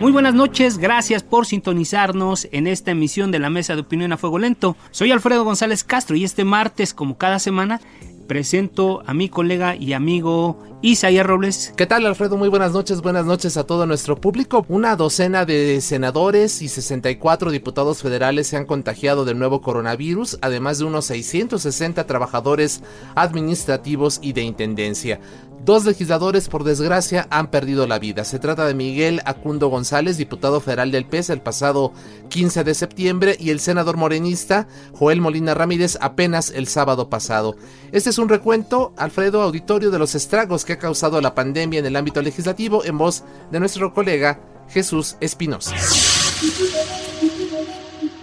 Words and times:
Muy 0.00 0.12
buenas 0.12 0.32
noches, 0.32 0.78
gracias 0.78 1.24
por 1.24 1.44
sintonizarnos 1.44 2.46
en 2.52 2.68
esta 2.68 2.92
emisión 2.92 3.32
de 3.32 3.40
la 3.40 3.50
Mesa 3.50 3.74
de 3.74 3.80
Opinión 3.80 4.12
a 4.12 4.16
Fuego 4.16 4.38
Lento. 4.38 4.76
Soy 4.92 5.10
Alfredo 5.10 5.42
González 5.42 5.82
Castro 5.82 6.14
y 6.14 6.22
este 6.22 6.44
martes, 6.44 6.94
como 6.94 7.18
cada 7.18 7.40
semana, 7.40 7.80
presento 8.28 9.02
a 9.06 9.14
mi 9.14 9.28
colega 9.28 9.74
y 9.74 9.94
amigo 9.94 10.62
Isaías 10.82 11.26
Robles. 11.26 11.72
¿Qué 11.76 11.86
tal 11.86 12.06
Alfredo? 12.06 12.36
Muy 12.36 12.48
buenas 12.48 12.72
noches, 12.72 13.02
buenas 13.02 13.26
noches 13.26 13.56
a 13.56 13.64
todo 13.64 13.86
nuestro 13.86 14.20
público. 14.20 14.64
Una 14.68 14.94
docena 14.94 15.44
de 15.44 15.80
senadores 15.80 16.62
y 16.62 16.68
64 16.68 17.50
diputados 17.50 18.00
federales 18.00 18.46
se 18.46 18.56
han 18.56 18.66
contagiado 18.66 19.24
del 19.24 19.40
nuevo 19.40 19.60
coronavirus, 19.60 20.38
además 20.42 20.78
de 20.78 20.84
unos 20.84 21.06
660 21.06 22.06
trabajadores 22.06 22.84
administrativos 23.16 24.20
y 24.22 24.32
de 24.32 24.42
intendencia. 24.42 25.18
Dos 25.64 25.84
legisladores, 25.84 26.48
por 26.48 26.64
desgracia, 26.64 27.26
han 27.30 27.50
perdido 27.50 27.86
la 27.86 27.98
vida. 27.98 28.24
Se 28.24 28.38
trata 28.38 28.64
de 28.66 28.74
Miguel 28.74 29.20
Acundo 29.24 29.68
González, 29.68 30.16
diputado 30.16 30.60
federal 30.60 30.90
del 30.90 31.04
PES 31.04 31.30
el 31.30 31.40
pasado 31.42 31.92
15 32.30 32.64
de 32.64 32.74
septiembre, 32.74 33.36
y 33.38 33.50
el 33.50 33.60
senador 33.60 33.96
morenista 33.96 34.66
Joel 34.94 35.20
Molina 35.20 35.54
Ramírez 35.54 35.98
apenas 36.00 36.50
el 36.50 36.68
sábado 36.68 37.10
pasado. 37.10 37.56
Este 37.92 38.10
es 38.10 38.18
un 38.18 38.28
recuento, 38.28 38.92
Alfredo 38.96 39.42
Auditorio, 39.42 39.90
de 39.90 39.98
los 39.98 40.14
estragos 40.14 40.64
que 40.64 40.74
ha 40.74 40.78
causado 40.78 41.20
la 41.20 41.34
pandemia 41.34 41.80
en 41.80 41.86
el 41.86 41.96
ámbito 41.96 42.22
legislativo 42.22 42.84
en 42.84 42.96
voz 42.96 43.24
de 43.50 43.60
nuestro 43.60 43.92
colega 43.92 44.40
Jesús 44.68 45.16
Espinosa. 45.20 45.74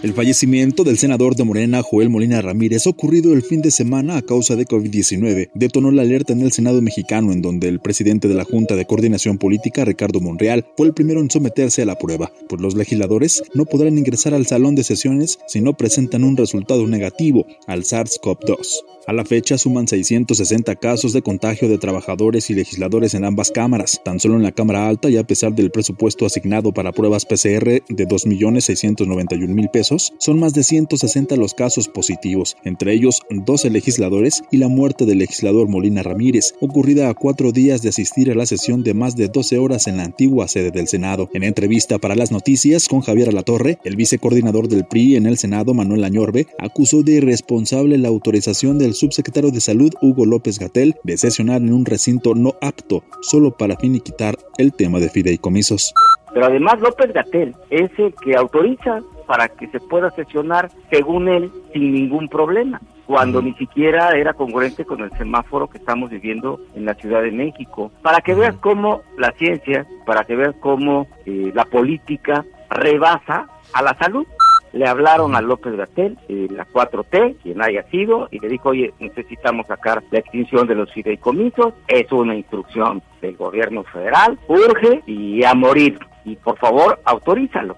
El 0.04 0.14
fallecimiento 0.14 0.84
del 0.84 0.98
senador 0.98 1.36
de 1.36 1.46
Morena, 1.46 1.82
Joel 1.82 2.10
Molina 2.10 2.42
Ramírez, 2.42 2.86
ocurrido 2.86 3.34
el 3.34 3.42
fin 3.42 3.62
de 3.62 3.72
semana 3.72 4.18
a 4.18 4.22
causa 4.22 4.56
de 4.56 4.66
COVID-19, 4.66 5.50
detonó 5.56 5.90
la 5.90 6.04
alerta 6.04 6.34
en 6.34 6.42
el 6.42 6.52
Senado 6.52 6.82
mexicano, 6.82 7.32
en 7.32 7.42
donde 7.42 7.70
el 7.70 7.80
presidente 7.80 8.28
de 8.28 8.36
la 8.36 8.44
Junta 8.44 8.76
de 8.76 8.86
Coordinación 8.86 9.38
Política, 9.38 9.86
Ricardo 9.86 10.20
Monreal, 10.20 10.66
fue 10.78 10.88
el 10.88 10.94
primero 10.94 11.22
en 11.22 11.32
someterse 11.32 11.82
a 11.82 11.86
la 11.86 11.98
prueba, 11.98 12.32
pues 12.48 12.62
los 12.62 12.76
legisladores 12.76 13.42
no 13.54 13.66
podrán 13.66 13.98
ingresar 13.98 14.34
al 14.34 14.46
salón 14.46 14.76
de 14.76 14.84
sesiones 14.84 15.40
si 15.48 15.62
no 15.62 15.74
presentan 15.74 16.24
un 16.24 16.38
resultado 16.38 16.86
negativo 16.88 17.48
al 17.66 17.84
SARS-CoV-2. 17.84 18.96
A 19.08 19.14
la 19.14 19.24
fecha 19.24 19.60
suman 19.60 19.88
660 19.88 20.76
casos 20.78 21.14
de 21.14 21.22
contagio 21.22 21.70
de 21.70 21.78
trabajadores 21.78 22.50
y 22.50 22.56
legisladores 22.56 23.14
en 23.14 23.24
ambas 23.24 23.52
cámaras. 23.52 24.02
Tan 24.04 24.20
solo 24.20 24.36
en 24.36 24.42
la 24.42 24.52
Cámara 24.52 24.88
Alta 24.88 25.12
y 25.12 25.18
a 25.18 25.24
pesar 25.24 25.54
del 25.54 25.70
presupuesto 25.70 26.26
asignado 26.26 26.72
para 26.72 26.92
pruebas 26.92 27.24
PCR 27.24 27.84
de 27.88 28.08
2.691.000 28.08 29.70
pesos, 29.70 29.95
son 30.20 30.40
más 30.40 30.54
de 30.54 30.64
160 30.64 31.36
los 31.36 31.54
casos 31.54 31.88
positivos, 31.88 32.58
entre 32.64 32.94
ellos 32.94 33.22
12 33.30 33.70
legisladores 33.70 34.44
y 34.52 34.58
la 34.58 34.68
muerte 34.68 35.06
del 35.06 35.20
legislador 35.20 35.68
Molina 35.68 36.04
Ramírez, 36.04 36.54
ocurrida 36.60 37.10
a 37.10 37.14
cuatro 37.14 37.52
días 37.52 37.82
de 37.82 37.90
asistir 37.90 38.32
a 38.32 38.36
la 38.36 38.46
sesión 38.46 38.84
de 38.84 38.94
más 38.94 39.16
de 39.16 39.28
12 39.28 39.58
horas 39.58 39.88
en 39.88 39.98
la 39.98 40.04
antigua 40.04 40.48
sede 40.48 40.72
del 40.72 40.88
Senado. 40.88 41.30
En 41.34 41.44
entrevista 41.44 41.98
para 41.98 42.16
las 42.16 42.32
noticias 42.32 42.88
con 42.88 43.02
Javier 43.02 43.30
Alatorre, 43.30 43.80
el 43.84 43.96
vicecoordinador 43.96 44.68
del 44.68 44.86
PRI 44.86 45.16
en 45.16 45.26
el 45.26 45.38
Senado, 45.38 45.74
Manuel 45.74 46.04
Añorbe, 46.04 46.48
acusó 46.60 47.04
de 47.04 47.14
irresponsable 47.14 47.98
la 47.98 48.10
autorización 48.10 48.78
del 48.78 48.94
subsecretario 48.94 49.52
de 49.52 49.62
Salud 49.62 49.94
Hugo 50.02 50.26
López 50.26 50.60
Gatel 50.60 50.96
de 51.04 51.18
sesionar 51.18 51.62
en 51.62 51.74
un 51.74 51.86
recinto 51.86 52.36
no 52.36 52.56
apto 52.62 53.04
solo 53.22 53.52
para 53.52 53.78
finiquitar 53.78 54.36
el 54.58 54.74
tema 54.74 55.00
de 55.00 55.10
fideicomisos. 55.10 55.94
Pero 56.34 56.48
además 56.48 56.80
López 56.82 57.14
Gatel 57.14 57.56
es 57.70 57.90
el 57.98 58.14
que 58.24 58.36
autoriza 58.36 59.02
para 59.26 59.50
que 59.50 59.68
se 59.68 59.80
pueda 59.80 60.12
sesionar, 60.12 60.70
según 60.90 61.28
él, 61.28 61.52
sin 61.74 61.94
ningún 61.94 62.28
problema, 62.28 62.82
cuando 63.06 63.42
ni 63.42 63.54
siquiera 63.54 64.12
era 64.12 64.34
congruente 64.34 64.86
con 64.86 65.02
el 65.02 65.12
semáforo 65.12 65.68
que 65.68 65.78
estamos 65.78 66.10
viviendo 66.10 66.60
en 66.76 66.86
la 66.86 66.96
Ciudad 66.96 67.22
de 67.22 67.32
México. 67.32 67.92
Para 68.02 68.22
que 68.22 68.34
veas 68.34 68.56
cómo 68.56 69.02
la 69.18 69.32
ciencia, 69.34 69.86
para 70.06 70.24
que 70.24 70.36
veas 70.36 70.56
cómo 70.60 71.08
eh, 71.26 71.52
la 71.54 71.66
política 71.66 72.46
rebasa 72.70 73.48
a 73.74 73.82
la 73.82 73.96
salud. 73.96 74.26
Le 74.74 74.90
hablaron 74.90 75.36
a 75.36 75.42
López 75.42 75.74
Gatel, 75.78 76.18
eh, 76.28 76.48
la 76.50 76.66
4T, 76.66 77.38
quien 77.42 77.62
haya 77.62 77.84
sido, 77.84 78.28
y 78.30 78.40
le 78.40 78.50
dijo, 78.50 78.70
oye, 78.70 78.94
necesitamos 79.00 79.68
sacar 79.68 80.04
la 80.12 80.20
extinción 80.20 80.68
de 80.68 80.76
los 80.76 80.92
fideicomisos, 80.92 81.74
es 81.88 82.12
una 82.12 82.36
instrucción 82.36 83.02
del 83.22 83.38
gobierno 83.38 83.84
federal, 83.84 84.38
urge 84.50 85.02
y 85.06 85.46
a 85.46 85.54
morir, 85.54 85.98
y 86.26 86.36
por 86.36 86.58
favor, 86.58 87.00
autorízalo. 87.06 87.78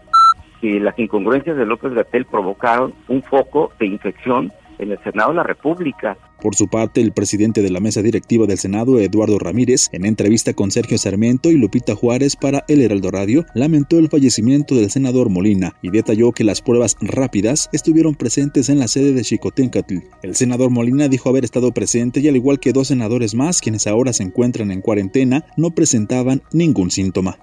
Y 0.62 0.80
las 0.80 0.98
incongruencias 0.98 1.58
de 1.58 1.66
López 1.66 1.94
Gatel 1.94 2.26
provocaron 2.26 2.94
un 3.08 3.22
foco 3.24 3.72
de 3.80 3.88
infección 3.88 4.52
en 4.80 4.92
el 4.92 5.00
Senado 5.04 5.30
de 5.30 5.36
la 5.36 5.44
República. 5.44 6.18
Por 6.42 6.56
su 6.56 6.68
parte, 6.68 7.02
el 7.02 7.14
presidente 7.14 7.64
de 7.64 7.72
la 7.72 7.80
mesa 7.80 8.04
directiva 8.04 8.46
del 8.46 8.60
Senado, 8.60 9.00
Eduardo 9.00 9.40
Ramírez, 9.40 9.88
en 9.92 10.06
entrevista 10.06 10.54
con 10.54 10.70
Sergio 10.70 10.98
Sarmiento 11.00 11.50
y 11.50 11.58
Lupita 11.58 11.96
Juárez 11.96 12.36
para 12.36 12.64
El 12.68 12.82
Heraldo 12.82 13.10
Radio, 13.10 13.44
lamentó 13.56 13.98
el 13.98 14.10
fallecimiento 14.10 14.76
del 14.76 14.92
senador 14.92 15.30
Molina 15.30 15.74
y 15.82 15.90
detalló 15.90 16.32
que 16.32 16.44
las 16.44 16.62
pruebas 16.62 16.96
rápidas 17.02 17.70
estuvieron 17.74 18.14
presentes 18.14 18.70
en 18.70 18.78
la 18.78 18.88
sede 18.88 19.14
de 19.14 19.24
Chicoténcatl. 19.24 19.98
El 20.22 20.36
senador 20.36 20.70
Molina 20.70 21.08
dijo 21.08 21.30
haber 21.30 21.44
estado 21.44 21.72
presente 21.72 22.20
y 22.20 22.28
al 22.28 22.36
igual 22.36 22.60
que 22.60 22.74
dos 22.74 22.90
senadores 22.90 23.34
más, 23.34 23.60
quienes 23.60 23.88
ahora 23.88 24.14
se 24.14 24.24
encuentran 24.24 24.72
en 24.72 24.82
cuarentena, 24.82 25.44
no 25.58 25.72
presentaban 25.72 26.44
ningún 26.52 26.92
síntoma 26.92 27.40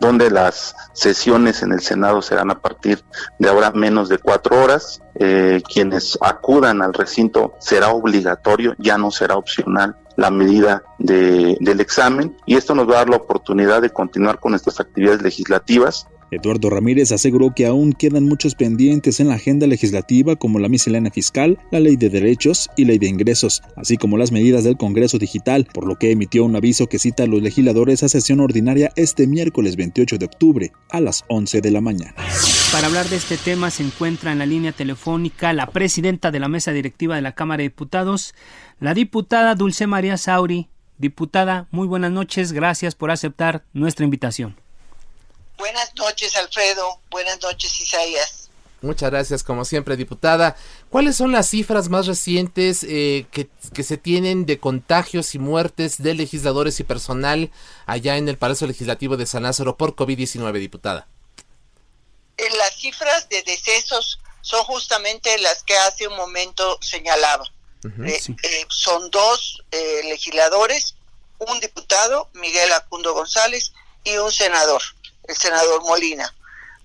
donde 0.00 0.30
las 0.30 0.74
sesiones 0.92 1.62
en 1.62 1.72
el 1.72 1.80
Senado 1.80 2.22
serán 2.22 2.50
a 2.50 2.60
partir 2.60 3.02
de 3.38 3.48
ahora 3.48 3.70
menos 3.70 4.08
de 4.08 4.18
cuatro 4.18 4.62
horas. 4.62 5.00
Eh, 5.16 5.62
quienes 5.72 6.18
acudan 6.20 6.82
al 6.82 6.92
recinto 6.92 7.54
será 7.60 7.90
obligatorio, 7.90 8.74
ya 8.78 8.98
no 8.98 9.10
será 9.10 9.36
opcional 9.36 9.96
la 10.16 10.30
medida 10.30 10.84
de, 10.98 11.56
del 11.60 11.80
examen 11.80 12.36
y 12.46 12.56
esto 12.56 12.74
nos 12.74 12.88
va 12.88 12.94
a 12.94 12.98
dar 12.98 13.10
la 13.10 13.16
oportunidad 13.16 13.82
de 13.82 13.90
continuar 13.90 14.38
con 14.38 14.52
nuestras 14.52 14.80
actividades 14.80 15.22
legislativas 15.22 16.06
Eduardo 16.34 16.70
Ramírez 16.70 17.12
aseguró 17.12 17.54
que 17.54 17.66
aún 17.66 17.92
quedan 17.92 18.24
muchos 18.24 18.54
pendientes 18.54 19.20
en 19.20 19.28
la 19.28 19.34
agenda 19.34 19.66
legislativa 19.66 20.36
como 20.36 20.58
la 20.58 20.68
miscelánea 20.68 21.10
fiscal, 21.10 21.58
la 21.70 21.80
ley 21.80 21.96
de 21.96 22.10
derechos 22.10 22.70
y 22.76 22.84
ley 22.84 22.98
de 22.98 23.08
ingresos, 23.08 23.62
así 23.76 23.96
como 23.96 24.18
las 24.18 24.32
medidas 24.32 24.64
del 24.64 24.76
Congreso 24.76 25.18
Digital, 25.18 25.66
por 25.72 25.86
lo 25.86 25.96
que 25.96 26.10
emitió 26.10 26.44
un 26.44 26.56
aviso 26.56 26.86
que 26.86 26.98
cita 26.98 27.24
a 27.24 27.26
los 27.26 27.42
legisladores 27.42 28.02
a 28.02 28.08
sesión 28.08 28.40
ordinaria 28.40 28.92
este 28.96 29.26
miércoles 29.26 29.76
28 29.76 30.18
de 30.18 30.26
octubre 30.26 30.72
a 30.90 31.00
las 31.00 31.24
11 31.28 31.60
de 31.60 31.70
la 31.70 31.80
mañana. 31.80 32.14
Para 32.72 32.88
hablar 32.88 33.08
de 33.08 33.16
este 33.16 33.36
tema 33.36 33.70
se 33.70 33.84
encuentra 33.84 34.32
en 34.32 34.38
la 34.38 34.46
línea 34.46 34.72
telefónica 34.72 35.52
la 35.52 35.68
presidenta 35.68 36.30
de 36.30 36.40
la 36.40 36.48
mesa 36.48 36.72
directiva 36.72 37.14
de 37.14 37.22
la 37.22 37.32
Cámara 37.32 37.58
de 37.58 37.68
Diputados, 37.68 38.34
la 38.80 38.94
diputada 38.94 39.54
Dulce 39.54 39.86
María 39.86 40.16
Sauri. 40.16 40.68
Diputada, 40.98 41.68
muy 41.70 41.86
buenas 41.86 42.12
noches, 42.12 42.52
gracias 42.52 42.94
por 42.94 43.10
aceptar 43.10 43.64
nuestra 43.72 44.04
invitación. 44.04 44.63
Buenas 45.56 45.94
noches, 45.96 46.36
Alfredo. 46.36 47.00
Buenas 47.10 47.40
noches, 47.40 47.80
Isaías. 47.80 48.50
Muchas 48.82 49.10
gracias, 49.10 49.42
como 49.42 49.64
siempre, 49.64 49.96
diputada. 49.96 50.56
¿Cuáles 50.90 51.16
son 51.16 51.32
las 51.32 51.48
cifras 51.48 51.88
más 51.88 52.06
recientes 52.06 52.84
eh, 52.84 53.26
que, 53.30 53.48
que, 53.72 53.82
se 53.82 53.96
tienen 53.96 54.44
de 54.44 54.58
contagios 54.58 55.34
y 55.34 55.38
muertes 55.38 56.02
de 56.02 56.12
legisladores 56.14 56.78
y 56.80 56.84
personal 56.84 57.50
allá 57.86 58.18
en 58.18 58.28
el 58.28 58.36
Palacio 58.36 58.66
Legislativo 58.66 59.16
de 59.16 59.24
San 59.24 59.44
Lázaro 59.44 59.78
por 59.78 59.96
COVID-19, 59.96 60.52
diputada? 60.58 61.08
Eh, 62.36 62.48
las 62.58 62.74
cifras 62.76 63.28
de 63.28 63.42
decesos 63.42 64.18
son 64.40 64.64
justamente 64.64 65.38
las 65.38 65.62
que 65.62 65.76
hace 65.78 66.08
un 66.08 66.16
momento 66.16 66.78
señalaba. 66.80 67.44
eh, 68.04 68.18
sí. 68.20 68.34
eh, 68.42 68.66
son 68.68 69.10
dos 69.10 69.62
legisladores, 69.72 70.96
un 71.38 71.60
diputado, 71.60 72.30
Miguel 72.34 72.72
Acundo 72.72 73.14
González, 73.14 73.72
y 74.04 74.16
un 74.16 74.32
senador, 74.32 74.82
el 75.28 75.36
senador 75.36 75.82
Molina. 75.82 76.34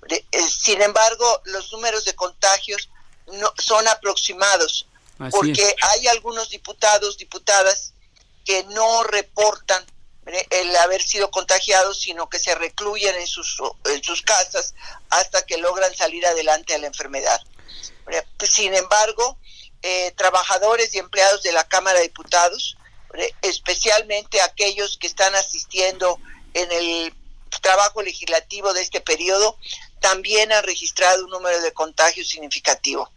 Eh, 0.09 0.23
sin 0.49 0.81
embargo, 0.81 1.41
los 1.45 1.71
números 1.71 2.05
de 2.05 2.15
contagios 2.15 2.89
no, 3.27 3.53
son 3.57 3.87
aproximados, 3.87 4.87
porque 5.31 5.75
hay 5.81 6.07
algunos 6.07 6.49
diputados, 6.49 7.17
diputadas 7.17 7.93
que 8.45 8.63
no 8.65 9.03
reportan 9.03 9.85
el 10.49 10.75
haber 10.77 11.01
sido 11.01 11.29
contagiados, 11.31 12.01
sino 12.01 12.29
que 12.29 12.39
se 12.39 12.55
recluyen 12.55 13.15
en 13.15 13.27
sus, 13.27 13.57
en 13.85 14.03
sus 14.03 14.21
casas 14.21 14.73
hasta 15.09 15.45
que 15.45 15.57
logran 15.57 15.93
salir 15.95 16.25
adelante 16.25 16.73
a 16.73 16.77
la 16.77 16.87
enfermedad. 16.87 17.41
Sin 18.43 18.73
embargo, 18.73 19.37
eh, 19.81 20.11
trabajadores 20.15 20.93
y 20.93 20.99
empleados 20.99 21.43
de 21.43 21.51
la 21.51 21.67
Cámara 21.67 21.99
de 21.99 22.07
Diputados, 22.07 22.77
especialmente 23.41 24.41
aquellos 24.41 24.97
que 24.97 25.07
están 25.07 25.35
asistiendo 25.35 26.19
en 26.53 26.71
el 26.71 27.13
trabajo 27.61 28.01
legislativo 28.01 28.73
de 28.73 28.81
este 28.81 29.01
periodo, 29.01 29.57
también 29.99 30.51
han 30.51 30.63
registrado 30.63 31.25
un 31.25 31.31
número 31.31 31.61
de 31.61 31.73
contagios 31.73 32.27
significativo. 32.27 33.11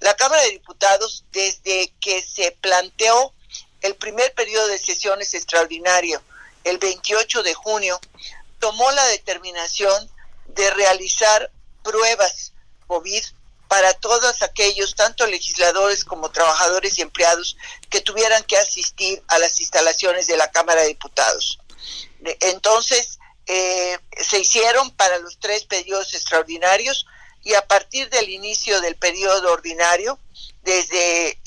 La 0.00 0.14
Cámara 0.14 0.42
de 0.42 0.50
Diputados, 0.50 1.24
desde 1.32 1.92
que 2.00 2.22
se 2.22 2.52
planteó 2.52 3.32
el 3.80 3.94
primer 3.96 4.32
periodo 4.34 4.68
de 4.68 4.78
sesiones 4.78 5.34
extraordinario, 5.34 6.22
el 6.64 6.78
28 6.78 7.42
de 7.42 7.54
junio, 7.54 8.00
tomó 8.58 8.90
la 8.92 9.04
determinación 9.06 10.10
de 10.46 10.70
realizar 10.70 11.50
pruebas 11.82 12.52
COVID 12.86 13.24
para 13.68 13.94
todos 13.94 14.42
aquellos, 14.42 14.94
tanto 14.94 15.26
legisladores 15.26 16.04
como 16.04 16.30
trabajadores 16.30 16.98
y 16.98 17.02
empleados, 17.02 17.56
que 17.88 18.02
tuvieran 18.02 18.44
que 18.44 18.58
asistir 18.58 19.22
a 19.28 19.38
las 19.38 19.58
instalaciones 19.60 20.26
de 20.26 20.36
la 20.36 20.50
Cámara 20.50 20.82
de 20.82 20.88
Diputados. 20.88 21.58
Entonces, 22.40 23.18
eh, 23.46 23.98
se 24.20 24.38
hicieron 24.40 24.90
para 24.92 25.18
los 25.18 25.38
tres 25.38 25.64
periodos 25.64 26.14
extraordinarios 26.14 27.06
y 27.42 27.54
a 27.54 27.66
partir 27.66 28.08
del 28.08 28.28
inicio 28.30 28.80
del 28.80 28.96
periodo 28.96 29.52
ordinario, 29.52 30.18
desde 30.62 31.38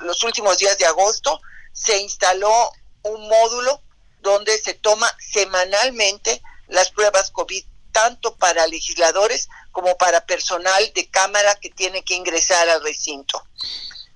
los 0.00 0.22
últimos 0.22 0.58
días 0.58 0.76
de 0.76 0.84
agosto, 0.84 1.40
se 1.72 1.98
instaló 1.98 2.70
un 3.02 3.26
módulo 3.28 3.80
donde 4.20 4.58
se 4.58 4.74
toma 4.74 5.10
semanalmente 5.18 6.42
las 6.68 6.90
pruebas 6.90 7.30
COVID, 7.30 7.64
tanto 7.92 8.34
para 8.36 8.66
legisladores 8.66 9.48
como 9.72 9.96
para 9.96 10.26
personal 10.26 10.92
de 10.94 11.08
cámara 11.08 11.54
que 11.56 11.70
tiene 11.70 12.02
que 12.02 12.14
ingresar 12.14 12.68
al 12.68 12.82
recinto. 12.82 13.46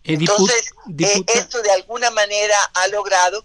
Eh, 0.05 0.15
Entonces, 0.15 0.73
eh, 0.99 1.23
esto 1.29 1.63
de 1.63 1.71
alguna 1.71 2.11
manera 2.11 2.57
ha 2.75 2.89
logrado 2.89 3.45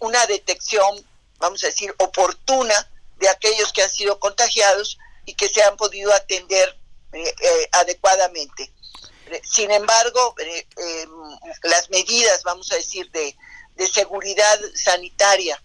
una 0.00 0.24
detección 0.26 1.04
vamos 1.42 1.62
a 1.64 1.66
decir, 1.66 1.92
oportuna 1.98 2.88
de 3.18 3.28
aquellos 3.28 3.72
que 3.72 3.82
han 3.82 3.90
sido 3.90 4.18
contagiados 4.20 4.96
y 5.26 5.34
que 5.34 5.48
se 5.48 5.62
han 5.62 5.76
podido 5.76 6.12
atender 6.14 6.78
eh, 7.12 7.34
eh, 7.40 7.68
adecuadamente. 7.72 8.72
Sin 9.42 9.70
embargo, 9.72 10.36
eh, 10.38 10.66
las 11.64 11.90
medidas, 11.90 12.44
vamos 12.44 12.70
a 12.70 12.76
decir, 12.76 13.10
de, 13.10 13.36
de 13.74 13.86
seguridad 13.88 14.58
sanitaria 14.74 15.60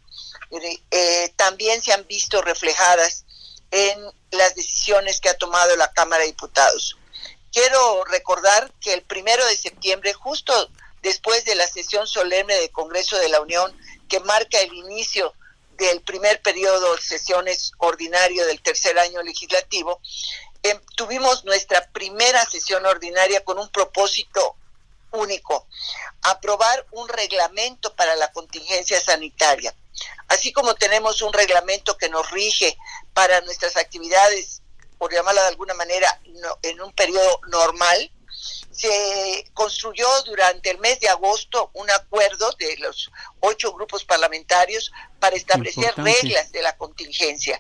también 1.36 1.84
se 1.84 1.92
han 1.92 2.08
visto 2.08 2.42
reflejadas 2.42 3.26
en 3.70 4.00
las 4.32 4.56
decisiones 4.56 5.20
que 5.20 5.30
ha 5.30 5.38
tomado 5.38 5.76
la 5.76 5.92
Cámara 5.92 6.22
de 6.22 6.28
Diputados. 6.28 6.98
Quiero 7.52 8.06
recordar 8.06 8.72
que 8.80 8.94
el 8.94 9.02
primero 9.04 9.46
de 9.46 9.58
septiembre, 9.58 10.14
justo 10.14 10.54
después 11.02 11.44
de 11.44 11.56
la 11.56 11.68
sesión 11.68 12.08
solemne 12.08 12.56
del 12.56 12.72
Congreso 12.72 13.18
de 13.18 13.28
la 13.28 13.42
Unión, 13.42 13.78
que 14.08 14.22
marca 14.22 14.60
el 14.60 14.74
inicio 14.74 15.34
del 15.78 16.02
primer 16.02 16.42
periodo 16.42 16.96
de 16.96 17.02
sesiones 17.02 17.72
ordinario 17.78 18.46
del 18.46 18.62
tercer 18.62 18.98
año 19.00 19.22
legislativo, 19.22 20.02
em, 20.64 20.80
tuvimos 20.96 21.46
nuestra 21.46 21.88
primera 21.92 22.44
sesión 22.46 22.86
ordinaria 22.86 23.44
con 23.44 23.60
un 23.60 23.70
propósito 23.70 24.56
único, 25.12 25.68
aprobar 26.24 26.86
un 26.92 27.08
reglamento 27.08 27.96
para 27.96 28.16
la 28.16 28.32
contingencia 28.32 29.00
sanitaria. 29.00 29.74
Así 30.28 30.52
como 30.52 30.76
tenemos 30.76 31.22
un 31.22 31.34
reglamento 31.34 31.98
que 31.98 32.10
nos 32.10 32.30
rige 32.32 32.78
para 33.14 33.42
nuestras 33.42 33.78
actividades, 33.78 34.62
por 34.98 35.14
llamarla 35.14 35.44
de 35.44 35.48
alguna 35.50 35.74
manera, 35.74 36.22
en 36.64 36.82
un 36.82 36.92
periodo 36.94 37.40
normal, 37.48 38.12
se 38.78 39.50
construyó 39.56 40.08
durante 40.24 40.70
el 40.70 40.78
mes 40.78 41.00
de 41.00 41.10
agosto 41.10 41.72
un 41.74 41.90
acuerdo 41.90 42.52
de 42.60 42.78
los 42.78 43.12
ocho 43.40 43.74
grupos 43.74 44.06
parlamentarios 44.06 44.92
para 45.20 45.36
establecer 45.36 45.94
reglas 45.98 46.52
de 46.52 46.62
la 46.62 46.78
contingencia. 46.78 47.60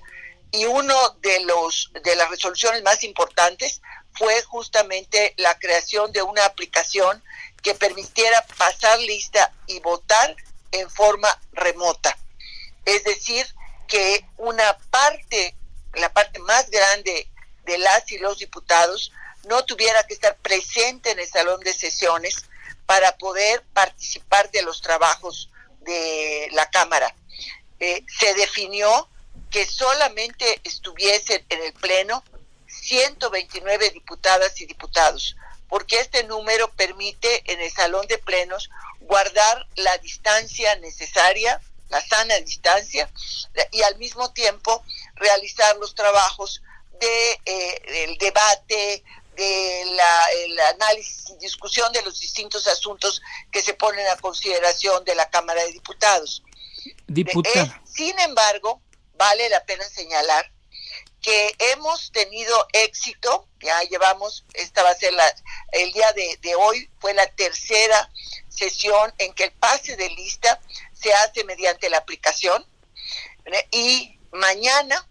Y 0.52 0.66
uno 0.66 0.96
de 1.22 1.40
los 1.42 1.92
de 2.04 2.16
las 2.16 2.30
resoluciones 2.30 2.84
más 2.84 3.04
importantes 3.04 3.82
fue 4.14 4.42
justamente 4.44 5.34
la 5.38 5.58
creación 5.58 6.12
de 6.12 6.22
una 6.22 6.46
aplicación 6.46 7.24
que 7.64 7.74
permitiera 7.74 8.46
pasar 8.58 9.00
lista 9.00 9.52
y 9.66 9.80
votar 9.80 10.36
en 10.72 10.90
forma 10.90 11.28
remota. 11.52 12.16
Es 12.86 13.04
decir, 13.04 13.46
que 13.88 14.24
una 14.38 14.78
parte, 14.92 15.56
la 15.96 16.14
parte 16.14 16.40
más 16.40 16.70
grande 16.70 17.28
de 17.66 17.78
las 17.80 18.12
y 18.12 18.20
los 18.20 18.38
diputados 18.38 19.12
no 19.46 19.64
tuviera 19.66 20.04
que 20.04 20.14
estar 20.14 20.36
presente 20.38 21.12
en 21.12 21.20
el 21.20 21.28
salón 21.28 21.60
de 21.62 21.74
sesiones 21.74 22.46
para 22.86 23.18
poder 23.18 23.64
participar 23.74 24.50
de 24.52 24.62
los 24.64 24.82
trabajos 24.82 25.50
de 25.82 26.50
la 26.52 26.70
Cámara. 26.70 27.14
Eh, 27.80 28.04
se 28.20 28.34
definió 28.36 29.10
que 29.52 29.66
solamente 29.66 30.60
estuviesen 30.64 31.46
en 31.50 31.64
el 31.64 31.74
Pleno 31.74 32.24
129 32.68 33.92
diputadas 33.92 34.60
y 34.62 34.66
diputados, 34.66 35.36
porque 35.70 36.00
este 36.00 36.24
número 36.24 36.70
permite 36.74 37.44
en 37.52 37.62
el 37.62 37.72
salón 37.72 38.08
de 38.08 38.18
plenos 38.18 38.70
guardar 39.02 39.68
la 39.76 39.98
distancia 40.00 40.76
necesaria, 40.78 41.62
la 41.90 42.02
sana 42.02 42.36
distancia, 42.40 43.10
y 43.72 43.82
al 43.84 43.98
mismo 43.98 44.32
tiempo 44.34 44.84
realizar 45.16 45.76
los 45.78 45.96
trabajos 45.96 46.62
de 47.00 47.40
eh, 47.46 48.06
el 48.06 48.18
debate, 48.18 49.04
de 49.38 49.84
la, 49.96 50.26
el 50.32 50.60
análisis 50.60 51.30
y 51.30 51.38
discusión 51.38 51.92
de 51.94 52.02
los 52.02 52.20
distintos 52.20 52.68
asuntos 52.68 53.22
que 53.52 53.62
se 53.62 53.76
ponen 53.76 54.06
a 54.08 54.18
consideración 54.18 55.06
de 55.06 55.16
la 55.16 55.30
Cámara 55.30 55.64
de 55.64 55.72
Diputados. 55.72 56.44
Eh, 57.16 57.72
sin 57.86 58.20
embargo, 58.20 58.82
vale 59.16 59.48
la 59.50 59.64
pena 59.64 59.84
señalar 59.86 60.52
que 61.22 61.56
hemos 61.60 62.12
tenido 62.12 62.68
éxito, 62.74 63.48
ya 63.60 63.80
llevamos, 63.84 64.46
esta 64.54 64.84
va 64.84 64.90
a 64.90 64.96
ser 64.96 65.14
la, 65.14 65.26
el 65.72 65.92
día 65.92 66.12
de, 66.14 66.38
de 66.42 66.56
hoy, 66.56 66.90
fue 67.00 67.14
la 67.14 67.28
tercera 67.28 68.10
sesión 68.50 69.14
en 69.18 69.34
que 69.34 69.46
el 69.46 69.52
pase 69.52 69.96
de 69.98 70.10
lista 70.10 70.60
se 70.94 71.14
hace 71.14 71.44
mediante 71.44 71.90
la 71.90 71.98
aplicación 71.98 72.66
¿eh? 73.46 73.68
y 73.72 74.20
mañana, 74.32 75.08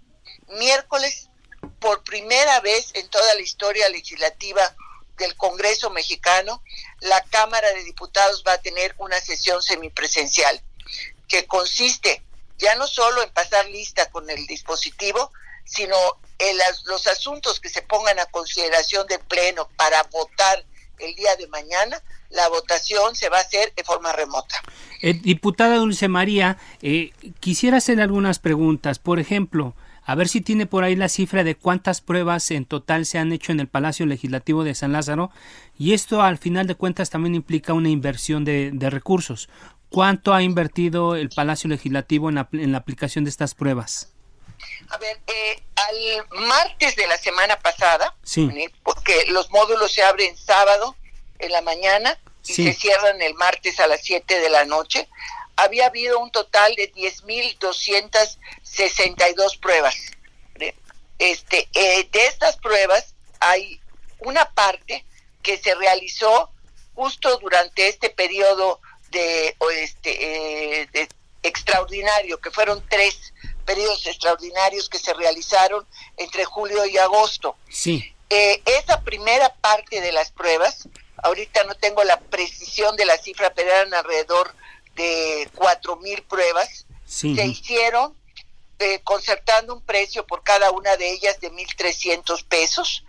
miércoles 0.49 1.26
por 1.71 2.03
primera 2.05 2.61
vez 2.61 2.91
en 2.95 3.09
toda 3.09 3.35
la 3.35 3.41
historia 3.41 3.89
legislativa 3.89 4.75
del 5.19 5.35
Congreso 5.37 5.91
mexicano, 5.91 6.63
la 7.01 7.23
Cámara 7.25 7.69
de 7.73 7.85
Diputados 7.85 8.45
va 8.47 8.53
a 8.53 8.63
tener 8.63 8.95
una 8.99 9.21
sesión 9.21 9.63
semipresencial 9.63 10.61
que 11.29 11.47
consiste 11.47 12.23
ya 12.59 12.75
no 12.77 12.87
solo 12.87 13.23
en 13.23 13.31
pasar 13.31 13.67
lista 13.67 14.11
con 14.11 14.29
el 14.31 14.47
dispositivo, 14.47 15.31
sino 15.65 15.97
en 16.39 16.57
los 16.87 17.07
asuntos 17.07 17.61
que 17.61 17.69
se 17.69 17.83
pongan 17.83 18.19
a 18.19 18.27
consideración 18.27 19.07
del 19.07 19.21
Pleno 19.21 19.69
para 19.77 20.03
votar 20.05 20.65
el 20.99 21.15
día 21.15 21.37
de 21.37 21.47
mañana, 21.49 22.03
la 22.31 22.49
votación 22.49 23.15
se 23.15 23.29
va 23.29 23.39
a 23.39 23.41
hacer 23.41 23.75
de 23.75 23.85
forma 23.85 24.13
remota. 24.13 24.63
Eh, 25.03 25.15
diputada 25.15 25.77
Dulce 25.77 26.09
María, 26.09 26.59
eh, 26.83 27.13
quisiera 27.41 27.79
hacer 27.79 28.01
algunas 28.01 28.39
preguntas. 28.39 28.99
Por 28.99 29.21
ejemplo, 29.21 29.75
a 30.07 30.15
ver 30.15 30.29
si 30.29 30.41
tiene 30.41 30.67
por 30.67 30.85
ahí 30.85 30.95
la 30.95 31.09
cifra 31.09 31.43
de 31.43 31.57
cuántas 31.57 32.01
pruebas 32.01 32.53
en 32.53 32.65
total 32.65 33.07
se 33.07 33.19
han 33.19 33.33
hecho 33.33 33.51
en 33.51 33.59
el 33.59 33.67
Palacio 33.67 34.07
Legislativo 34.07 34.63
de 34.63 34.77
San 34.77 34.93
Lázaro 34.93 35.33
y 35.77 35.95
esto 35.95 36.23
al 36.23 36.39
final 36.39 36.69
de 36.69 36.77
cuentas 36.77 37.11
también 37.11 37.35
implica 37.35 37.73
una 37.73 37.89
inversión 37.89 38.45
de, 38.45 38.73
recursos. 38.89 39.49
¿Cuánto 39.91 40.33
ha 40.33 40.43
invertido 40.43 41.17
el 41.17 41.29
Palacio 41.29 41.69
Legislativo 41.69 42.29
en 42.29 42.37
la, 42.37 42.49
en 42.53 42.71
la 42.71 42.79
aplicación 42.79 43.25
de 43.25 43.31
estas 43.31 43.57
pruebas? 43.57 44.13
A 44.91 44.99
ver, 44.99 45.19
eh, 45.27 45.63
al 45.75 46.47
martes 46.47 46.95
de 46.95 47.07
la 47.09 47.17
semana 47.17 47.59
pasada, 47.59 48.15
porque 48.85 49.25
los 49.29 49.51
módulos 49.51 49.93
se 49.93 50.05
abren 50.05 50.37
sábado 50.37 50.95
en 51.41 51.51
la 51.51 51.63
mañana 51.63 52.17
y 52.47 52.55
se 52.55 52.73
cierran 52.75 53.21
el 53.23 53.35
martes 53.35 53.81
a 53.81 53.89
las 53.89 54.03
7 54.05 54.39
de 54.39 54.51
la 54.51 54.65
noche, 54.65 55.09
había 55.57 55.87
habido 55.87 56.21
un 56.21 56.31
total 56.31 56.77
de 56.77 56.93
10.262 56.93 59.59
pruebas. 59.59 59.97
Este, 61.19 61.67
eh, 61.73 62.07
de 62.13 62.27
estas 62.27 62.59
pruebas 62.59 63.15
hay 63.41 63.81
una 64.21 64.51
parte 64.51 65.07
que 65.43 65.57
se 65.57 65.75
realizó 65.75 66.51
justo 66.95 67.39
durante 67.39 67.89
este 67.89 68.11
periodo 68.11 68.83
de, 69.11 69.57
este, 69.83 70.83
eh, 70.83 70.89
de 70.93 71.09
extraordinario, 71.43 72.39
que 72.39 72.51
fueron 72.51 72.85
tres 72.89 73.33
periodos 73.65 74.07
extraordinarios 74.07 74.89
que 74.89 74.99
se 74.99 75.15
realizaron 75.15 75.87
entre 76.17 76.45
julio 76.45 76.85
y 76.87 76.99
agosto. 76.99 77.57
Sí. 77.71 78.13
Eh, 78.29 78.63
esa 78.67 79.01
primera 79.03 79.55
parte 79.55 80.01
de 80.01 80.13
las 80.13 80.33
pruebas, 80.33 80.89
ahorita 81.23 81.65
no 81.65 81.75
tengo 81.77 82.03
la 82.05 82.21
precisión 82.21 82.97
de 82.97 83.05
la 83.05 83.17
cifra, 83.17 83.55
pero 83.55 83.71
eran 83.71 83.95
alrededor 83.95 84.53
de 84.97 85.49
cuatro 85.55 85.97
mil 85.97 86.23
pruebas, 86.23 86.87
se 87.07 87.29
hicieron 87.29 88.17
eh, 88.79 89.01
concertando 89.05 89.75
un 89.75 89.81
precio 89.81 90.27
por 90.27 90.43
cada 90.43 90.71
una 90.71 90.97
de 90.97 91.13
ellas 91.13 91.41
de 91.41 91.53
1.300 91.53 92.45
pesos. 92.45 93.05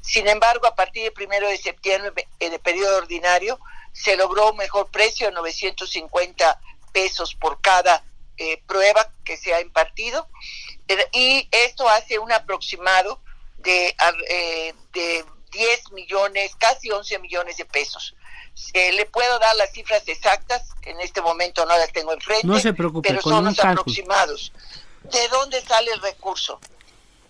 Sin 0.00 0.28
embargo, 0.28 0.66
a 0.66 0.74
partir 0.74 1.02
del 1.02 1.12
primero 1.12 1.48
de 1.48 1.58
septiembre, 1.58 2.28
en 2.38 2.52
el 2.52 2.60
periodo 2.60 2.96
ordinario, 2.98 3.58
se 3.92 4.16
logró 4.16 4.50
un 4.50 4.56
mejor 4.56 4.90
precio, 4.90 5.30
950 5.30 6.60
pesos 6.92 7.34
por 7.34 7.60
cada 7.60 8.04
eh, 8.38 8.62
prueba 8.66 9.12
que 9.24 9.36
se 9.36 9.52
ha 9.52 9.60
impartido. 9.60 10.28
Eh, 10.88 11.06
y 11.12 11.48
esto 11.50 11.88
hace 11.88 12.18
un 12.18 12.32
aproximado 12.32 13.20
de, 13.58 13.94
de 14.92 15.24
10 15.50 15.92
millones, 15.92 16.54
casi 16.56 16.90
11 16.90 17.18
millones 17.18 17.56
de 17.56 17.64
pesos. 17.64 18.14
le 18.74 19.06
puedo 19.06 19.38
dar 19.38 19.54
las 19.56 19.72
cifras 19.72 20.02
exactas, 20.06 20.68
en 20.82 21.00
este 21.00 21.20
momento 21.20 21.64
no 21.66 21.76
las 21.76 21.92
tengo 21.92 22.12
enfrente, 22.12 22.46
no 22.46 22.58
se 22.58 22.72
preocupe, 22.72 23.08
pero 23.08 23.22
son 23.22 23.44
los 23.44 23.58
aproximados. 23.58 24.52
¿De 25.04 25.28
dónde 25.28 25.60
sale 25.62 25.92
el 25.92 26.00
recurso? 26.00 26.60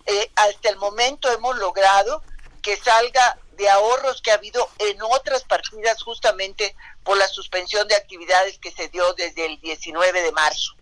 Eh, 0.07 0.31
hasta 0.35 0.69
el 0.69 0.77
momento 0.77 1.31
hemos 1.31 1.57
logrado 1.59 2.23
que 2.63 2.77
salga 2.77 3.39
de 3.53 3.69
ahorros 3.69 4.23
que 4.23 4.31
ha 4.31 4.35
habido 4.35 4.69
en 4.79 5.01
otras 5.03 5.45
partidas 5.45 6.03
justamente 6.03 6.75
por 7.05 7.17
la 7.17 7.29
suspensión 7.29 7.87
de 7.89 7.95
actividades 7.95 8.59
que 8.59 8.71
se 8.71 8.89
dio 8.89 9.13
desde 9.15 9.47
el 9.47 9.61
19 9.61 10.23
de 10.23 10.33
marzo. 10.33 10.73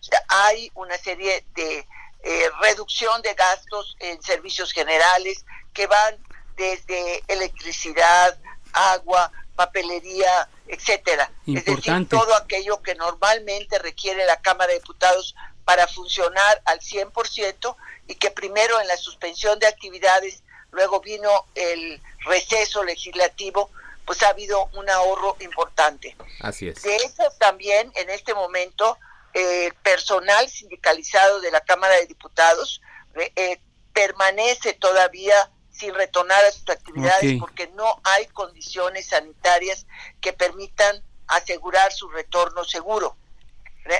O 0.00 0.02
sea, 0.02 0.24
hay 0.28 0.70
una 0.74 0.96
serie 0.98 1.44
de 1.54 1.86
eh, 2.24 2.50
reducción 2.60 3.20
de 3.22 3.34
gastos 3.34 3.96
en 4.00 4.22
servicios 4.22 4.72
generales 4.72 5.44
que 5.72 5.86
van 5.86 6.18
desde 6.56 7.22
electricidad, 7.28 8.38
agua, 8.72 9.30
papelería, 9.54 10.48
etcétera. 10.66 11.30
Es 11.46 11.64
decir, 11.64 12.08
todo 12.08 12.34
aquello 12.34 12.82
que 12.82 12.94
normalmente 12.94 13.78
requiere 13.78 14.24
la 14.26 14.40
Cámara 14.40 14.72
de 14.72 14.78
Diputados 14.78 15.34
para 15.64 15.86
funcionar 15.86 16.62
al 16.64 16.80
100% 16.80 17.76
y 18.08 18.14
que 18.16 18.30
primero 18.30 18.80
en 18.80 18.88
la 18.88 18.96
suspensión 18.96 19.58
de 19.58 19.66
actividades, 19.66 20.42
luego 20.70 21.00
vino 21.00 21.46
el 21.54 22.00
receso 22.24 22.82
legislativo, 22.82 23.70
pues 24.04 24.22
ha 24.22 24.30
habido 24.30 24.68
un 24.74 24.88
ahorro 24.90 25.36
importante. 25.40 26.16
Así 26.40 26.68
es. 26.68 26.82
De 26.82 26.96
eso 26.96 27.22
también 27.38 27.92
en 27.94 28.10
este 28.10 28.34
momento 28.34 28.98
el 29.32 29.72
personal 29.74 30.48
sindicalizado 30.48 31.40
de 31.40 31.50
la 31.50 31.60
Cámara 31.60 31.94
de 31.96 32.06
Diputados 32.06 32.82
eh, 33.14 33.60
permanece 33.92 34.74
todavía 34.74 35.50
sin 35.82 35.94
retornar 35.94 36.44
a 36.44 36.52
sus 36.52 36.68
actividades 36.68 37.40
porque 37.40 37.66
no 37.74 38.00
hay 38.04 38.26
condiciones 38.26 39.08
sanitarias 39.08 39.84
que 40.20 40.32
permitan 40.32 41.02
asegurar 41.26 41.92
su 41.92 42.08
retorno 42.08 42.62
seguro. 42.64 43.16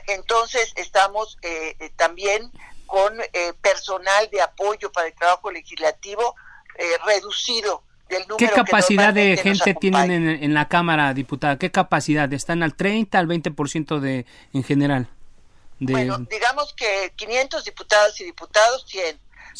Entonces 0.06 0.72
estamos 0.76 1.38
eh, 1.42 1.74
eh, 1.80 1.90
también 1.96 2.52
con 2.86 3.20
eh, 3.20 3.52
personal 3.60 4.30
de 4.30 4.42
apoyo 4.42 4.92
para 4.92 5.08
el 5.08 5.14
trabajo 5.14 5.50
legislativo 5.50 6.36
reducido 7.04 7.82
del 8.08 8.22
número 8.22 8.36
¿Qué 8.38 8.48
capacidad 8.48 9.12
de 9.12 9.36
gente 9.36 9.74
tienen 9.74 10.26
en, 10.26 10.54
la 10.54 10.68
Cámara, 10.68 11.12
diputada? 11.12 11.58
¿Qué 11.58 11.70
capacidad? 11.70 12.32
¿Están 12.32 12.62
al 12.62 12.74
30, 12.74 13.18
al 13.18 13.26
20% 13.26 13.98
de, 13.98 14.24
en 14.54 14.64
general? 14.64 15.08
Bueno, 15.80 16.18
digamos 16.30 16.72
que 16.74 17.12
500 17.16 17.64
diputados 17.64 18.20
y 18.20 18.24
diputados 18.24 18.86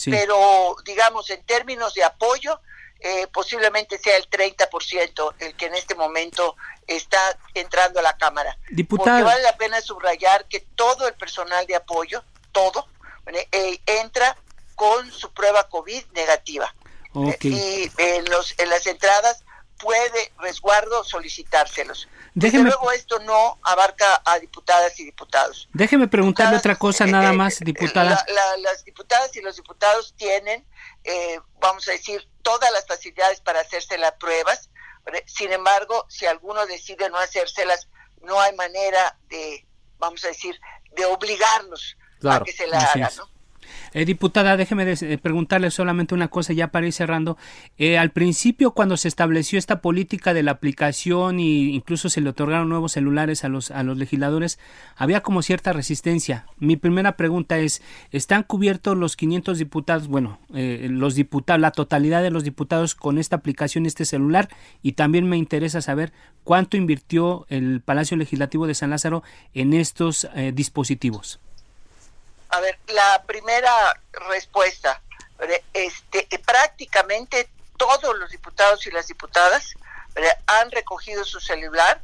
pero 0.07 0.77
digamos 0.85 1.31
en 1.31 1.43
términos 1.45 1.95
de 1.95 2.05
apoyo, 2.05 2.61
eh, 3.01 3.27
posiblemente 3.33 3.99
sea 3.99 4.17
el 4.17 4.31
30% 4.31 5.35
el 5.41 5.55
que 5.57 5.67
en 5.67 5.75
este 5.75 5.95
momento 5.95 6.57
está 6.87 7.19
entrando 7.55 7.99
a 7.99 8.03
la 8.03 8.17
Cámara. 8.17 8.57
Diputado. 8.71 9.19
Porque 9.19 9.25
vale 9.25 9.43
la 9.43 9.57
pena 9.57 9.81
subrayar 9.81 10.47
que 10.47 10.61
todo 10.77 11.09
el 11.09 11.15
personal 11.15 11.67
de 11.67 11.75
apoyo, 11.75 12.23
todo, 12.53 12.87
eh, 13.27 13.81
entra 13.87 14.37
con 14.77 15.11
su 15.11 15.33
prueba 15.33 15.69
COVID 15.69 16.05
negativa. 16.13 16.73
y 17.41 17.91
en, 17.99 18.25
los, 18.27 18.55
en 18.59 18.71
las 18.71 18.87
entradas 18.87 19.45
puede 19.83 20.33
resguardo 20.39 21.03
solicitárselos. 21.03 22.09
Déjeme, 22.35 22.65
Desde 22.65 22.77
luego 22.79 22.93
esto 22.93 23.19
no 23.19 23.59
abarca 23.63 24.23
a 24.25 24.39
diputadas 24.39 24.99
y 25.01 25.05
diputados. 25.05 25.69
Déjeme 25.73 26.07
preguntarle 26.07 26.57
otra 26.57 26.77
cosa 26.77 27.05
nada 27.05 27.33
más, 27.33 27.59
diputada. 27.59 28.25
las 28.59 28.85
diputadas 28.85 29.35
y 29.37 29.43
los 29.43 29.57
diputados 29.57 30.15
tienen, 30.17 30.65
eh, 31.03 31.41
vamos 31.61 31.87
a 31.89 31.93
decir, 31.93 32.27
todas 32.43 32.71
las 32.71 32.87
facilidades 32.87 33.41
para 33.41 33.61
hacerse 33.61 33.99
las 33.99 34.13
pruebas. 34.13 34.71
Sin 35.27 35.53
embargo, 35.53 36.07
si 36.09 36.27
alguno 36.27 36.65
decide 36.67 37.11
no 37.11 37.19
hacérselas, 37.19 37.89
no 38.23 38.41
hay 38.41 38.55
manera 38.55 39.19
de, 39.29 39.67
vamos 39.99 40.25
a 40.25 40.29
decir, 40.29 40.59
de 40.93 41.05
obligarlos 41.07 41.97
a 42.25 42.41
que 42.45 42.53
se 42.53 42.69
la 42.69 42.79
hagan. 42.79 43.11
¿no? 43.17 43.29
Eh, 43.95 44.07
diputada, 44.07 44.57
déjeme 44.57 44.91
eh, 44.91 45.19
preguntarle 45.19 45.71
solamente 45.71 46.15
una 46.15 46.29
cosa 46.29 46.53
ya 46.53 46.69
para 46.69 46.87
ir 46.87 46.93
cerrando. 46.93 47.37
Eh, 47.77 47.99
al 47.99 48.11
principio, 48.11 48.73
cuando 48.73 48.97
se 48.97 49.09
estableció 49.09 49.59
esta 49.59 49.81
política 49.83 50.33
de 50.33 50.43
la 50.43 50.53
aplicación 50.53 51.39
e 51.39 51.43
incluso 51.43 52.09
se 52.09 52.21
le 52.21 52.31
otorgaron 52.31 52.69
nuevos 52.69 52.93
celulares 52.93 53.45
a 53.45 53.49
los, 53.49 53.71
a 53.71 53.83
los 53.83 53.99
legisladores, 53.99 54.59
había 54.97 55.21
como 55.21 55.43
cierta 55.43 55.73
resistencia. 55.73 56.47
Mi 56.59 56.77
primera 56.77 57.17
pregunta 57.17 57.59
es, 57.59 57.83
¿están 58.11 58.45
cubiertos 58.45 58.97
los 58.97 59.17
500 59.17 59.59
diputados, 59.59 60.09
bueno, 60.09 60.39
los 60.51 61.15
diputados, 61.15 61.61
la 61.61 61.71
totalidad 61.71 62.23
de 62.23 62.31
los 62.31 62.45
diputados 62.45 62.95
con 62.95 63.19
esta 63.19 63.37
aplicación, 63.37 63.87
este 63.87 64.05
celular? 64.05 64.49
Y 64.83 64.93
también 64.93 65.29
me 65.29 65.37
interesa 65.37 65.83
saber 65.83 66.13
cuánto 66.45 66.77
invirtió 66.77 67.47
el 67.49 67.81
Palacio 67.81 68.17
Legislativo 68.17 68.67
de 68.67 68.75
San 68.75 68.91
Lázaro 68.91 69.23
en 69.55 69.75
estos 69.75 70.29
dispositivos. 70.55 71.41
A 72.53 72.61
ver, 72.61 72.79
la 72.89 73.23
primera 73.23 73.99
respuesta, 74.29 75.01
este, 75.73 76.29
prácticamente 76.45 77.49
todos 77.79 78.15
los 78.19 78.31
diputados 78.31 78.87
y 78.87 78.91
las 78.91 79.07
diputadas 79.07 79.73
han 80.47 80.71
recogido 80.71 81.25
su 81.25 81.41
celular. 81.41 82.03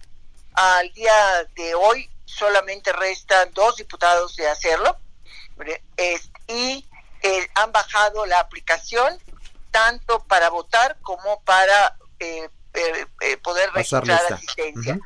Al 0.54 0.90
día 0.94 1.44
de 1.54 1.74
hoy 1.74 2.10
solamente 2.24 2.94
restan 2.94 3.52
dos 3.52 3.76
diputados 3.76 4.36
de 4.36 4.48
hacerlo 4.48 4.96
y 6.46 6.88
eh, 7.22 7.48
han 7.54 7.70
bajado 7.70 8.24
la 8.24 8.40
aplicación 8.40 9.20
tanto 9.70 10.20
para 10.24 10.48
votar 10.48 10.96
como 11.02 11.42
para 11.42 11.98
eh, 12.20 12.48
eh, 13.20 13.36
poder 13.36 13.70
registrar 13.72 14.32
asistencia. 14.32 14.98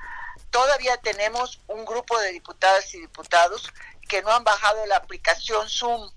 Todavía 0.50 0.98
tenemos 0.98 1.60
un 1.66 1.84
grupo 1.84 2.16
de 2.20 2.30
diputadas 2.30 2.94
y 2.94 3.00
diputados 3.00 3.72
que 4.12 4.20
no 4.20 4.30
han 4.30 4.44
bajado 4.44 4.84
la 4.84 4.96
aplicación 4.96 5.70
Zoom, 5.70 6.10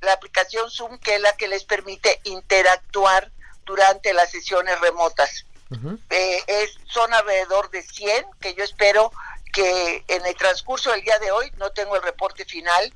la 0.00 0.12
aplicación 0.12 0.70
Zoom 0.70 0.96
que 0.98 1.16
es 1.16 1.20
la 1.20 1.36
que 1.36 1.48
les 1.48 1.64
permite 1.64 2.20
interactuar 2.22 3.32
durante 3.64 4.14
las 4.14 4.30
sesiones 4.30 4.78
remotas. 4.80 5.44
Eh, 6.10 6.44
es, 6.46 6.78
son 6.86 7.12
alrededor 7.12 7.68
de 7.70 7.82
100 7.82 8.26
que 8.40 8.54
yo 8.54 8.62
espero 8.62 9.10
que 9.52 10.04
en 10.06 10.24
el 10.24 10.36
transcurso 10.36 10.92
del 10.92 11.02
día 11.02 11.18
de 11.18 11.32
hoy, 11.32 11.50
no 11.56 11.70
tengo 11.70 11.96
el 11.96 12.02
reporte 12.02 12.44
final 12.44 12.94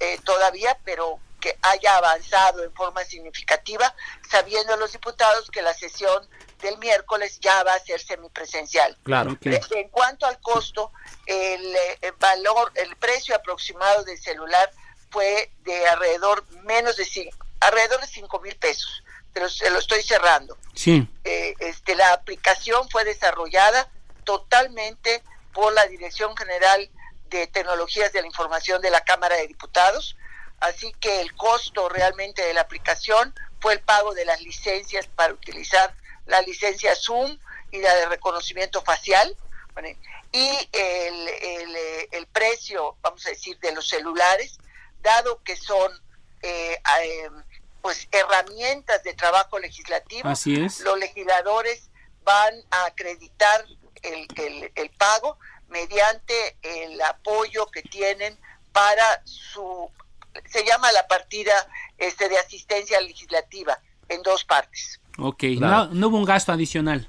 eh, 0.00 0.18
todavía, 0.24 0.78
pero 0.86 1.20
que 1.38 1.58
haya 1.60 1.98
avanzado 1.98 2.64
en 2.64 2.72
forma 2.72 3.04
significativa, 3.04 3.94
sabiendo 4.30 4.78
los 4.78 4.92
diputados 4.92 5.50
que 5.50 5.60
la 5.60 5.74
sesión 5.74 6.26
del 6.58 6.78
miércoles 6.78 7.38
ya 7.40 7.62
va 7.62 7.74
a 7.74 7.78
ser 7.78 8.00
semipresencial. 8.00 8.96
Claro. 9.02 9.36
En 9.42 9.88
cuanto 9.88 10.26
al 10.26 10.40
costo, 10.40 10.92
el, 11.26 11.76
eh, 11.76 12.12
valor, 12.18 12.72
el 12.74 12.96
precio 12.96 13.34
aproximado 13.34 14.04
del 14.04 14.18
celular 14.18 14.70
fue 15.10 15.50
de 15.64 15.86
alrededor 15.86 16.44
menos 16.64 16.96
de 16.96 17.04
cinco, 17.04 17.36
alrededor 17.60 18.00
de 18.00 18.06
cinco 18.06 18.40
mil 18.40 18.56
pesos. 18.56 19.02
Pero 19.32 19.48
se 19.48 19.70
lo 19.70 19.78
estoy 19.78 20.02
cerrando. 20.02 20.56
Sí. 20.74 21.06
Eh, 21.24 21.54
este, 21.60 21.94
la 21.94 22.12
aplicación 22.12 22.88
fue 22.88 23.04
desarrollada 23.04 23.88
totalmente 24.24 25.22
por 25.52 25.72
la 25.72 25.86
Dirección 25.86 26.36
General 26.36 26.90
de 27.30 27.46
Tecnologías 27.46 28.12
de 28.12 28.20
la 28.20 28.26
Información 28.26 28.80
de 28.80 28.90
la 28.90 29.02
Cámara 29.02 29.36
de 29.36 29.46
Diputados. 29.46 30.16
Así 30.60 30.92
que 30.98 31.20
el 31.20 31.34
costo 31.34 31.88
realmente 31.88 32.42
de 32.42 32.54
la 32.54 32.62
aplicación 32.62 33.34
fue 33.60 33.74
el 33.74 33.80
pago 33.80 34.14
de 34.14 34.24
las 34.24 34.40
licencias 34.40 35.06
para 35.06 35.32
utilizar 35.32 35.94
la 36.28 36.40
licencia 36.42 36.94
Zoom 36.94 37.38
y 37.70 37.80
la 37.80 37.94
de 37.94 38.06
reconocimiento 38.06 38.82
facial. 38.82 39.36
Y 40.32 40.50
el, 40.72 41.28
el, 42.12 42.26
precio, 42.26 42.96
vamos 43.00 43.24
a 43.26 43.30
decir, 43.30 43.58
de 43.60 43.72
los 43.72 43.88
celulares, 43.88 44.58
dado 45.02 45.42
que 45.42 45.56
son 45.56 45.92
eh, 46.42 46.80
eh, 47.02 47.30
pues 47.80 48.08
herramientas 48.10 49.02
de 49.04 49.14
trabajo 49.14 49.58
legislativo, 49.58 50.28
Así 50.28 50.60
es. 50.60 50.80
los 50.80 50.98
legisladores 50.98 51.90
van 52.24 52.54
a 52.70 52.86
acreditar 52.86 53.64
el, 54.02 54.72
el 54.74 54.90
pago 54.90 55.38
mediante 55.68 56.56
el 56.62 57.00
apoyo 57.02 57.66
que 57.66 57.82
tienen 57.82 58.38
para 58.72 59.22
su 59.24 59.90
se 60.46 60.64
llama 60.64 60.92
la 60.92 61.06
partida 61.06 61.68
este, 61.96 62.28
de 62.28 62.38
asistencia 62.38 63.00
legislativa 63.00 63.80
en 64.08 64.22
dos 64.22 64.44
partes. 64.44 65.00
Ok, 65.18 65.42
no, 65.58 65.86
no, 65.88 66.08
hubo 66.08 66.18
un 66.18 66.24
gasto 66.24 66.52
adicional. 66.52 67.08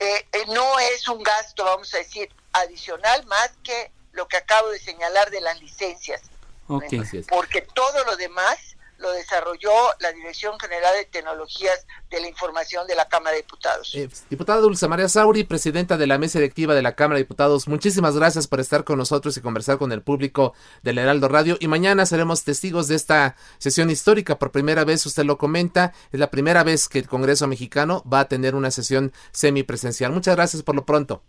Eh, 0.00 0.26
eh, 0.32 0.44
no 0.48 0.78
es 0.80 1.06
un 1.08 1.22
gasto, 1.22 1.64
vamos 1.64 1.92
a 1.94 1.98
decir, 1.98 2.28
adicional 2.52 3.24
más 3.26 3.52
que 3.62 3.92
lo 4.12 4.26
que 4.26 4.36
acabo 4.36 4.68
de 4.70 4.78
señalar 4.80 5.30
de 5.30 5.40
las 5.40 5.60
licencias. 5.60 6.22
Okay. 6.66 7.00
Porque 7.28 7.62
todo 7.62 8.04
lo 8.04 8.16
demás 8.16 8.76
lo 8.98 9.10
desarrolló 9.12 9.72
la 10.00 10.12
Dirección 10.12 10.58
General 10.58 10.94
de 10.94 11.04
Tecnologías 11.06 11.86
de 12.10 12.20
la 12.20 12.28
Información 12.28 12.86
de 12.86 12.94
la 12.94 13.08
Cámara 13.08 13.32
de 13.32 13.42
Diputados. 13.42 13.94
Eh, 13.94 14.08
diputada 14.28 14.60
Dulce 14.60 14.88
María 14.88 15.08
Sauri, 15.08 15.44
presidenta 15.44 15.96
de 15.96 16.06
la 16.06 16.18
mesa 16.18 16.38
directiva 16.38 16.74
de 16.74 16.82
la 16.82 16.94
Cámara 16.94 17.16
de 17.16 17.24
Diputados, 17.24 17.68
muchísimas 17.68 18.16
gracias 18.16 18.46
por 18.46 18.60
estar 18.60 18.84
con 18.84 18.98
nosotros 18.98 19.36
y 19.36 19.40
conversar 19.40 19.78
con 19.78 19.92
el 19.92 20.02
público 20.02 20.54
del 20.82 20.98
Heraldo 20.98 21.28
Radio. 21.28 21.56
Y 21.60 21.68
mañana 21.68 22.06
seremos 22.06 22.44
testigos 22.44 22.88
de 22.88 22.96
esta 22.96 23.36
sesión 23.58 23.90
histórica. 23.90 24.38
Por 24.38 24.50
primera 24.50 24.84
vez, 24.84 25.04
usted 25.06 25.24
lo 25.24 25.38
comenta, 25.38 25.92
es 26.12 26.20
la 26.20 26.30
primera 26.30 26.64
vez 26.64 26.88
que 26.88 26.98
el 26.98 27.08
Congreso 27.08 27.46
mexicano 27.46 28.02
va 28.10 28.20
a 28.20 28.28
tener 28.28 28.54
una 28.54 28.70
sesión 28.70 29.12
semipresencial. 29.32 30.12
Muchas 30.12 30.36
gracias 30.36 30.62
por 30.62 30.74
lo 30.74 30.84
pronto. 30.84 31.22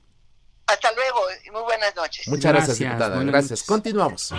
Hasta 0.67 0.91
luego 0.93 1.19
y 1.45 1.51
muy 1.51 1.61
buenas 1.63 1.95
noches. 1.95 2.27
Muchas 2.27 2.53
gracias, 2.53 2.77
diputada. 2.77 3.23
Gracias. 3.23 3.63
Continuamos. 3.63 4.33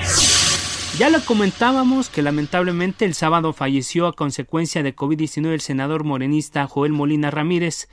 Ya 0.98 1.08
lo 1.08 1.24
comentábamos 1.24 2.08
que 2.08 2.20
lamentablemente 2.20 3.04
el 3.04 3.14
sábado 3.14 3.52
falleció 3.52 4.06
a 4.06 4.12
consecuencia 4.12 4.82
de 4.82 4.94
COVID-19 4.94 5.52
el 5.52 5.60
senador 5.60 6.04
morenista 6.04 6.66
Joel 6.66 6.92
Molina 6.92 7.30
Ramírez. 7.30 7.88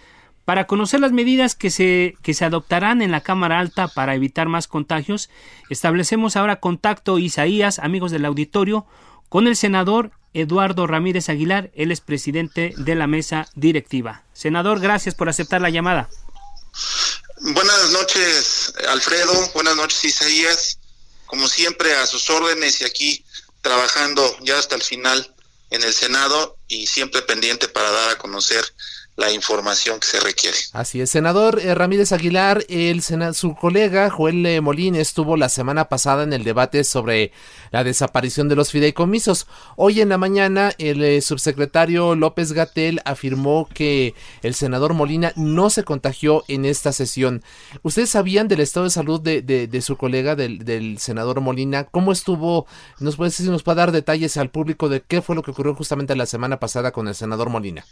Para 0.45 0.67
conocer 0.67 0.99
las 0.99 1.11
medidas 1.11 1.55
que 1.55 1.69
se, 1.69 2.15
que 2.21 2.33
se 2.33 2.45
adoptarán 2.45 3.01
en 3.01 3.11
la 3.11 3.21
Cámara 3.21 3.59
Alta 3.59 3.87
para 3.87 4.15
evitar 4.15 4.47
más 4.47 4.67
contagios, 4.67 5.29
establecemos 5.69 6.35
ahora 6.35 6.59
contacto, 6.59 7.19
Isaías, 7.19 7.79
amigos 7.79 8.11
del 8.11 8.25
auditorio, 8.25 8.85
con 9.29 9.47
el 9.47 9.55
senador 9.55 10.11
Eduardo 10.33 10.87
Ramírez 10.87 11.29
Aguilar, 11.29 11.71
él 11.75 11.91
es 11.91 12.01
presidente 12.01 12.73
de 12.77 12.95
la 12.95 13.07
mesa 13.07 13.47
directiva. 13.55 14.23
Senador, 14.33 14.79
gracias 14.79 15.15
por 15.15 15.29
aceptar 15.29 15.61
la 15.61 15.69
llamada. 15.69 16.09
Buenas 17.41 17.91
noches, 17.91 18.73
Alfredo. 18.89 19.33
Buenas 19.53 19.75
noches, 19.75 20.03
Isaías 20.03 20.79
como 21.27 21.47
siempre, 21.47 21.93
a 21.95 22.07
sus 22.07 22.29
órdenes 22.29 22.81
y 22.81 22.85
aquí 22.85 23.25
trabajando 23.61 24.37
ya 24.41 24.57
hasta 24.57 24.75
el 24.75 24.81
final 24.81 25.35
en 25.69 25.83
el 25.83 25.93
Senado 25.93 26.57
y 26.67 26.87
siempre 26.87 27.21
pendiente 27.21 27.67
para 27.67 27.91
dar 27.91 28.09
a 28.09 28.17
conocer 28.17 28.65
la 29.17 29.31
información 29.31 29.99
que 29.99 30.05
se 30.05 30.19
requiere. 30.19 30.57
Así 30.73 31.01
es, 31.01 31.09
senador 31.09 31.59
eh, 31.59 31.73
Ramírez 31.73 32.11
Aguilar, 32.11 32.63
el 32.69 33.01
su 33.33 33.55
colega 33.55 34.11
Joel 34.11 34.45
eh, 34.45 34.61
Molín 34.61 34.95
estuvo 34.95 35.35
la 35.37 35.49
semana 35.49 35.89
pasada 35.89 36.21
en 36.21 36.33
el 36.33 36.43
debate 36.43 36.83
sobre 36.83 37.31
la 37.71 37.83
desaparición 37.83 38.47
de 38.47 38.55
los 38.55 38.69
fideicomisos. 38.69 39.47
Hoy 39.75 40.01
en 40.01 40.09
la 40.09 40.19
mañana 40.19 40.71
el 40.77 41.03
eh, 41.03 41.21
subsecretario 41.21 42.13
López 42.13 42.53
Gatel 42.53 43.01
afirmó 43.05 43.67
que 43.73 44.13
el 44.43 44.53
senador 44.53 44.93
Molina 44.93 45.33
no 45.35 45.71
se 45.71 45.83
contagió 45.83 46.43
en 46.47 46.65
esta 46.65 46.91
sesión. 46.91 47.43
¿Ustedes 47.81 48.11
sabían 48.11 48.47
del 48.47 48.59
estado 48.59 48.83
de 48.83 48.91
salud 48.91 49.19
de, 49.19 49.81
su 49.81 49.97
colega, 49.97 50.35
del, 50.35 50.59
del, 50.59 50.99
senador 50.99 51.41
Molina? 51.41 51.85
¿Cómo 51.85 52.11
estuvo? 52.11 52.67
¿Nos 52.99 53.15
puede, 53.15 53.31
si 53.31 53.43
nos 53.49 53.63
puede 53.63 53.77
dar 53.77 53.91
detalles 53.91 54.37
al 54.37 54.51
público 54.51 54.89
de 54.89 55.01
qué 55.01 55.23
fue 55.23 55.35
lo 55.35 55.41
que 55.41 55.51
ocurrió 55.51 55.73
justamente 55.73 56.15
la 56.15 56.27
semana 56.27 56.59
pasada 56.59 56.91
con 56.91 57.07
el 57.07 57.15
senador 57.15 57.49
Molina? 57.49 57.83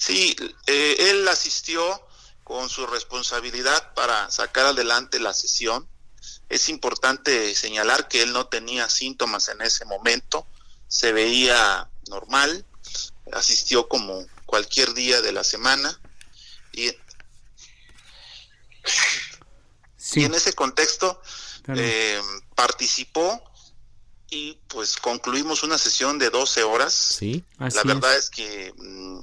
Sí, 0.00 0.34
eh, 0.66 1.10
él 1.10 1.28
asistió 1.28 1.82
con 2.42 2.70
su 2.70 2.86
responsabilidad 2.86 3.92
para 3.92 4.30
sacar 4.30 4.64
adelante 4.64 5.20
la 5.20 5.34
sesión. 5.34 5.86
Es 6.48 6.70
importante 6.70 7.54
señalar 7.54 8.08
que 8.08 8.22
él 8.22 8.32
no 8.32 8.46
tenía 8.46 8.88
síntomas 8.88 9.48
en 9.48 9.60
ese 9.60 9.84
momento, 9.84 10.46
se 10.88 11.12
veía 11.12 11.90
normal, 12.08 12.64
asistió 13.32 13.88
como 13.88 14.26
cualquier 14.46 14.94
día 14.94 15.20
de 15.20 15.32
la 15.32 15.44
semana 15.44 16.00
y, 16.72 16.88
en 20.14 20.34
ese 20.34 20.54
contexto 20.54 21.20
eh, 21.76 22.20
participó 22.54 23.44
y 24.30 24.58
pues 24.68 24.96
concluimos 24.96 25.62
una 25.62 25.76
sesión 25.76 26.18
de 26.18 26.30
12 26.30 26.62
horas. 26.62 26.94
Sí, 26.94 27.44
la 27.58 27.82
verdad 27.84 28.16
es, 28.16 28.30
que 28.30 28.72
mm, 28.76 29.20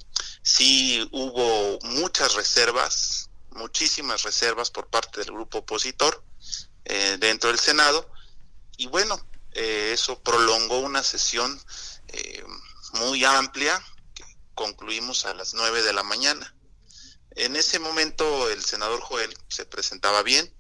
sí 0.58 1.08
hubo 1.12 1.78
muchas 1.84 2.34
reservas, 2.34 3.30
muchísimas 3.52 4.24
reservas 4.24 4.72
por 4.72 4.88
parte 4.88 5.20
del 5.20 5.32
grupo 5.32 5.60
opositor 5.60 6.24
eh, 6.86 7.18
dentro 7.20 7.50
del 7.50 7.60
Senado 7.60 8.10
y 8.76 8.88
bueno, 8.88 9.24
eh, 9.52 9.92
eso 9.94 10.20
prolongó 10.24 10.80
una 10.80 11.04
sesión 11.04 11.62
eh, 12.08 12.44
muy 12.94 13.24
amplia 13.24 13.80
que 14.16 14.24
concluimos 14.56 15.26
a 15.26 15.36
las 15.36 15.54
9 15.54 15.84
de 15.84 15.94
la 15.94 16.04
mañana. 16.04 16.56
En 17.32 17.56
ese 17.56 17.78
momento 17.78 18.50
el 18.50 18.66
senador 18.66 19.00
Joel 19.02 19.38
se 19.50 19.66
presentaba 19.66 20.24
bien, 20.24 20.52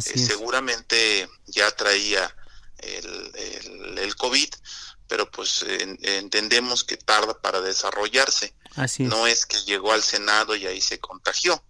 seguramente 0.00 1.28
ya 1.46 1.68
traía 1.72 2.32
el, 2.78 3.98
el, 3.98 4.14
COVID, 4.16 4.48
pero 5.12 5.30
pues 5.30 5.62
entendemos 5.68 6.84
que 6.84 6.96
tarda 6.96 7.38
para 7.38 7.60
desarrollarse. 7.60 8.54
No 9.00 9.26
es 9.26 9.44
que 9.44 9.60
llegó 9.66 9.92
al 9.92 10.02
Senado 10.02 10.56
y 10.56 10.66
ahí 10.66 10.80
se 10.80 11.00
contagió. 11.00 11.62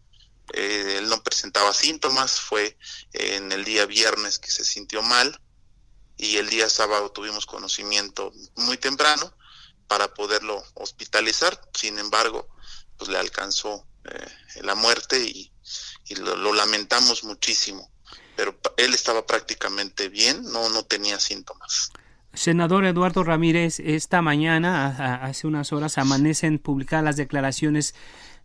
Eh, 0.52 0.98
él 0.98 1.08
no 1.08 1.24
presentaba 1.24 1.74
síntomas, 1.74 2.38
fue 2.38 2.78
en 3.12 3.50
el 3.50 3.64
día 3.64 3.84
viernes 3.84 4.38
que 4.38 4.48
se 4.48 4.64
sintió 4.64 5.02
mal 5.02 5.40
y 6.16 6.36
el 6.36 6.50
día 6.50 6.70
sábado 6.70 7.10
tuvimos 7.10 7.44
conocimiento 7.44 8.32
muy 8.54 8.76
temprano 8.76 9.36
para 9.88 10.14
poderlo 10.14 10.64
hospitalizar. 10.74 11.60
Sin 11.74 11.98
embargo, 11.98 12.48
pues 12.96 13.10
le 13.10 13.18
alcanzó 13.18 13.88
eh, 14.04 14.62
la 14.62 14.76
muerte 14.76 15.18
y, 15.18 15.52
lo, 16.14 16.54
lamentamos 16.54 17.24
muchísimo 17.24 17.90
pero 18.36 18.58
él 18.76 18.94
estaba 18.94 19.26
prácticamente 19.26 20.08
bien, 20.08 20.42
no, 20.44 20.68
no 20.70 20.84
tenía 20.84 21.20
síntomas. 21.20 21.90
Senador 22.34 22.86
Eduardo 22.86 23.24
Ramírez, 23.24 23.78
esta 23.80 24.22
mañana, 24.22 25.22
hace 25.22 25.46
unas 25.46 25.72
horas, 25.72 25.98
amanecen 25.98 26.58
publicadas 26.58 27.04
las 27.04 27.16
declaraciones 27.16 27.94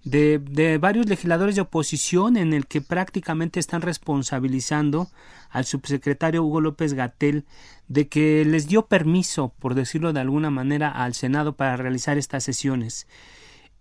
de, 0.04 0.40
de, 0.40 0.78
varios 0.78 1.08
legisladores 1.08 1.56
de 1.56 1.62
oposición 1.62 2.38
en 2.38 2.54
el 2.54 2.68
que 2.68 2.82
prácticamente 2.82 3.60
están 3.60 3.82
responsabilizando 3.82 5.10
al 5.50 5.66
subsecretario 5.66 6.44
Hugo 6.44 6.62
López 6.62 6.94
Gatel 6.94 7.46
de 7.88 8.08
que 8.08 8.44
les 8.46 8.68
dio 8.68 8.88
permiso, 8.88 9.54
por 9.60 9.74
decirlo 9.74 10.14
de 10.14 10.20
alguna 10.20 10.50
manera, 10.50 10.90
al 10.90 11.14
Senado 11.14 11.56
para 11.56 11.78
realizar 11.78 12.18
estas 12.18 12.44
sesiones. 12.44 13.08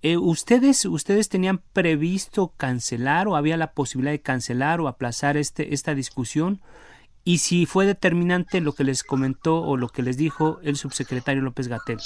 Eh, 0.02 0.16
¿ustedes, 0.16 0.84
¿Ustedes 0.84 1.28
tenían 1.28 1.62
previsto 1.72 2.52
cancelar 2.56 3.26
o 3.28 3.34
había 3.36 3.56
la 3.56 3.72
posibilidad 3.72 4.12
de 4.12 4.20
cancelar 4.20 4.80
o 4.80 4.88
aplazar 4.88 5.36
este, 5.36 5.74
esta 5.74 5.94
discusión? 5.94 6.60
Y 7.28 7.38
si 7.38 7.66
fue 7.66 7.86
determinante 7.86 8.60
lo 8.60 8.72
que 8.72 8.84
les 8.84 9.02
comentó 9.02 9.56
o 9.56 9.76
lo 9.76 9.88
que 9.88 10.00
les 10.00 10.16
dijo 10.16 10.60
el 10.62 10.76
subsecretario 10.76 11.42
López 11.42 11.66
Gatel. 11.66 11.98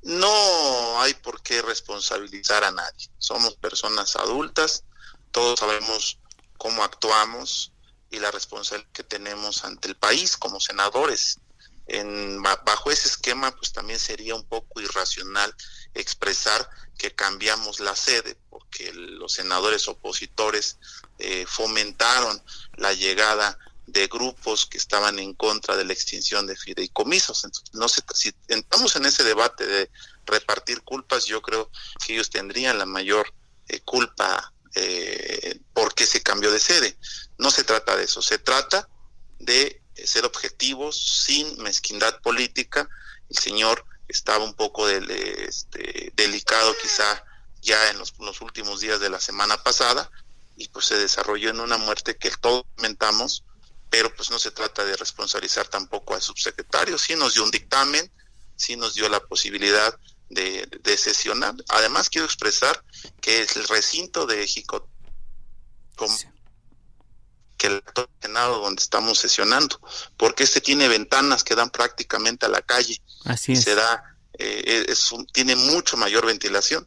No 0.00 1.02
hay 1.02 1.12
por 1.12 1.42
qué 1.42 1.60
responsabilizar 1.60 2.64
a 2.64 2.70
nadie. 2.70 3.10
Somos 3.18 3.56
personas 3.56 4.16
adultas, 4.16 4.84
todos 5.32 5.60
sabemos 5.60 6.18
cómo 6.56 6.82
actuamos 6.82 7.74
y 8.10 8.18
la 8.18 8.30
responsabilidad 8.30 8.90
que 8.94 9.02
tenemos 9.02 9.66
ante 9.66 9.88
el 9.88 9.96
país 9.96 10.38
como 10.38 10.60
senadores. 10.60 11.38
En, 11.86 12.42
bajo 12.42 12.90
ese 12.90 13.08
esquema, 13.08 13.54
pues 13.54 13.74
también 13.74 13.98
sería 13.98 14.34
un 14.34 14.44
poco 14.44 14.80
irracional 14.80 15.54
expresar 15.92 16.66
que 16.96 17.14
cambiamos 17.14 17.80
la 17.80 17.94
sede, 17.94 18.38
porque 18.48 18.94
los 18.94 19.34
senadores 19.34 19.86
opositores 19.88 20.78
eh, 21.18 21.44
fomentaron 21.46 22.42
la 22.78 22.94
llegada 22.94 23.58
de 23.86 24.06
grupos 24.08 24.66
que 24.66 24.78
estaban 24.78 25.18
en 25.18 25.34
contra 25.34 25.76
de 25.76 25.84
la 25.84 25.92
extinción 25.92 26.46
de 26.46 26.56
fideicomisos. 26.56 27.44
Entonces, 27.44 27.74
no 27.74 27.88
sé, 27.88 28.02
si 28.14 28.34
entramos 28.48 28.96
en 28.96 29.06
ese 29.06 29.22
debate 29.24 29.66
de 29.66 29.90
repartir 30.26 30.82
culpas, 30.82 31.26
yo 31.26 31.40
creo 31.40 31.70
que 32.04 32.14
ellos 32.14 32.30
tendrían 32.30 32.78
la 32.78 32.86
mayor 32.86 33.32
eh, 33.68 33.80
culpa 33.80 34.52
eh, 34.74 35.60
porque 35.72 36.06
se 36.06 36.22
cambió 36.22 36.50
de 36.50 36.60
sede. 36.60 36.98
No 37.38 37.50
se 37.50 37.64
trata 37.64 37.96
de 37.96 38.04
eso, 38.04 38.22
se 38.22 38.38
trata 38.38 38.88
de 39.38 39.80
ser 39.94 40.24
objetivos 40.24 41.24
sin 41.24 41.62
mezquindad 41.62 42.20
política. 42.20 42.88
El 43.30 43.38
señor 43.38 43.84
estaba 44.08 44.44
un 44.44 44.54
poco 44.54 44.88
este, 44.88 46.12
delicado 46.14 46.74
quizá 46.80 47.24
ya 47.62 47.90
en 47.90 47.98
los, 47.98 48.12
últimos 48.40 48.80
días 48.80 49.00
de 49.00 49.10
la 49.10 49.20
semana 49.20 49.62
pasada 49.62 50.10
y 50.56 50.68
pues 50.68 50.86
se 50.86 50.96
desarrolló 50.96 51.50
en 51.50 51.60
una 51.60 51.76
muerte 51.76 52.16
que 52.16 52.30
todos 52.30 52.64
lamentamos, 52.76 53.44
pero 53.90 54.14
pues 54.14 54.30
no 54.30 54.38
se 54.38 54.50
trata 54.50 54.84
de 54.84 54.96
responsabilizar 54.96 55.68
tampoco 55.68 56.14
al 56.14 56.22
subsecretario, 56.22 56.98
sí 56.98 57.14
nos 57.14 57.34
dio 57.34 57.44
un 57.44 57.50
dictamen, 57.50 58.10
sí 58.56 58.76
nos 58.76 58.94
dio 58.94 59.08
la 59.08 59.20
posibilidad 59.20 59.98
de, 60.28 60.96
sesionar. 60.96 61.54
Además 61.68 62.10
quiero 62.10 62.24
expresar 62.24 62.82
que 63.20 63.42
el 63.42 63.68
recinto 63.68 64.26
de 64.26 64.46
Jicot 64.46 64.88
que 67.56 67.68
el 67.68 67.82
Senado 68.20 68.60
donde 68.60 68.82
estamos 68.82 69.18
sesionando, 69.18 69.80
porque 70.18 70.44
este 70.44 70.60
tiene 70.60 70.88
ventanas 70.88 71.42
que 71.42 71.54
dan 71.54 71.70
prácticamente 71.70 72.44
a 72.44 72.50
la 72.50 72.60
calle. 72.60 73.00
Así 73.24 73.52
es. 73.52 73.64
Se 73.64 73.74
da, 73.74 74.18
eh, 74.38 74.94
tiene 75.32 75.56
mucho 75.56 75.96
mayor 75.96 76.26
ventilación. 76.26 76.86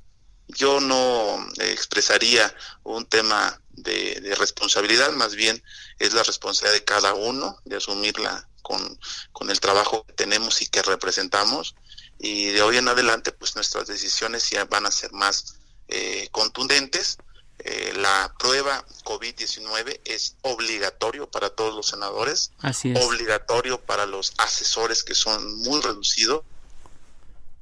Yo 0.49 0.79
no 0.79 1.47
expresaría 1.59 2.53
un 2.83 3.05
tema 3.05 3.61
de, 3.71 4.35
responsabilidad, 4.37 5.11
más 5.11 5.35
bien 5.35 5.63
es 5.99 6.13
la 6.13 6.23
responsabilidad 6.23 6.79
de 6.79 6.85
cada 6.85 7.13
uno 7.13 7.57
de 7.65 7.77
asumirla 7.77 8.47
con, 8.61 8.99
con 9.31 9.49
el 9.49 9.59
trabajo 9.59 10.05
que 10.05 10.13
tenemos 10.13 10.61
y 10.61 10.67
que 10.67 10.81
representamos. 10.81 11.75
Y 12.19 12.47
de 12.47 12.61
hoy 12.61 12.77
en 12.77 12.87
adelante, 12.87 13.31
pues 13.31 13.55
nuestras 13.55 13.87
decisiones 13.87 14.49
ya 14.49 14.65
van 14.65 14.85
a 14.85 14.91
ser 14.91 15.11
más 15.13 15.55
eh, 15.87 16.27
contundentes. 16.31 17.17
Eh, 17.59 17.93
la 17.97 18.33
prueba 18.39 18.85
COVID-19 19.03 19.99
es 20.05 20.35
obligatorio 20.41 21.29
para 21.29 21.49
todos 21.49 21.75
los 21.75 21.87
senadores, 21.87 22.51
Así 22.59 22.91
es. 22.91 23.05
obligatorio 23.05 23.81
para 23.81 24.05
los 24.05 24.33
asesores 24.37 25.03
que 25.03 25.13
son 25.13 25.57
muy 25.59 25.81
reducidos. 25.81 26.43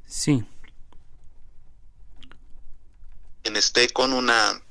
Sí. 0.08 0.46
Quien 3.48 3.56
esté 3.56 3.88
con 3.88 4.12
una 4.12 4.62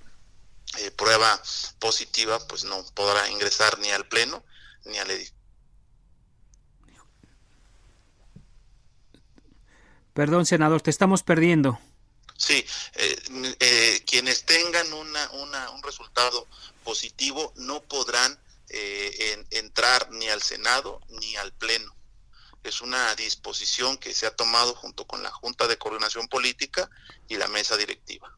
eh, 0.76 0.90
prueba 0.90 1.42
positiva, 1.78 2.46
pues 2.46 2.64
no 2.64 2.84
podrá 2.92 3.26
ingresar 3.30 3.78
ni 3.78 3.90
al 3.90 4.06
pleno 4.06 4.44
ni 4.84 4.98
al 4.98 5.10
edificio. 5.10 5.34
Perdón, 10.12 10.44
senador, 10.44 10.82
te 10.82 10.90
estamos 10.90 11.22
perdiendo. 11.22 11.80
Sí, 12.36 12.66
eh, 12.96 13.56
eh, 13.60 14.02
quienes 14.06 14.44
tengan 14.44 14.92
una, 14.92 15.30
un 15.70 15.82
resultado 15.82 16.46
positivo 16.84 17.54
no 17.56 17.82
podrán 17.82 18.38
entrar 19.52 20.10
ni 20.10 20.28
al 20.28 20.42
Senado 20.42 21.00
ni 21.08 21.34
al 21.36 21.50
Pleno. 21.54 21.96
Es 22.62 22.82
una 22.82 23.14
disposición 23.14 23.96
que 23.96 24.12
se 24.12 24.26
ha 24.26 24.36
tomado 24.36 24.74
junto 24.74 25.06
con 25.06 25.22
la 25.22 25.30
Junta 25.30 25.66
de 25.66 25.78
Coordinación 25.78 26.28
Política 26.28 26.90
y 27.26 27.36
la 27.36 27.48
mesa 27.48 27.78
directiva. 27.78 28.36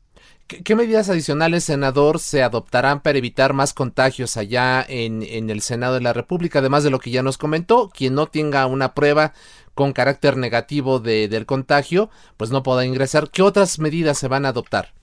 ¿Qué, 0.49 0.75
medidas 0.75 1.11
adicionales, 1.11 1.65
senador, 1.65 2.19
se 2.19 2.43
adoptarán 2.43 3.03
para 3.03 3.19
evitar 3.19 3.53
más 3.53 3.75
contagios 3.75 4.39
allá 4.39 4.83
en, 4.89 5.23
en, 5.23 5.51
el 5.51 5.61
Senado 5.61 5.93
de 5.95 6.01
la 6.01 6.15
República? 6.15 6.61
Además 6.61 6.85
de 6.85 6.91
lo 6.91 7.01
que 7.01 7.11
ya 7.11 7.23
nos 7.23 7.37
comentó, 7.37 7.91
quien 7.91 8.15
no 8.15 8.29
tenga 8.29 8.65
una 8.65 8.95
prueba 8.95 9.35
con 9.75 9.93
carácter 9.93 10.39
negativo 10.39 11.01
de, 11.01 11.29
del 11.29 11.45
contagio, 11.45 12.09
pues 12.39 12.49
no 12.49 12.63
podrá 12.63 12.87
ingresar. 12.87 13.31
¿Qué 13.31 13.43
otras 13.43 13.79
medidas 13.79 14.19
se 14.19 14.27
van 14.27 14.47
a 14.47 14.49
adoptar? 14.49 14.95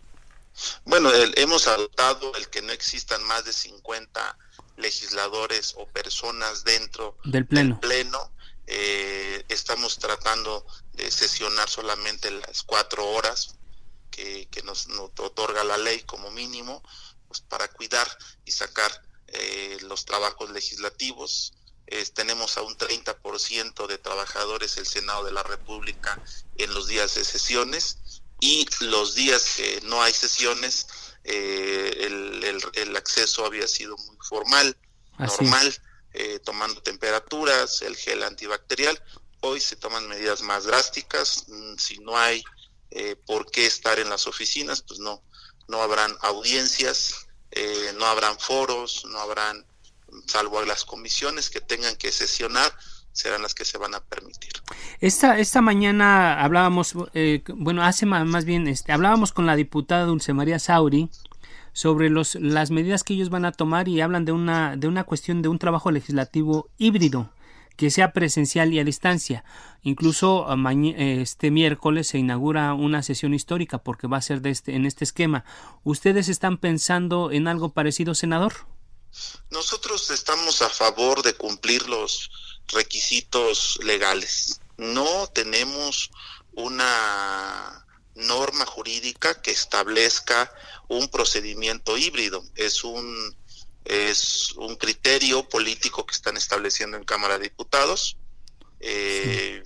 Bueno, 0.84 1.12
hemos 1.36 1.68
adoptado 1.68 2.36
el 2.38 2.50
que 2.50 2.64
no 2.64 2.72
existan 2.72 3.24
más 3.26 3.46
de 3.46 3.54
50 3.54 4.38
legisladores 4.78 5.76
o 5.78 5.86
personas 5.86 6.64
dentro 6.64 7.18
del 7.24 7.46
pleno. 7.46 7.78
Del 7.82 7.90
pleno. 7.90 8.32
Eh, 8.66 9.44
estamos 9.48 10.00
tratando 10.00 10.66
de 10.94 11.12
sesionar 11.12 11.70
solamente 11.70 12.32
las 12.32 12.64
cuatro 12.64 13.08
horas 13.12 13.56
que, 14.16 14.62
nos, 14.64 14.88
otorga 14.88 15.64
la 15.64 15.78
ley 15.78 16.02
como 16.02 16.32
mínimo, 16.32 16.84
pues 17.28 17.42
para 17.42 17.68
cuidar 17.68 18.08
y 18.46 18.52
sacar 18.52 18.92
eh, 19.28 19.78
los 19.82 20.06
trabajos 20.06 20.50
legislativos. 20.52 21.54
tenemos 22.14 22.58
a 22.58 22.62
un 22.62 22.76
30% 22.78 23.88
de 23.88 23.98
trabajadores 23.98 24.78
el 24.78 24.88
Senado 24.88 25.24
de 25.24 25.32
la 25.32 25.44
República 25.44 26.20
en 26.58 26.74
los 26.74 26.88
días 26.88 27.16
de 27.16 27.24
sesiones 27.24 27.98
y 28.40 28.66
los 28.82 29.16
días 29.16 29.54
que 29.56 29.82
no 29.84 30.02
hay 30.02 30.14
sesiones, 30.14 30.88
eh, 31.24 32.08
el, 32.74 32.96
acceso 32.96 33.46
había 33.46 33.68
sido 33.68 33.98
muy 33.98 34.18
formal, 34.22 34.78
normal, 35.18 35.82
eh, 36.14 36.40
tomando 36.44 36.82
temperaturas, 36.82 37.82
el 37.82 37.96
gel 37.96 38.24
antibacterial. 38.24 39.02
Hoy 39.42 39.60
se 39.60 39.76
toman 39.76 40.08
medidas 40.08 40.42
más 40.42 40.66
drásticas. 40.66 41.46
Mm, 41.48 41.78
si 41.78 41.98
no 42.00 42.18
hay 42.18 42.44
eh, 42.98 43.18
por 43.26 43.52
qué 43.52 43.66
estar 43.66 44.00
en 44.00 44.10
las 44.10 44.26
oficinas, 44.26 44.82
pues 44.82 45.02
no, 45.02 45.22
no 45.68 45.82
habrán 45.82 46.16
audiencias, 46.22 47.28
eh, 47.52 47.92
no 47.98 48.06
habrán 48.06 48.40
foros, 48.40 49.04
no 49.12 49.20
habrán, 49.20 49.66
salvo 50.28 50.64
las 50.64 50.86
comisiones 50.86 51.50
que 51.50 51.60
tengan 51.60 51.98
que 51.98 52.14
sesionar, 52.14 52.74
serán 53.12 53.42
las 53.42 53.54
que 53.54 53.66
se 53.66 53.78
van 53.78 53.96
a 53.96 54.00
permitir. 54.00 54.54
Esta, 55.02 55.38
esta 55.38 55.62
mañana 55.62 56.42
hablábamos, 56.42 56.94
eh, 57.14 57.44
bueno, 57.50 57.84
hace 57.84 58.06
más, 58.06 58.46
bien, 58.46 58.66
este, 58.70 58.94
hablábamos 58.94 59.34
con 59.34 59.46
la 59.46 59.58
diputada 59.58 60.06
Dulce 60.06 60.32
María 60.32 60.58
Sauri 60.58 61.10
sobre 61.74 62.10
los, 62.10 62.36
las 62.36 62.72
medidas 62.72 63.04
que 63.04 63.14
ellos 63.14 63.30
van 63.30 63.44
a 63.44 63.52
tomar 63.52 63.90
y 63.90 64.00
hablan 64.00 64.24
de 64.24 64.32
una, 64.32 64.78
de 64.78 64.88
una 64.88 65.04
cuestión 65.04 65.42
de 65.42 65.50
un 65.50 65.60
trabajo 65.60 65.92
legislativo 65.92 66.70
híbrido 66.78 67.30
que 67.76 67.92
sea 67.92 68.14
presencial 68.14 68.74
y 68.74 68.80
a 68.80 68.84
distancia. 68.84 69.44
Incluso 69.82 70.46
ah, 70.48 70.56
este 70.98 71.52
miércoles 71.52 72.08
se 72.08 72.18
inaugura 72.18 72.74
una 72.74 73.04
sesión 73.04 73.34
histórica 73.34 73.80
porque 73.80 74.08
va 74.08 74.18
a 74.18 74.22
ser 74.22 74.42
de 74.42 74.50
este, 74.50 74.76
en 74.76 74.86
este 74.86 75.04
esquema. 75.04 75.46
¿Ustedes 75.84 76.30
están 76.30 76.58
pensando 76.58 77.32
en 77.32 77.48
algo 77.48 77.74
parecido, 77.74 78.16
senador? 78.16 78.68
Nosotros 79.50 80.10
estamos 80.10 80.62
a 80.62 80.70
favor 80.70 81.22
de 81.22 81.36
cumplir 81.36 81.88
los 81.88 82.30
requisitos 82.68 83.80
legales. 83.84 84.60
No 84.78 85.28
tenemos 85.28 86.12
una 86.54 87.86
norma 88.16 88.66
jurídica 88.66 89.42
que 89.42 89.52
establezca 89.52 90.52
un 90.88 91.08
procedimiento 91.10 91.98
híbrido. 91.98 92.44
Es 92.56 92.84
un 92.84 93.36
es 93.86 94.54
un 94.58 94.76
criterio 94.76 95.48
político 95.48 96.06
que 96.06 96.16
están 96.16 96.38
estableciendo 96.38 96.98
en 96.98 97.06
Cámara 97.06 97.38
de 97.38 97.46
Diputados. 97.46 98.18
Eh, 98.80 99.64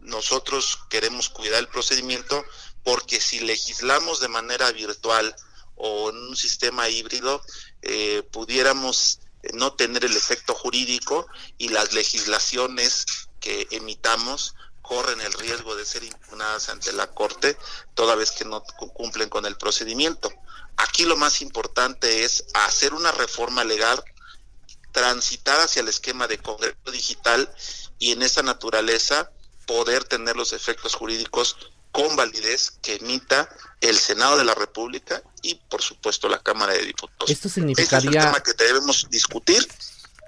nosotros 0.00 0.78
queremos 0.88 1.28
cuidar 1.28 1.58
el 1.58 1.68
procedimiento 1.68 2.44
porque 2.84 3.20
si 3.20 3.40
legislamos 3.40 4.20
de 4.20 4.28
manera 4.28 4.70
virtual 4.70 5.34
o 5.74 6.10
en 6.10 6.16
un 6.16 6.36
sistema 6.36 6.88
híbrido, 6.88 7.42
eh, 7.82 8.22
pudiéramos 8.30 9.20
no 9.52 9.74
tener 9.74 10.04
el 10.04 10.16
efecto 10.16 10.54
jurídico 10.54 11.26
y 11.58 11.68
las 11.68 11.92
legislaciones 11.92 13.06
que 13.40 13.66
emitamos 13.70 14.54
corren 14.86 15.20
el 15.20 15.32
riesgo 15.32 15.74
de 15.74 15.84
ser 15.84 16.04
impugnadas 16.04 16.68
ante 16.68 16.92
la 16.92 17.08
Corte 17.08 17.56
toda 17.94 18.14
vez 18.14 18.30
que 18.30 18.44
no 18.44 18.62
cumplen 18.62 19.28
con 19.28 19.44
el 19.44 19.56
procedimiento. 19.56 20.32
Aquí 20.76 21.04
lo 21.04 21.16
más 21.16 21.42
importante 21.42 22.24
es 22.24 22.44
hacer 22.54 22.94
una 22.94 23.12
reforma 23.12 23.64
legal, 23.64 24.02
transitar 24.92 25.60
hacia 25.60 25.82
el 25.82 25.88
esquema 25.88 26.26
de 26.26 26.38
Congreso 26.38 26.90
Digital 26.92 27.52
y 27.98 28.12
en 28.12 28.22
esa 28.22 28.42
naturaleza 28.42 29.30
poder 29.66 30.04
tener 30.04 30.36
los 30.36 30.52
efectos 30.52 30.94
jurídicos 30.94 31.56
con 31.90 32.14
validez 32.14 32.72
que 32.82 32.96
emita 32.96 33.48
el 33.80 33.98
Senado 33.98 34.36
de 34.36 34.44
la 34.44 34.54
República 34.54 35.22
y 35.42 35.54
por 35.54 35.82
supuesto 35.82 36.28
la 36.28 36.38
Cámara 36.38 36.74
de 36.74 36.84
Diputados. 36.84 37.30
Esto 37.30 37.48
significaría... 37.48 37.96
Este 37.96 38.18
es 38.18 38.24
el 38.24 38.32
tema 38.32 38.42
que 38.42 38.52
debemos 38.52 39.08
discutir 39.10 39.66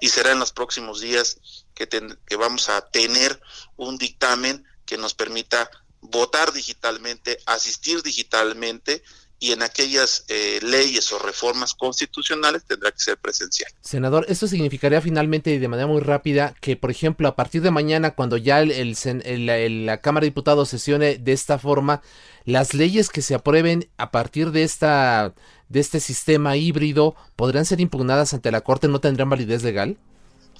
y 0.01 0.09
será 0.09 0.31
en 0.31 0.39
los 0.39 0.51
próximos 0.51 1.01
días 1.01 1.37
que, 1.73 1.87
que 1.87 2.35
vamos 2.35 2.69
a 2.69 2.81
tener 2.81 3.39
un 3.77 3.97
dictamen 3.97 4.65
que 4.85 4.97
nos 4.97 5.13
permita 5.13 5.69
votar 6.01 6.51
digitalmente, 6.53 7.39
asistir 7.45 8.01
digitalmente 8.03 9.03
y 9.39 9.53
en 9.53 9.63
aquellas 9.63 10.25
eh, 10.27 10.59
leyes 10.61 11.11
o 11.13 11.19
reformas 11.19 11.73
constitucionales 11.73 12.65
tendrá 12.65 12.91
que 12.91 12.99
ser 12.99 13.17
presencial. 13.17 13.71
Senador, 13.81 14.25
esto 14.27 14.47
significaría 14.47 14.99
finalmente 15.01 15.51
y 15.51 15.59
de 15.59 15.67
manera 15.67 15.87
muy 15.87 16.01
rápida 16.01 16.53
que, 16.59 16.75
por 16.75 16.91
ejemplo, 16.91 17.27
a 17.27 17.35
partir 17.35 17.61
de 17.61 17.71
mañana, 17.71 18.15
cuando 18.15 18.35
ya 18.35 18.59
el, 18.59 19.85
la 19.85 20.01
Cámara 20.01 20.25
de 20.25 20.31
Diputados 20.31 20.69
sesione 20.69 21.17
de 21.17 21.31
esta 21.31 21.57
forma, 21.57 22.01
las 22.43 22.73
leyes 22.73 23.09
que 23.09 23.21
se 23.21 23.33
aprueben 23.33 23.89
a 23.97 24.11
partir 24.11 24.51
de 24.51 24.63
esta 24.63 25.33
de 25.69 25.79
este 25.79 25.99
sistema 25.99 26.57
híbrido 26.57 27.15
podrán 27.35 27.65
ser 27.65 27.79
impugnadas 27.79 28.33
ante 28.33 28.51
la 28.51 28.61
Corte, 28.61 28.87
no 28.87 28.99
tendrán 28.99 29.29
validez 29.29 29.63
legal. 29.63 29.97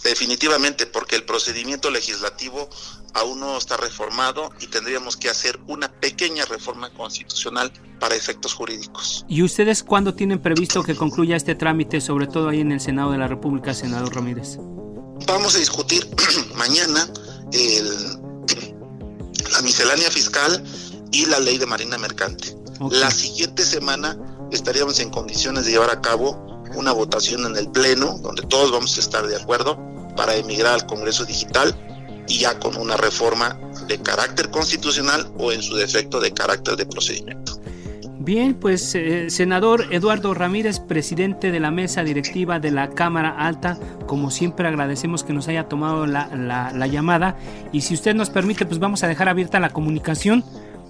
Definitivamente, 0.03 0.85
porque 0.85 1.17
el 1.17 1.25
procedimiento 1.25 1.91
legislativo 1.91 2.69
aún 3.13 3.41
no 3.41 3.57
está 3.57 3.75
reformado 3.75 4.49
y 4.61 4.67
tendríamos 4.67 5.17
que 5.17 5.29
hacer 5.29 5.59
una 5.67 5.91
pequeña 5.91 6.45
reforma 6.45 6.89
constitucional 6.91 7.73
para 7.99 8.15
efectos 8.15 8.53
jurídicos. 8.53 9.25
¿Y 9.27 9.43
ustedes 9.43 9.83
cuándo 9.83 10.13
tienen 10.13 10.41
previsto 10.41 10.83
que 10.83 10.95
concluya 10.95 11.35
este 11.35 11.55
trámite, 11.55 11.99
sobre 11.99 12.27
todo 12.27 12.47
ahí 12.47 12.61
en 12.61 12.71
el 12.71 12.79
Senado 12.79 13.11
de 13.11 13.17
la 13.17 13.27
República, 13.27 13.73
senador 13.73 14.15
Ramírez? 14.15 14.57
Vamos 15.27 15.55
a 15.55 15.59
discutir 15.59 16.07
mañana 16.55 17.11
la 19.51 19.61
miscelánea 19.61 20.09
fiscal 20.09 20.63
y 21.11 21.25
la 21.25 21.39
ley 21.39 21.57
de 21.57 21.65
marina 21.65 21.97
mercante. 21.97 22.55
La 22.91 23.11
siguiente 23.11 23.65
semana 23.65 24.17
estaríamos 24.51 24.99
en 24.99 25.09
condiciones 25.09 25.65
de 25.65 25.71
llevar 25.71 25.91
a 25.91 26.01
cabo 26.01 26.63
una 26.75 26.91
votación 26.91 27.45
en 27.45 27.55
el 27.55 27.69
Pleno, 27.69 28.17
donde 28.19 28.43
todos 28.43 28.71
vamos 28.71 28.95
a 28.97 28.99
estar 28.99 29.27
de 29.27 29.35
acuerdo 29.35 29.77
para 30.15 30.35
emigrar 30.35 30.73
al 30.73 30.85
Congreso 30.85 31.25
Digital 31.25 31.75
y 32.27 32.39
ya 32.39 32.59
con 32.59 32.75
una 32.77 32.95
reforma 32.95 33.57
de 33.87 33.99
carácter 33.99 34.49
constitucional 34.51 35.31
o 35.37 35.51
en 35.51 35.61
su 35.61 35.75
defecto 35.75 36.19
de 36.19 36.31
carácter 36.31 36.75
de 36.75 36.85
procedimiento. 36.85 37.59
Bien, 38.21 38.53
pues 38.53 38.93
eh, 38.95 39.29
senador 39.29 39.87
Eduardo 39.91 40.33
Ramírez, 40.33 40.79
presidente 40.79 41.51
de 41.51 41.59
la 41.59 41.71
mesa 41.71 42.03
directiva 42.03 42.59
de 42.59 42.69
la 42.69 42.89
Cámara 42.89 43.29
Alta, 43.29 43.79
como 44.05 44.29
siempre 44.29 44.67
agradecemos 44.67 45.23
que 45.23 45.33
nos 45.33 45.47
haya 45.47 45.69
tomado 45.69 46.05
la, 46.05 46.27
la 46.35 46.87
llamada 46.87 47.37
y 47.71 47.81
si 47.81 47.93
usted 47.93 48.13
nos 48.13 48.29
permite, 48.29 48.65
pues 48.65 48.79
vamos 48.79 49.03
a 49.03 49.07
dejar 49.07 49.29
abierta 49.29 49.59
la 49.59 49.69
comunicación 49.69 50.43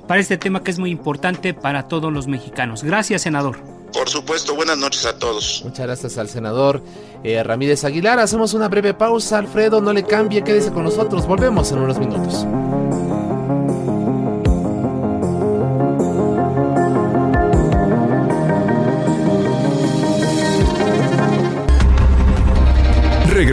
para 0.10 0.22
este 0.22 0.40
tema 0.40 0.64
que 0.64 0.72
es 0.72 0.80
muy 0.80 0.90
importante 0.90 1.54
para 1.54 1.88
todos 1.88 2.12
los 2.12 2.26
mexicanos. 2.26 2.84
Gracias, 2.84 3.22
senador. 3.22 3.60
Por 3.94 4.10
supuesto, 4.10 4.56
buenas 4.56 4.76
noches 4.76 5.06
a 5.06 5.20
todos. 5.20 5.62
Muchas 5.64 5.86
gracias 5.86 6.18
al 6.18 6.28
senador 6.28 6.82
eh, 7.24 7.44
Ramírez 7.44 7.84
Aguilar. 7.84 8.18
Hacemos 8.20 8.56
una 8.56 8.68
breve 8.70 8.96
pausa. 8.96 9.38
Alfredo, 9.38 9.82
no 9.82 9.94
le 9.94 10.02
cambie, 10.02 10.44
quédese 10.44 10.72
con 10.72 10.86
nosotros. 10.86 11.28
Volvemos 11.28 11.72
en 11.72 11.78
unos 11.78 12.00
minutos. 12.00 12.44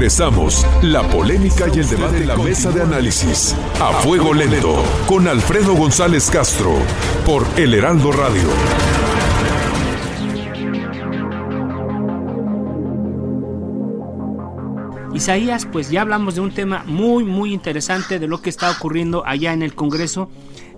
Regresamos. 0.07 0.65
La 0.83 1.03
polémica 1.03 1.67
y 1.75 1.81
el 1.81 1.89
debate 1.89 2.19
en 2.19 2.29
la 2.29 2.37
mesa 2.37 2.71
de 2.71 2.81
análisis. 2.81 3.57
A 3.81 3.93
fuego 3.93 4.33
lento. 4.33 4.77
Con 5.09 5.27
Alfredo 5.27 5.75
González 5.75 6.31
Castro. 6.31 6.75
Por 7.25 7.45
El 7.57 7.75
Heraldo 7.75 8.13
Radio. 8.13 8.49
Isaías, 15.13 15.67
pues 15.67 15.91
ya 15.91 16.03
hablamos 16.03 16.37
de 16.37 16.41
un 16.41 16.55
tema 16.55 16.85
muy, 16.87 17.25
muy 17.25 17.53
interesante 17.53 18.21
de 18.21 18.29
lo 18.29 18.41
que 18.41 18.51
está 18.51 18.71
ocurriendo 18.71 19.27
allá 19.27 19.53
en 19.55 19.65
el 19.65 19.75
Congreso. 19.75 20.31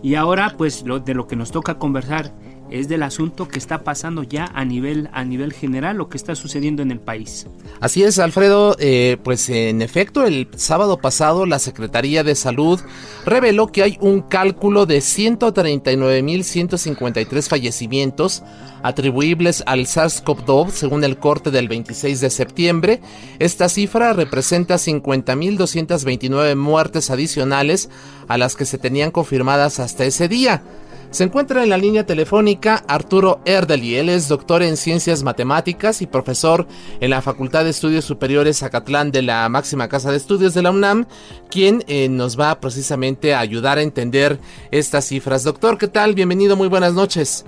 Y 0.03 0.15
ahora, 0.15 0.55
pues 0.57 0.85
lo, 0.85 1.01
de 1.01 1.13
lo 1.13 1.27
que 1.27 1.37
nos 1.37 1.51
toca 1.51 1.79
conversar 1.79 2.33
es 2.71 2.89
del 2.89 3.03
asunto 3.03 3.49
que 3.49 3.59
está 3.59 3.85
pasando 3.85 4.23
ya 4.23 4.51
a 4.55 4.65
nivel, 4.65 5.09
a 5.13 5.25
nivel 5.25 5.53
general, 5.53 5.97
lo 5.97 6.09
que 6.09 6.17
está 6.17 6.35
sucediendo 6.35 6.83
en 6.83 6.91
el 6.91 7.01
país. 7.01 7.47
Así 7.81 8.03
es, 8.03 8.19
Alfredo, 8.19 8.77
eh, 8.79 9.19
pues 9.23 9.49
en 9.49 9.83
efecto, 9.83 10.25
el 10.25 10.49
sábado 10.57 10.99
pasado 10.99 11.47
la 11.47 11.59
Secretaría 11.59 12.25
de 12.25 12.35
Salud 12.35 12.81
reveló 13.25 13.69
que 13.69 13.83
hay 13.83 13.97
un 14.01 14.23
cálculo 14.23 14.87
de 14.87 14.99
139.153 14.99 17.49
fallecimientos 17.49 18.43
atribuibles 18.83 19.63
al 19.67 19.87
SARS-CoV-2 19.87 20.71
según 20.71 21.05
el 21.05 21.19
corte 21.19 21.51
del 21.51 21.69
26 21.69 22.21
de 22.21 22.31
septiembre. 22.31 23.01
Esta 23.39 23.69
cifra 23.69 24.13
representa 24.13 24.77
50.229 24.77 26.57
muertes 26.57 27.11
adicionales 27.11 27.91
a 28.29 28.39
las 28.39 28.57
que 28.57 28.65
se 28.65 28.79
tenían 28.79 29.11
confirmadas 29.11 29.81
hasta 29.81 30.05
ese 30.05 30.29
día. 30.29 30.63
Se 31.11 31.25
encuentra 31.25 31.63
en 31.63 31.71
la 31.71 31.79
línea 31.79 32.05
telefónica 32.05 32.85
Arturo 32.87 33.41
Erdeli. 33.47 33.97
Él 33.97 34.11
es 34.11 34.29
doctor 34.29 34.63
en 34.63 34.77
ciencias 34.77 35.23
matemáticas 35.23 36.03
y 36.03 36.07
profesor 36.07 36.67
en 37.01 37.09
la 37.11 37.23
Facultad 37.23 37.65
de 37.65 37.71
Estudios 37.71 38.05
Superiores 38.05 38.63
Acatlán 38.63 39.11
de 39.11 39.23
la 39.23 39.49
máxima 39.49 39.89
casa 39.89 40.11
de 40.11 40.19
estudios 40.19 40.53
de 40.53 40.61
la 40.61 40.71
UNAM, 40.71 41.07
quien 41.51 41.83
eh, 41.89 42.11
nos 42.11 42.39
va 42.39 42.61
precisamente 42.61 43.35
a 43.35 43.41
ayudar 43.41 43.79
a 43.79 43.83
entender 43.83 44.39
estas 44.71 45.07
cifras. 45.07 45.45
Doctor, 45.45 45.79
¿qué 45.79 45.89
tal? 45.89 46.15
Bienvenido, 46.15 46.57
muy 46.57 46.69
buenas 46.69 46.93
noches. 46.93 47.47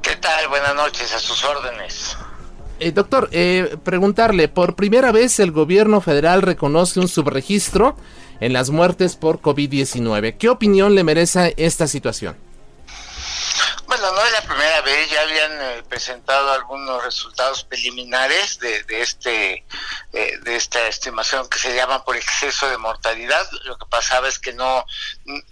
¿Qué 0.00 0.14
tal? 0.16 0.46
Buenas 0.48 0.76
noches, 0.76 1.12
a 1.12 1.18
sus 1.18 1.44
órdenes. 1.44 2.16
Eh, 2.78 2.92
doctor, 2.92 3.28
eh, 3.32 3.76
preguntarle, 3.82 4.46
por 4.46 4.76
primera 4.76 5.10
vez 5.10 5.40
el 5.40 5.50
gobierno 5.50 6.00
federal 6.00 6.42
reconoce 6.42 7.00
un 7.00 7.08
subregistro 7.08 7.96
en 8.38 8.52
las 8.52 8.70
muertes 8.70 9.16
por 9.16 9.40
COVID-19. 9.40 10.36
¿Qué 10.38 10.48
opinión 10.48 10.94
le 10.94 11.02
merece 11.02 11.54
esta 11.56 11.88
situación? 11.88 12.43
Vez, 14.84 15.10
ya 15.10 15.22
habían 15.22 15.52
eh, 15.60 15.82
presentado 15.88 16.52
algunos 16.52 17.02
resultados 17.02 17.64
preliminares 17.64 18.58
de, 18.58 18.84
este 18.88 19.64
eh, 20.12 20.38
de 20.42 20.56
esta 20.56 20.86
estimación 20.86 21.48
que 21.48 21.58
se 21.58 21.74
llama 21.74 22.04
por 22.04 22.16
exceso 22.16 22.68
de 22.68 22.78
mortalidad. 22.78 23.46
Lo 23.64 23.76
que 23.76 23.86
pasaba 23.86 24.28
es 24.28 24.38
que 24.38 24.52
no 24.52 24.84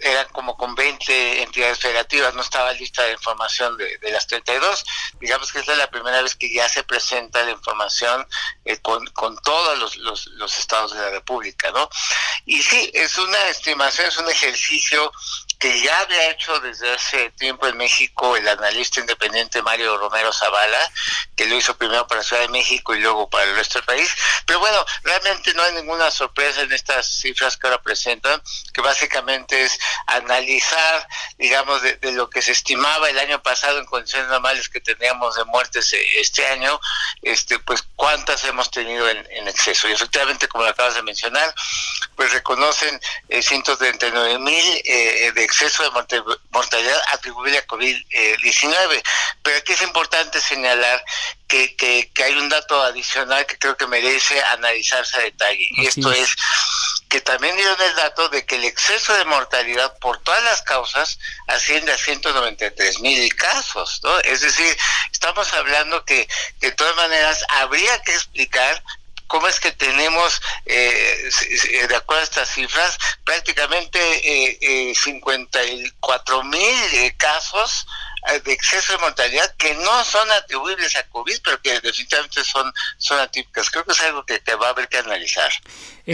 eran 0.01 0.27
como 0.33 0.57
con 0.57 0.75
20 0.75 1.43
entidades 1.43 1.79
federativas, 1.79 2.35
no 2.35 2.43
estaba 2.43 2.73
lista 2.73 3.03
la 3.07 3.13
información 3.13 3.77
de, 3.77 3.99
de 3.99 4.11
las 4.11 4.27
32. 4.27 4.85
Digamos 5.21 5.51
que 5.51 5.61
esta 5.61 5.73
es 5.73 5.79
la 5.79 5.91
primera 5.91 6.21
vez 6.23 6.35
que 6.37 6.53
ya 6.53 6.69
se 6.69 6.83
presenta 6.85 7.43
la 7.43 7.53
información 7.53 8.27
eh, 8.65 8.79
con, 8.79 9.07
con 9.09 9.37
todos 9.39 9.79
los, 9.79 9.97
los, 9.97 10.27
los 10.27 10.59
estados 10.59 10.93
de 10.93 11.01
la 11.01 11.11
República, 11.11 11.71
¿no? 11.71 11.89
Y 12.45 12.63
sí, 12.63 12.91
es 12.93 13.17
una 13.19 13.49
estimación, 13.49 14.09
es 14.09 14.17
un 14.19 14.29
ejercicio 14.29 15.13
que 15.63 15.81
ya 15.81 15.97
había 16.01 16.31
hecho 16.31 16.59
desde 16.59 16.93
hace 16.93 17.31
tiempo 17.39 17.69
en 17.69 17.77
México 17.77 18.37
el 18.37 18.49
analista 18.49 18.99
independiente 18.99 19.63
Mario 19.63 19.97
Romero 19.97 20.33
Zavala, 20.33 20.93
que 21.37 21.47
lo 21.47 21.55
hizo 21.55 21.77
primero 21.79 22.05
para 22.09 22.25
Ciudad 22.25 22.43
de 22.43 22.49
México 22.49 22.97
y 22.97 23.01
luego 23.01 23.31
para 23.31 23.45
el 23.45 23.55
resto 23.55 23.79
del 23.79 23.87
país. 23.87 24.13
Pero 24.45 24.59
bueno, 24.59 24.85
realmente 25.05 25.55
no 25.55 25.63
hay 25.63 25.75
ninguna 25.75 26.11
sorpresa 26.11 26.63
en 26.63 26.73
estas 26.73 27.07
cifras 27.07 27.57
que 27.57 27.69
ahora 27.69 27.81
presentan, 27.81 28.43
que 28.75 28.81
básicamente 28.81 29.62
es 29.63 29.79
analizar, 30.07 31.07
digamos, 31.39 31.83
de, 31.83 31.99
lo 32.13 32.29
que 32.29 32.43
se 32.43 32.53
estimaba 32.53 33.09
el 33.09 33.19
año 33.19 33.43
pasado 33.43 33.79
en 33.79 33.87
condiciones 33.87 34.29
normales 34.29 34.69
que 34.69 34.81
teníamos 34.81 35.37
de 35.37 35.45
muertes 35.45 35.93
eh, 35.93 36.05
este 36.21 36.47
año, 36.47 36.81
este, 37.23 37.59
pues 37.61 37.83
cuántas 37.97 38.45
hemos 38.45 38.71
tenido 38.71 39.09
en, 39.09 39.49
exceso. 39.49 39.89
Y 39.89 39.93
efectivamente, 39.93 40.49
como 40.49 40.65
lo 40.65 40.71
acabas 40.71 40.95
de 40.95 41.03
mencionar, 41.03 41.55
pues 42.17 42.33
reconocen 42.33 43.01
eh, 43.29 43.43
139 43.43 44.39
mil 44.39 44.83
eh, 44.85 45.33
de 45.35 45.45
exceso 45.45 45.83
de 45.83 46.23
mortalidad 46.51 47.03
atribuible 47.13 47.59
a 47.59 47.67
COVID-19. 47.67 49.03
Pero 49.43 49.57
aquí 49.59 49.73
es 49.73 49.83
importante 49.83 50.41
señalar 50.41 51.05
que, 51.49 51.77
que, 51.77 52.11
hay 52.23 52.33
un 52.35 52.49
dato 52.49 52.81
adicional 52.83 53.45
que 53.47 53.59
creo 53.59 53.77
que 53.77 53.87
merece 53.87 54.43
analizarse 54.43 55.17
a 55.17 55.21
detalle. 55.21 55.67
y 55.71 55.87
esto 55.87 56.11
es. 56.13 56.35
Que 57.13 57.21
también 57.21 57.55
dieron 57.57 57.79
el 57.79 57.95
dato 57.95 58.31
de 58.31 58.47
que 58.47 58.55
el 58.57 58.65
exceso 58.65 59.13
de 59.13 59.27
mortalidad 59.27 59.99
por 59.99 60.23
todas 60.23 60.43
las 60.45 60.63
causas 60.63 61.19
asciende 61.47 61.93
a 61.93 61.99
193 61.99 63.01
mil 63.01 63.37
casos, 63.37 64.01
¿no? 64.03 64.19
Es 64.21 64.41
decir, 64.41 64.75
estamos 65.13 65.53
hablando 65.53 66.07
que 66.07 66.27
de 66.61 66.73
todas 66.73 66.97
maneras 66.97 67.45
habría 67.51 68.01
que 68.01 68.15
explicar 68.15 68.83
cómo 69.27 69.47
es 69.47 69.61
que 69.61 69.73
tenemos, 69.73 70.41
eh, 70.65 71.31
de 71.87 71.97
acuerdo 71.97 72.23
a 72.23 72.25
estas 72.25 72.49
cifras, 72.49 72.97
prácticamente 73.25 73.99
eh, 74.89 74.95
54 74.95 76.41
eh, 76.41 76.45
mil 76.45 76.95
eh, 76.95 77.15
casos 77.19 77.87
de 78.45 78.53
exceso 78.53 78.93
de 78.93 78.99
mortalidad 78.99 79.55
que 79.57 79.75
no 79.75 80.05
son 80.05 80.31
atribuibles 80.31 80.97
a 80.97 81.03
COVID, 81.09 81.39
pero 81.45 81.61
que 81.61 81.81
definitivamente 81.81 82.45
son, 82.45 82.73
son 82.99 83.19
atípicas. 83.19 83.71
Creo 83.71 83.85
que 83.85 83.93
es 83.93 84.01
algo 84.01 84.25
que, 84.25 84.41
va 84.55 84.69
a 84.69 84.71
haber 84.71 84.89
que 84.89 84.99
analizar. 84.99 85.51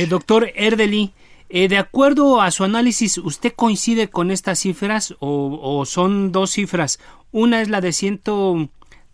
doctor 0.09 0.51
Erdeli, 0.55 1.13
de 1.49 1.79
acuerdo 1.79 2.41
a 2.41 2.51
su 2.51 2.65
análisis, 2.65 3.19
¿usted 3.19 3.53
coincide 3.55 4.09
con 4.09 4.31
estas 4.31 4.61
cifras 4.61 5.15
o, 5.21 5.61
o 5.63 5.85
son 5.87 6.33
dos 6.33 6.53
cifras? 6.53 6.99
Una 7.31 7.61
es 7.61 7.69
la 7.69 7.81
de 7.81 7.93
ciento 7.93 8.69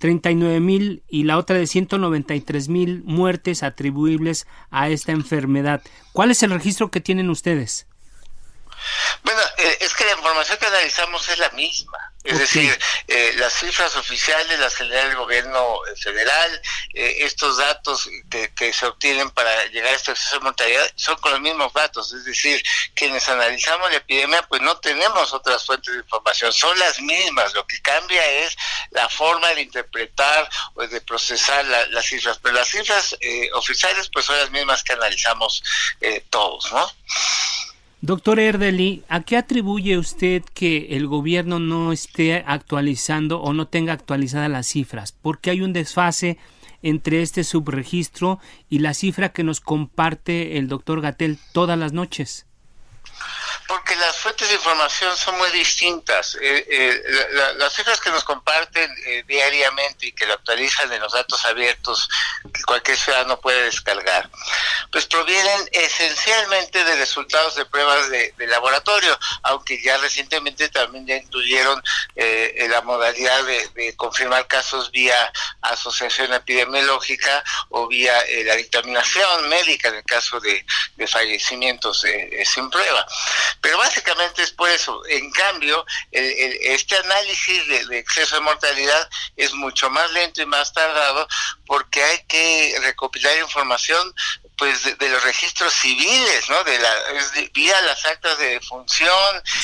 39 0.04 0.60
mil 0.60 1.02
y 1.08 1.24
la 1.24 1.38
otra 1.38 1.56
de 1.56 1.66
193 1.66 2.68
mil 2.68 3.02
muertes 3.04 3.62
atribuibles 3.62 4.46
a 4.70 4.88
esta 4.88 5.12
enfermedad. 5.12 5.82
¿Cuál 6.12 6.30
es 6.30 6.42
el 6.42 6.50
registro 6.50 6.90
que 6.90 7.00
tienen 7.00 7.30
ustedes? 7.30 7.86
Bueno, 9.22 9.40
eh, 9.56 9.78
es 9.80 9.94
que 9.94 10.04
la 10.04 10.12
información 10.12 10.58
que 10.58 10.66
analizamos 10.66 11.26
es 11.28 11.38
la 11.38 11.48
misma. 11.50 12.03
Es 12.24 12.38
decir, 12.38 12.78
eh, 13.06 13.34
las 13.36 13.52
cifras 13.52 13.94
oficiales 13.96 14.58
las 14.58 14.74
genera 14.74 15.02
el 15.02 15.14
gobierno 15.14 15.78
federal, 16.02 16.62
eh, 16.94 17.18
estos 17.20 17.58
datos 17.58 18.08
que, 18.30 18.72
se 18.72 18.86
obtienen 18.86 19.30
para 19.30 19.66
llegar 19.66 19.92
a 19.92 19.96
este 19.96 20.12
exceso 20.12 20.36
de 20.36 20.44
mortalidad 20.44 20.90
son 20.96 21.16
con 21.16 21.32
los 21.32 21.40
mismos 21.42 21.70
datos. 21.74 22.14
Es 22.14 22.24
decir, 22.24 22.62
quienes 22.94 23.28
analizamos 23.28 23.90
la 23.90 23.98
epidemia, 23.98 24.40
pues 24.48 24.62
no 24.62 24.74
tenemos 24.78 25.34
otras 25.34 25.66
fuentes 25.66 25.92
de 25.92 26.00
información, 26.00 26.50
son 26.50 26.78
las 26.78 26.98
mismas. 26.98 27.52
Lo 27.52 27.66
que 27.66 27.82
cambia 27.82 28.24
es 28.24 28.56
la 28.92 29.06
forma 29.10 29.48
de 29.48 29.60
interpretar 29.60 30.48
o 30.72 30.86
de 30.86 31.02
procesar 31.02 31.62
las 31.66 32.06
cifras. 32.06 32.38
Pero 32.42 32.54
las 32.54 32.68
cifras 32.68 33.18
oficiales, 33.52 34.08
pues 34.10 34.24
son 34.24 34.38
las 34.38 34.50
mismas 34.50 34.82
que 34.82 34.94
analizamos 34.94 35.62
todos, 36.30 36.72
¿no? 36.72 36.90
Doctor 38.06 38.38
Erdeli, 38.38 39.02
¿a 39.08 39.22
qué 39.22 39.38
atribuye 39.38 39.96
usted 39.96 40.42
que 40.52 40.88
el 40.90 41.06
gobierno 41.06 41.58
no 41.58 41.90
esté 41.90 42.44
actualizando 42.46 43.40
o 43.40 43.54
no 43.54 43.66
tenga 43.66 43.94
actualizadas 43.94 44.50
las 44.50 44.66
cifras? 44.66 45.12
¿Por 45.12 45.38
qué 45.38 45.48
hay 45.48 45.62
un 45.62 45.72
desfase 45.72 46.36
entre 46.82 47.22
este 47.22 47.44
subregistro 47.44 48.40
y 48.68 48.80
la 48.80 48.92
cifra 48.92 49.30
que 49.30 49.42
nos 49.42 49.62
comparte 49.62 50.58
el 50.58 50.68
doctor 50.68 51.00
Gatel 51.00 51.38
todas 51.54 51.78
las 51.78 51.94
noches? 51.94 52.46
Porque 53.66 53.96
las 53.96 54.16
fuentes 54.16 54.48
de 54.48 54.54
información 54.54 55.16
son 55.16 55.38
muy 55.38 55.50
distintas. 55.50 56.36
Eh, 56.40 56.66
eh, 56.68 57.02
las 57.56 57.72
cifras 57.72 58.00
que 58.00 58.10
nos 58.10 58.24
comparten 58.24 58.90
eh, 59.06 59.24
diariamente 59.26 60.06
y 60.06 60.12
que 60.12 60.26
lo 60.26 60.34
actualizan 60.34 60.92
en 60.92 61.00
los 61.00 61.12
datos 61.12 61.44
abiertos 61.44 62.08
que 62.52 62.62
cualquier 62.62 62.96
ciudadano 62.96 63.40
puede 63.40 63.64
descargar, 63.64 64.28
pues 64.90 65.06
provienen 65.06 65.68
esencialmente 65.72 66.84
de 66.84 66.96
resultados 66.96 67.54
de 67.54 67.64
pruebas 67.64 68.10
de, 68.10 68.32
laboratorio, 68.46 69.18
aunque 69.42 69.82
ya 69.82 69.96
recientemente 69.96 70.68
también 70.68 71.06
ya 71.06 71.16
incluyeron 71.16 71.82
la 72.14 72.82
modalidad 72.82 73.42
de, 73.44 73.94
confirmar 73.96 74.46
casos 74.46 74.90
vía 74.90 75.32
asociación 75.62 76.32
epidemiológica 76.34 77.42
o 77.70 77.88
vía 77.88 78.12
la 78.44 78.54
dictaminación 78.56 79.48
médica 79.48 79.88
en 79.88 79.96
el 79.96 80.04
caso 80.04 80.38
de, 80.40 80.64
de 80.96 81.06
fallecimientos 81.06 82.04
sin 82.44 82.70
prueba. 82.70 83.06
Pero 83.64 83.78
básicamente 83.78 84.42
es 84.42 84.50
por 84.50 84.68
eso. 84.68 85.00
En 85.06 85.30
cambio, 85.30 85.86
este 86.10 86.98
análisis 86.98 87.66
de, 87.66 87.98
exceso 87.98 88.34
de 88.34 88.42
mortalidad 88.42 89.08
es 89.36 89.54
mucho 89.54 89.88
más 89.88 90.12
lento 90.12 90.42
y 90.42 90.46
más 90.46 90.70
tardado 90.74 91.26
porque 91.64 92.02
hay 92.02 92.22
que 92.24 92.76
recopilar 92.82 93.38
información 93.38 94.14
pues 94.56 94.84
de, 94.98 95.08
los 95.08 95.22
registros 95.24 95.72
civiles, 95.72 96.48
¿no? 96.48 96.62
De 96.64 96.78
la 96.78 96.90
vía 97.52 97.74
las 97.82 98.04
actas 98.06 98.38
de 98.38 98.60
función 98.60 99.10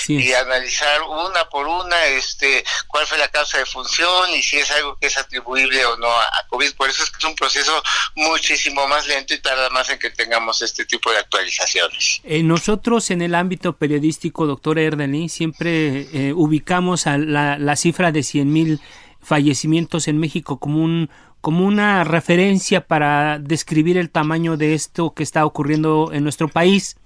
y 0.08 0.32
analizar 0.32 1.02
una 1.02 1.48
por 1.48 1.66
una, 1.66 2.06
este, 2.06 2.64
cuál 2.88 3.06
fue 3.06 3.18
la 3.18 3.28
causa 3.28 3.58
de 3.58 3.66
función 3.66 4.30
y 4.34 4.42
si 4.42 4.58
es 4.58 4.70
algo 4.70 4.96
que 4.96 5.06
es 5.06 5.16
atribuible 5.16 5.84
o 5.86 5.96
no 5.96 6.08
a, 6.08 6.46
COVID. 6.48 6.74
Por 6.74 6.90
eso 6.90 7.02
es 7.04 7.10
que 7.10 7.18
es 7.18 7.24
un 7.24 7.36
proceso 7.36 7.82
muchísimo 8.16 8.86
más 8.88 9.06
lento 9.06 9.34
y 9.34 9.38
tarda 9.38 9.70
más 9.70 9.88
en 9.90 9.98
que 9.98 10.10
tengamos 10.10 10.62
este 10.62 10.84
tipo 10.84 11.10
de 11.12 11.18
actualizaciones. 11.18 12.20
Eh, 12.24 12.42
nosotros 12.42 13.10
en 13.10 13.22
el 13.22 13.34
ámbito 13.34 13.74
periodístico, 13.74 14.46
doctor 14.46 14.78
Erdely, 14.78 15.28
siempre 15.28 16.08
eh, 16.12 16.32
ubicamos 16.32 17.06
a 17.06 17.18
la, 17.18 17.58
la 17.58 17.76
cifra 17.76 18.10
de 18.10 18.22
100 18.22 18.52
mil 18.52 18.80
fallecimientos 19.22 20.08
en 20.08 20.18
México 20.18 20.58
como 20.58 20.82
un 20.82 21.10
como 21.40 21.66
una 21.66 22.04
referencia 22.04 22.86
para 22.86 23.38
describir 23.38 23.96
el 23.98 24.10
tamaño 24.10 24.56
de 24.56 24.74
esto 24.74 25.14
que 25.14 25.22
está 25.22 25.44
ocurriendo 25.44 26.10
en 26.12 26.22
nuestro 26.22 26.48
país. 26.48 26.96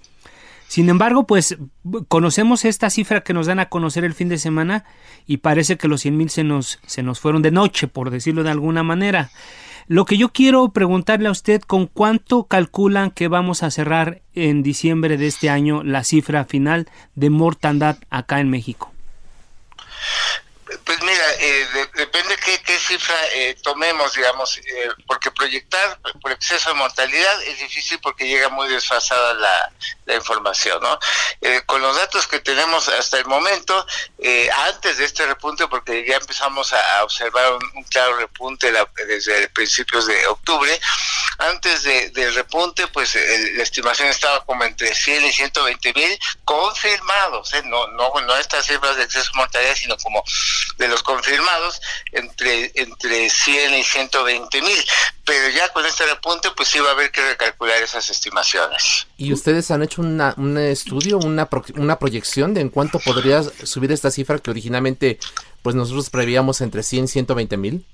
Sin 0.67 0.89
embargo, 0.89 1.27
pues 1.27 1.57
conocemos 2.07 2.65
esta 2.65 2.89
cifra 2.89 3.21
que 3.21 3.33
nos 3.33 3.45
dan 3.47 3.59
a 3.59 3.69
conocer 3.69 4.03
el 4.03 4.13
fin 4.13 4.29
de 4.29 4.37
semana 4.37 4.83
y 5.27 5.37
parece 5.37 5.77
que 5.77 5.87
los 5.87 6.01
100 6.01 6.17
mil 6.17 6.29
se 6.29 6.43
nos, 6.43 6.79
se 6.85 7.03
nos 7.03 7.19
fueron 7.19 7.41
de 7.41 7.51
noche, 7.51 7.87
por 7.87 8.09
decirlo 8.09 8.43
de 8.43 8.51
alguna 8.51 8.83
manera. 8.83 9.29
Lo 9.87 10.05
que 10.05 10.17
yo 10.17 10.29
quiero 10.29 10.69
preguntarle 10.69 11.27
a 11.27 11.31
usted, 11.31 11.61
¿con 11.61 11.85
cuánto 11.85 12.45
calculan 12.45 13.11
que 13.11 13.27
vamos 13.27 13.61
a 13.61 13.69
cerrar 13.69 14.23
en 14.33 14.63
diciembre 14.63 15.17
de 15.17 15.27
este 15.27 15.51
año 15.51 15.83
la 15.83 16.03
cifra 16.03 16.45
final 16.45 16.89
de 17.13 17.29
mortandad 17.29 17.97
acá 18.09 18.39
en 18.39 18.49
México? 18.49 18.91
Pues 20.83 21.01
mira, 21.01 21.23
eh, 21.39 21.67
depende 21.95 22.35
qué, 22.37 22.61
qué 22.61 22.77
cifra 22.79 23.15
eh, 23.33 23.55
tomemos, 23.61 24.13
digamos, 24.13 24.57
eh, 24.57 24.89
porque 25.07 25.31
proyectar 25.31 25.99
por 26.21 26.31
exceso 26.31 26.69
de 26.69 26.75
mortalidad 26.75 27.43
es 27.43 27.59
difícil 27.59 27.99
porque 27.99 28.27
llega 28.27 28.49
muy 28.49 28.67
desfasada 28.67 29.33
la, 29.35 29.71
la 30.05 30.15
información, 30.15 30.81
¿no? 30.81 30.99
con 31.67 31.81
los 31.81 31.95
datos 31.95 32.27
que 32.27 32.39
tenemos 32.39 32.87
hasta 32.89 33.17
el 33.17 33.25
momento, 33.25 33.85
antes 34.67 34.97
de 34.97 35.05
este 35.05 35.25
repunte, 35.25 35.67
porque 35.67 36.05
ya 36.07 36.17
empezamos 36.17 36.73
a, 36.73 37.03
observar 37.03 37.53
un, 37.53 37.83
claro 37.83 38.17
repunte 38.17 38.73
desde 39.07 39.47
principios 39.49 40.07
de 40.07 40.25
octubre, 40.27 40.79
antes 41.37 41.83
de, 41.83 42.09
del 42.11 42.33
repunte, 42.33 42.87
pues 42.87 43.15
la 43.15 43.63
estimación 43.63 44.07
estaba 44.09 44.43
como 44.45 44.63
entre 44.63 44.93
100 44.93 45.25
y 45.25 45.31
120 45.31 45.93
mil 45.93 46.19
confirmados, 46.45 47.51
no, 47.65 47.87
no, 47.87 48.11
no 48.21 48.35
estas 48.37 48.65
cifras 48.65 48.95
de 48.95 49.03
exceso 49.03 49.31
de 49.31 49.37
mortalidad, 49.37 49.75
sino 49.75 49.97
como 49.97 50.23
de 50.77 50.87
los 50.87 51.03
confirmados 51.03 51.81
entre, 52.11 52.71
entre 52.75 53.29
100 53.29 53.73
y 53.75 53.83
120 53.83 54.61
mil. 54.61 54.77
Pero 55.23 55.49
ya 55.49 55.71
con 55.73 55.85
este 55.85 56.05
repunte, 56.05 56.49
pues 56.55 56.69
sí 56.69 56.79
va 56.79 56.89
a 56.89 56.91
haber 56.93 57.11
que 57.11 57.21
recalcular 57.21 57.81
esas 57.81 58.09
estimaciones. 58.09 59.07
¿Y 59.17 59.33
ustedes 59.33 59.71
han 59.71 59.83
hecho 59.83 60.01
una, 60.01 60.33
un 60.37 60.57
estudio, 60.57 61.17
una, 61.17 61.49
una 61.75 61.99
proyección 61.99 62.53
de 62.53 62.61
en 62.61 62.69
cuánto 62.69 62.99
podría 62.99 63.43
subir 63.43 63.91
esta 63.91 64.11
cifra 64.11 64.39
que 64.39 64.51
originalmente 64.51 65.19
pues 65.61 65.75
nosotros 65.75 66.09
prevíamos 66.09 66.61
entre 66.61 66.83
100 66.83 67.05
y 67.05 67.07
120 67.07 67.57
mil? 67.57 67.85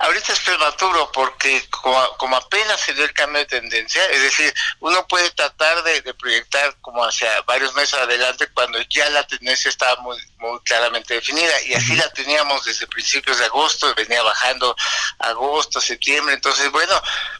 Ahorita 0.00 0.32
es 0.32 0.40
prematuro 0.40 1.10
porque 1.12 1.68
como, 1.70 2.36
apenas 2.36 2.80
se 2.80 2.94
dio 2.94 3.04
el 3.04 3.12
cambio 3.12 3.40
de 3.40 3.46
tendencia, 3.46 4.04
es 4.06 4.22
decir, 4.22 4.54
uno 4.80 5.06
puede 5.08 5.28
tratar 5.30 5.82
de, 5.82 6.14
proyectar 6.14 6.76
como 6.80 7.04
hacia 7.04 7.40
varios 7.42 7.74
meses 7.74 7.94
adelante 7.94 8.48
cuando 8.54 8.80
ya 8.82 9.08
la 9.10 9.26
tendencia 9.26 9.68
estaba 9.68 10.00
muy, 10.02 10.16
muy 10.36 10.60
claramente 10.60 11.14
definida 11.14 11.62
y 11.62 11.74
así 11.74 11.96
la 11.96 12.08
teníamos 12.10 12.64
desde 12.64 12.86
principios 12.86 13.38
de 13.38 13.46
agosto, 13.46 13.92
venía 13.96 14.22
bajando 14.22 14.76
agosto, 15.18 15.80
septiembre, 15.80 16.34
entonces 16.34 16.70
bueno, 16.70 16.94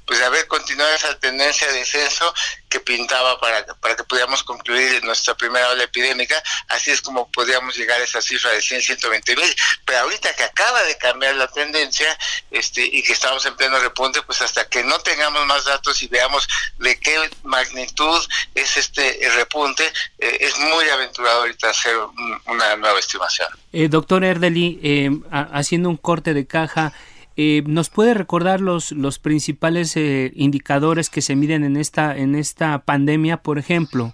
pues 0.05 0.21
haber 0.23 0.49
continuado 0.49 0.93
esa 0.95 1.19
tendencia 1.19 1.67
de 1.69 1.79
descenso 1.79 2.35
que 2.69 2.81
pintaba 2.81 3.41
para, 3.41 3.65
para 3.77 3.97
que 3.97 4.05
pudiéramos 4.05 4.43
concluir 4.45 5.03
nuestra 5.05 5.35
primera 5.35 5.69
ola 5.71 5.85
epidémica, 5.85 6.43
así 6.69 6.91
es 6.91 7.01
como 7.01 7.31
podíamos 7.31 7.77
llegar 7.77 8.01
a 8.01 8.05
esa 8.05 8.21
cifra 8.21 8.51
de 8.51 8.61
100, 8.63 8.83
120 8.83 9.37
mil, 9.37 9.57
pero 9.85 10.01
ahorita 10.01 10.35
que 10.35 10.45
acaba 10.45 10.83
de 10.83 10.97
cambiar 10.99 11.35
la 11.37 11.49
tendencia 11.49 12.17
este 12.51 12.85
y 12.85 13.03
que 13.03 13.13
estamos 13.13 13.45
en 13.47 13.57
pleno 13.57 13.79
repunte, 13.79 14.23
pues 14.23 14.43
hasta 14.43 14.69
que 14.69 14.83
no 14.85 14.99
tengamos 15.01 15.47
más 15.47 15.65
datos 15.65 16.03
y 16.03 16.09
veamos 16.09 16.47
de 16.79 16.99
qué 17.01 17.31
magnitud 17.43 18.21
es 18.55 18.77
este 18.77 19.19
repunte, 19.37 19.85
eh, 20.19 20.39
es 20.41 20.59
muy 20.59 20.89
aventurado 20.89 21.41
ahorita 21.41 21.71
hacer 21.71 21.97
una 22.47 22.77
nueva 22.77 22.99
estimación. 22.99 23.49
Eh, 23.73 23.89
doctor 23.89 24.25
Erdeli, 24.25 24.81
eh, 24.83 25.11
haciendo 25.53 25.89
un 25.89 25.97
corte 25.97 26.35
de 26.35 26.47
caja, 26.47 26.93
eh, 27.41 27.63
¿Nos 27.69 27.89
puede 27.89 28.15
recordar 28.15 28.61
los, 28.61 28.91
los 28.91 29.21
principales 29.21 29.97
eh, 29.97 30.33
indicadores 30.35 31.09
que 31.09 31.23
se 31.23 31.37
miden 31.37 31.63
en 31.63 31.77
esta, 31.77 32.17
en 32.17 32.35
esta 32.35 32.81
pandemia? 32.81 33.37
Por 33.37 33.61
ejemplo, 33.61 34.13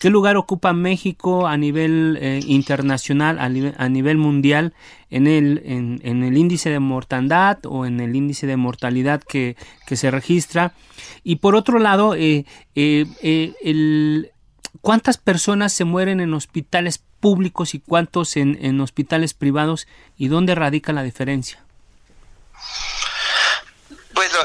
¿qué 0.00 0.08
lugar 0.08 0.38
ocupa 0.38 0.72
México 0.72 1.46
a 1.46 1.58
nivel 1.58 2.16
eh, 2.18 2.40
internacional, 2.46 3.38
a 3.40 3.50
nivel, 3.50 3.74
a 3.76 3.90
nivel, 3.90 4.16
mundial, 4.16 4.72
en 5.10 5.26
el, 5.26 5.60
en, 5.66 6.22
el 6.24 6.38
índice 6.38 6.70
de 6.70 6.78
mortandad 6.78 7.58
o 7.66 7.84
en 7.84 8.00
el 8.00 8.16
índice 8.16 8.46
de 8.46 8.56
mortalidad 8.56 9.22
que, 9.22 9.54
que 9.86 9.96
se 9.96 10.10
registra? 10.10 10.72
Y 11.22 11.36
por 11.36 11.54
otro 11.56 11.78
lado, 11.78 12.14
el, 12.14 12.46
¿cuántas 14.80 15.18
personas 15.18 15.74
se 15.74 15.84
mueren 15.84 16.20
en 16.20 16.32
hospitales 16.32 17.04
públicos 17.20 17.74
y 17.74 17.80
cuántos 17.80 18.38
en, 18.38 18.58
en 18.62 18.80
hospitales 18.80 19.34
privados? 19.34 19.86
¿Y 20.16 20.28
dónde 20.28 20.54
radica 20.54 20.94
la 20.94 21.02
diferencia? 21.02 21.62
Bueno, 24.14 24.36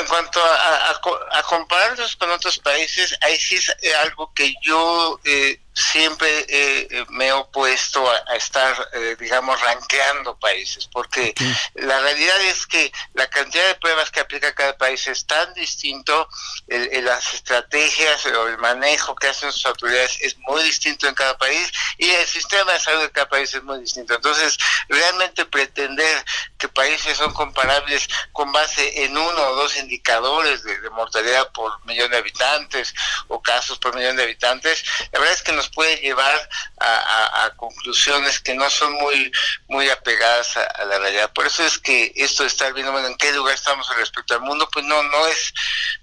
en 0.00 0.06
cuanto 0.06 0.40
a, 0.42 0.90
a, 0.90 1.42
compararnos 1.42 2.16
con 2.16 2.30
otros 2.30 2.58
países, 2.58 3.16
ahí 3.22 3.38
sí 3.38 3.56
es 3.56 3.74
algo 4.04 4.32
que 4.34 4.54
yo 4.62 5.20
eh, 5.24 5.60
siempre 5.76 6.46
eh, 6.48 7.04
me 7.10 7.26
he 7.26 7.32
opuesto 7.32 8.10
a, 8.10 8.34
estar, 8.36 8.74
eh, 8.94 9.14
digamos, 9.20 9.60
ranqueando 9.60 10.38
países, 10.38 10.88
porque 10.90 11.34
la 11.74 12.00
realidad 12.00 12.40
es 12.42 12.66
que 12.66 12.90
la 13.12 13.28
cantidad 13.28 13.66
de 13.66 13.74
pruebas 13.74 14.10
que 14.10 14.20
aplica 14.20 14.54
cada 14.54 14.76
país 14.78 15.06
es 15.06 15.26
tan 15.26 15.52
distinto, 15.52 16.28
las 16.66 17.34
estrategias 17.34 18.24
o 18.26 18.48
el 18.48 18.58
manejo 18.58 19.14
que 19.14 19.28
hacen 19.28 19.52
sus 19.52 19.66
autoridades 19.66 20.18
es 20.22 20.36
muy 20.38 20.62
distinto 20.62 21.06
en 21.06 21.14
cada 21.14 21.36
país 21.36 21.70
y 21.98 22.08
el 22.08 22.26
sistema 22.26 22.72
de 22.72 22.80
salud 22.80 23.02
de 23.02 23.10
cada 23.10 23.28
país 23.28 23.52
es 23.54 23.62
muy 23.62 23.78
distinto. 23.80 24.14
Entonces, 24.14 24.56
realmente 24.88 25.44
pretender 25.44 26.24
que 26.58 26.68
países 26.68 27.18
son 27.18 27.32
comparables 27.34 28.08
con 28.32 28.50
base 28.50 29.04
en 29.04 29.16
uno 29.16 29.42
o 29.42 29.56
dos 29.56 29.76
indicadores 29.76 30.62
de, 30.62 30.80
de 30.80 30.90
mortalidad 30.90 31.52
por 31.52 31.84
millón 31.84 32.10
de 32.10 32.16
habitantes 32.16 32.94
o 33.28 33.42
casos 33.42 33.78
por 33.78 33.94
millón 33.94 34.16
de 34.16 34.22
habitantes, 34.22 34.84
la 35.12 35.18
verdad 35.18 35.34
es 35.34 35.42
que 35.42 35.52
nos 35.52 35.65
puede 35.68 35.96
llevar 35.98 36.48
a, 36.80 37.52
conclusiones 37.56 38.40
que 38.40 38.54
no 38.54 38.68
son 38.70 38.92
muy 38.94 39.32
muy 39.68 39.88
apegadas 39.88 40.56
a, 40.56 40.84
la 40.84 40.98
realidad. 40.98 41.32
Por 41.32 41.46
eso 41.46 41.64
es 41.64 41.78
que 41.78 42.12
esto 42.16 42.42
de 42.42 42.48
estar 42.48 42.72
viendo 42.72 42.98
en 42.98 43.16
qué 43.16 43.32
lugar 43.32 43.54
estamos 43.54 43.88
respecto 43.96 44.34
al 44.34 44.40
mundo, 44.40 44.68
pues 44.72 44.84
no 44.84 45.02
no 45.02 45.26
es 45.26 45.54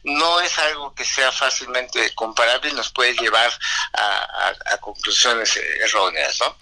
no 0.03 0.41
es 0.41 0.57
algo 0.59 0.93
que 0.93 1.05
sea 1.05 1.31
fácilmente 1.31 2.13
comparable 2.15 2.69
y 2.69 2.73
nos 2.73 2.91
puede 2.91 3.13
llevar 3.13 3.51
a, 3.93 4.77
conclusiones 4.79 5.55
erróneas, 5.81 6.37
¿no? 6.41 6.57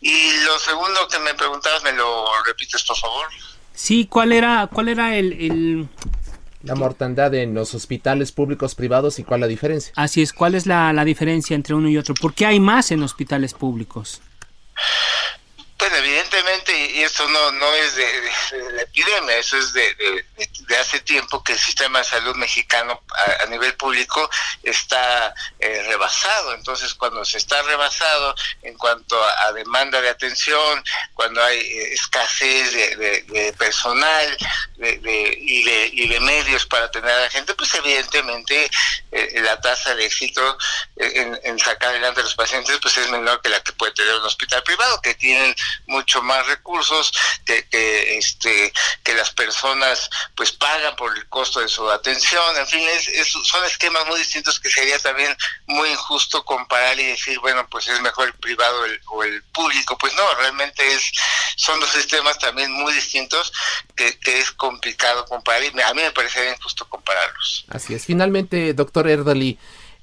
Y 0.00 0.38
lo 0.40 0.58
segundo 0.58 1.08
que 1.08 1.18
me 1.18 1.34
preguntabas, 1.34 1.82
¿me 1.82 1.92
lo 1.92 2.26
repites, 2.44 2.82
por 2.82 2.96
favor? 2.96 3.28
Sí, 3.74 4.06
¿cuál 4.06 4.32
era, 4.32 4.68
cuál 4.72 4.88
era 4.88 5.16
el, 5.16 5.88
la 6.64 6.74
mortandad 6.74 7.34
en 7.34 7.54
los 7.54 7.74
hospitales 7.74 8.32
públicos 8.32 8.74
privados 8.74 9.18
y 9.18 9.24
cuál 9.24 9.40
la 9.40 9.46
diferencia. 9.46 9.92
Así 9.96 10.22
es, 10.22 10.32
¿cuál 10.32 10.54
es 10.54 10.66
la, 10.66 10.92
la 10.92 11.04
diferencia 11.04 11.54
entre 11.54 11.74
uno 11.74 11.88
y 11.88 11.96
otro? 11.98 12.14
¿Por 12.14 12.34
qué 12.34 12.46
hay 12.46 12.60
más 12.60 12.90
en 12.90 13.02
hospitales 13.02 13.52
públicos? 13.52 14.22
Bueno, 15.84 15.98
evidentemente, 15.98 16.74
y 16.92 17.02
esto 17.02 17.28
no, 17.28 17.52
no 17.52 17.74
es 17.74 17.94
de, 17.94 18.06
la 18.72 18.82
epidemia, 18.82 19.36
eso 19.36 19.58
es 19.58 19.74
de, 19.74 20.24
hace 20.80 21.00
tiempo 21.00 21.44
que 21.44 21.52
el 21.52 21.58
sistema 21.58 21.98
de 21.98 22.06
salud 22.06 22.34
mexicano 22.36 23.02
a, 23.42 23.44
nivel 23.48 23.74
público 23.74 24.30
está 24.62 25.34
eh, 25.58 25.82
rebasado. 25.86 26.54
Entonces, 26.54 26.94
cuando 26.94 27.22
se 27.26 27.36
está 27.36 27.60
rebasado 27.64 28.34
en 28.62 28.78
cuanto 28.78 29.22
a, 29.22 29.52
demanda 29.52 30.00
de 30.00 30.08
atención, 30.08 30.82
cuando 31.12 31.44
hay 31.44 31.58
eh, 31.58 31.92
escasez 31.92 32.72
de, 32.72 33.54
personal 33.58 34.38
y, 34.78 36.00
y, 36.00 36.08
de, 36.08 36.20
medios 36.20 36.64
para 36.64 36.90
tener 36.90 37.10
a 37.10 37.20
la 37.24 37.30
gente, 37.30 37.52
pues 37.52 37.74
evidentemente 37.74 38.70
eh, 39.12 39.40
la 39.42 39.60
tasa 39.60 39.94
de 39.94 40.06
éxito 40.06 40.56
en, 40.96 41.38
en 41.44 41.58
sacar 41.58 41.90
adelante 41.90 42.20
a 42.20 42.24
los 42.24 42.34
pacientes 42.34 42.78
pues 42.80 42.96
es 42.96 43.10
menor 43.10 43.42
que 43.42 43.50
la 43.50 43.60
que 43.60 43.72
puede 43.72 43.92
tener 43.92 44.14
un 44.14 44.24
hospital 44.24 44.62
privado, 44.62 45.00
que 45.02 45.14
tienen 45.14 45.54
mucho 45.86 46.22
más 46.22 46.46
recursos, 46.46 47.12
que, 47.44 47.68
que, 47.68 48.18
este, 48.18 48.72
que 49.02 49.14
las 49.14 49.30
personas 49.30 50.10
pues 50.34 50.52
pagan 50.52 50.96
por 50.96 51.16
el 51.16 51.28
costo 51.28 51.60
de 51.60 51.68
su 51.68 51.88
atención, 51.90 52.56
en 52.56 52.66
fin, 52.66 52.86
es, 52.88 53.28
son 53.28 53.64
esquemas 53.64 54.06
muy 54.06 54.18
distintos 54.18 54.60
que 54.60 54.70
sería 54.70 54.98
también 54.98 55.36
muy 55.66 55.90
injusto 55.90 56.44
comparar 56.44 56.98
y 56.98 57.06
decir, 57.06 57.38
bueno, 57.40 57.66
pues 57.68 57.88
es 57.88 58.00
mejor 58.00 58.28
el 58.28 58.34
privado 58.34 58.84
o 59.08 59.22
el 59.24 59.42
público, 59.44 59.96
pues 59.98 60.14
no, 60.14 60.34
realmente 60.34 60.86
es 60.94 61.12
son 61.56 61.78
dos 61.80 61.90
sistemas 61.90 62.38
también 62.38 62.70
muy 62.72 62.92
distintos 62.92 63.52
que, 63.94 64.18
que 64.18 64.40
es 64.40 64.50
complicado 64.52 65.24
comparar 65.26 65.62
y 65.62 65.80
a 65.80 65.94
mí 65.94 66.02
me 66.02 66.10
parecería 66.10 66.52
injusto 66.52 66.88
compararlos. 66.88 67.64
Así 67.68 67.94
es, 67.94 68.04
finalmente, 68.04 68.74
doctor 68.74 69.08
Erdali, 69.08 69.58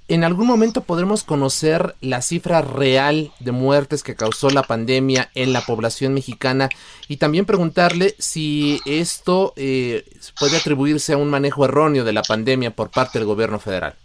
¿En 0.08 0.26
algún 0.26 0.46
momento 0.46 0.82
podremos 0.84 1.24
conocer 1.24 1.96
la 2.02 2.22
cifra 2.22 2.62
real 2.62 3.32
de 3.40 3.52
muertes 3.54 4.04
que 4.04 4.16
causó 4.16 4.50
la 4.50 4.64
pandemia 4.64 5.30
en 5.36 5.54
la 5.54 5.62
población 5.62 6.14
mexicana? 6.14 6.70
Y 7.08 7.18
también 7.18 7.46
preguntarle 7.46 8.16
si 8.20 8.82
esto 8.86 9.54
eh, 9.56 10.04
puede 10.38 10.58
atribuirse 10.58 11.14
a 11.14 11.18
un 11.18 11.30
manejo 11.30 11.64
erróneo 11.64 12.04
de 12.04 12.14
la 12.14 12.24
pandemia 12.24 12.76
por 12.76 12.90
parte 12.90 13.20
del 13.20 13.28
gobierno 13.28 13.60
federal. 13.60 13.96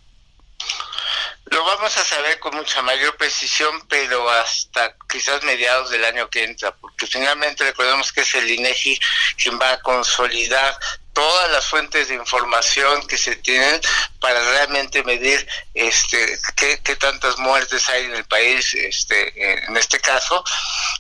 Lo 1.47 1.65
vamos 1.65 1.97
a 1.97 2.05
saber 2.05 2.41
con 2.41 2.57
mucha 2.57 2.83
mayor 2.83 3.17
precisión, 3.17 3.87
pero 3.89 4.29
hasta 4.29 4.97
quizás 5.09 5.45
mediados 5.45 5.91
del 5.91 6.05
año 6.05 6.29
que 6.29 6.43
entra, 6.43 6.75
porque 6.75 7.07
finalmente 7.07 7.63
recordemos 7.63 8.13
que 8.13 8.23
es 8.23 8.35
el 8.35 8.51
INEGI 8.51 8.99
quien 9.37 9.61
va 9.61 9.73
a 9.73 9.81
consolidar 9.81 10.77
todas 11.13 11.51
las 11.53 11.65
fuentes 11.67 12.09
de 12.09 12.15
información 12.15 13.07
que 13.07 13.17
se 13.17 13.37
tienen 13.37 13.81
para 14.21 14.39
realmente 14.51 15.05
medir 15.05 15.49
este 15.73 16.39
qué, 16.57 16.97
tantas 16.97 17.39
muertes 17.39 17.89
hay 17.89 18.05
en 18.05 18.17
el 18.17 18.25
país 18.25 18.75
este 18.75 19.65
en 19.67 19.77
este 19.77 20.01
caso. 20.01 20.45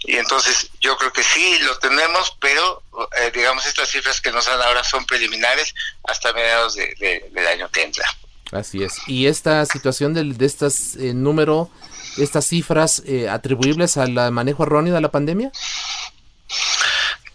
Y 0.04 0.16
entonces 0.16 0.70
yo 0.80 0.96
creo 0.96 1.12
que 1.12 1.24
sí 1.24 1.58
lo 1.58 1.76
tenemos 1.80 2.34
pero 2.40 2.82
eh, 3.18 3.30
digamos 3.34 3.66
estas 3.66 3.90
cifras 3.90 4.20
que 4.20 4.30
nos 4.30 4.46
dan 4.46 4.62
ahora 4.62 4.84
son 4.84 5.04
preliminares 5.04 5.74
hasta 6.04 6.32
mediados 6.32 6.76
del 6.76 7.46
año 7.46 7.68
que 7.70 7.82
entra 7.82 8.06
así 8.52 8.82
es. 8.82 8.94
Y 9.06 9.26
esta 9.26 9.64
situación 9.66 10.14
de 10.14 10.46
estas 10.46 10.96
eh, 10.96 11.14
número 11.14 11.70
estas 12.16 12.46
cifras 12.46 13.02
eh, 13.04 13.28
atribuibles 13.28 13.96
al 13.96 14.32
manejo 14.32 14.62
erróneo 14.62 14.94
de 14.94 15.00
la 15.02 15.10
pandemia 15.10 15.52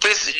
pues 0.02 0.34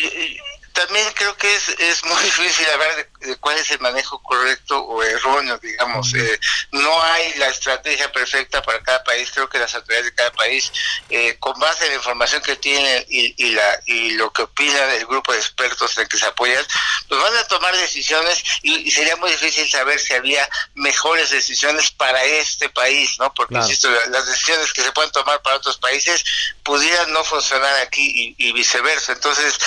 también 0.74 1.06
creo 1.16 1.36
que 1.38 1.56
es, 1.56 1.70
es 1.70 2.04
muy 2.04 2.22
difícil 2.24 2.66
hablar 2.74 2.90
de, 2.96 3.21
cuál 3.40 3.58
es 3.58 3.70
el 3.72 3.80
manejo 3.80 4.22
correcto 4.22 4.80
o 4.80 5.04
erróneo, 5.04 5.58
digamos. 5.58 6.14
Eh, 6.14 6.40
no 6.72 7.04
hay 7.04 7.34
la 7.36 7.48
estrategia 7.48 8.12
perfecta 8.12 8.62
para 8.62 8.82
cada 8.82 9.04
país. 9.04 9.30
Creo 9.34 9.50
que 9.50 9.60
las 9.60 9.74
autoridades 9.76 10.06
de 10.06 10.16
cada 10.16 10.32
país, 10.32 10.72
eh, 11.10 11.38
con 11.40 11.58
base 11.60 11.86
en 11.86 11.92
la 11.92 11.96
información 11.98 12.42
que 12.42 12.56
tienen 12.56 13.06
y, 13.10 13.34
y, 13.38 13.52
la, 13.52 13.80
y 13.86 14.12
lo 14.12 14.32
que 14.32 14.44
opina 14.44 14.94
el 14.96 15.06
grupo 15.06 15.32
de 15.34 15.40
expertos 15.40 15.98
en 15.98 16.08
que 16.08 16.18
se 16.18 16.26
apoyan, 16.26 16.66
pues 17.08 17.22
van 17.22 17.36
a 17.36 17.48
tomar 17.48 17.76
decisiones 17.76 18.44
y, 18.62 18.90
sería 18.92 19.16
muy 19.16 19.32
difícil 19.32 19.70
saber 19.70 20.00
si 20.00 20.14
había 20.14 20.48
mejores 20.76 21.30
decisiones 21.30 21.92
para 21.92 22.24
este 22.24 22.70
país, 22.70 23.18
¿no? 23.20 23.34
Porque, 23.34 23.56
insisto, 23.56 23.90
las 24.10 24.26
decisiones 24.26 24.74
que 24.74 24.84
se 24.84 24.92
pueden 24.92 25.12
tomar 25.12 25.42
para 25.42 25.58
otros 25.58 25.78
países 25.78 26.24
pudieran 26.64 27.12
no 27.14 27.24
funcionar 27.24 27.76
aquí 27.78 28.36
y, 28.38 28.50
y 28.50 28.52
viceversa. 28.54 29.14
Entonces, 29.14 29.58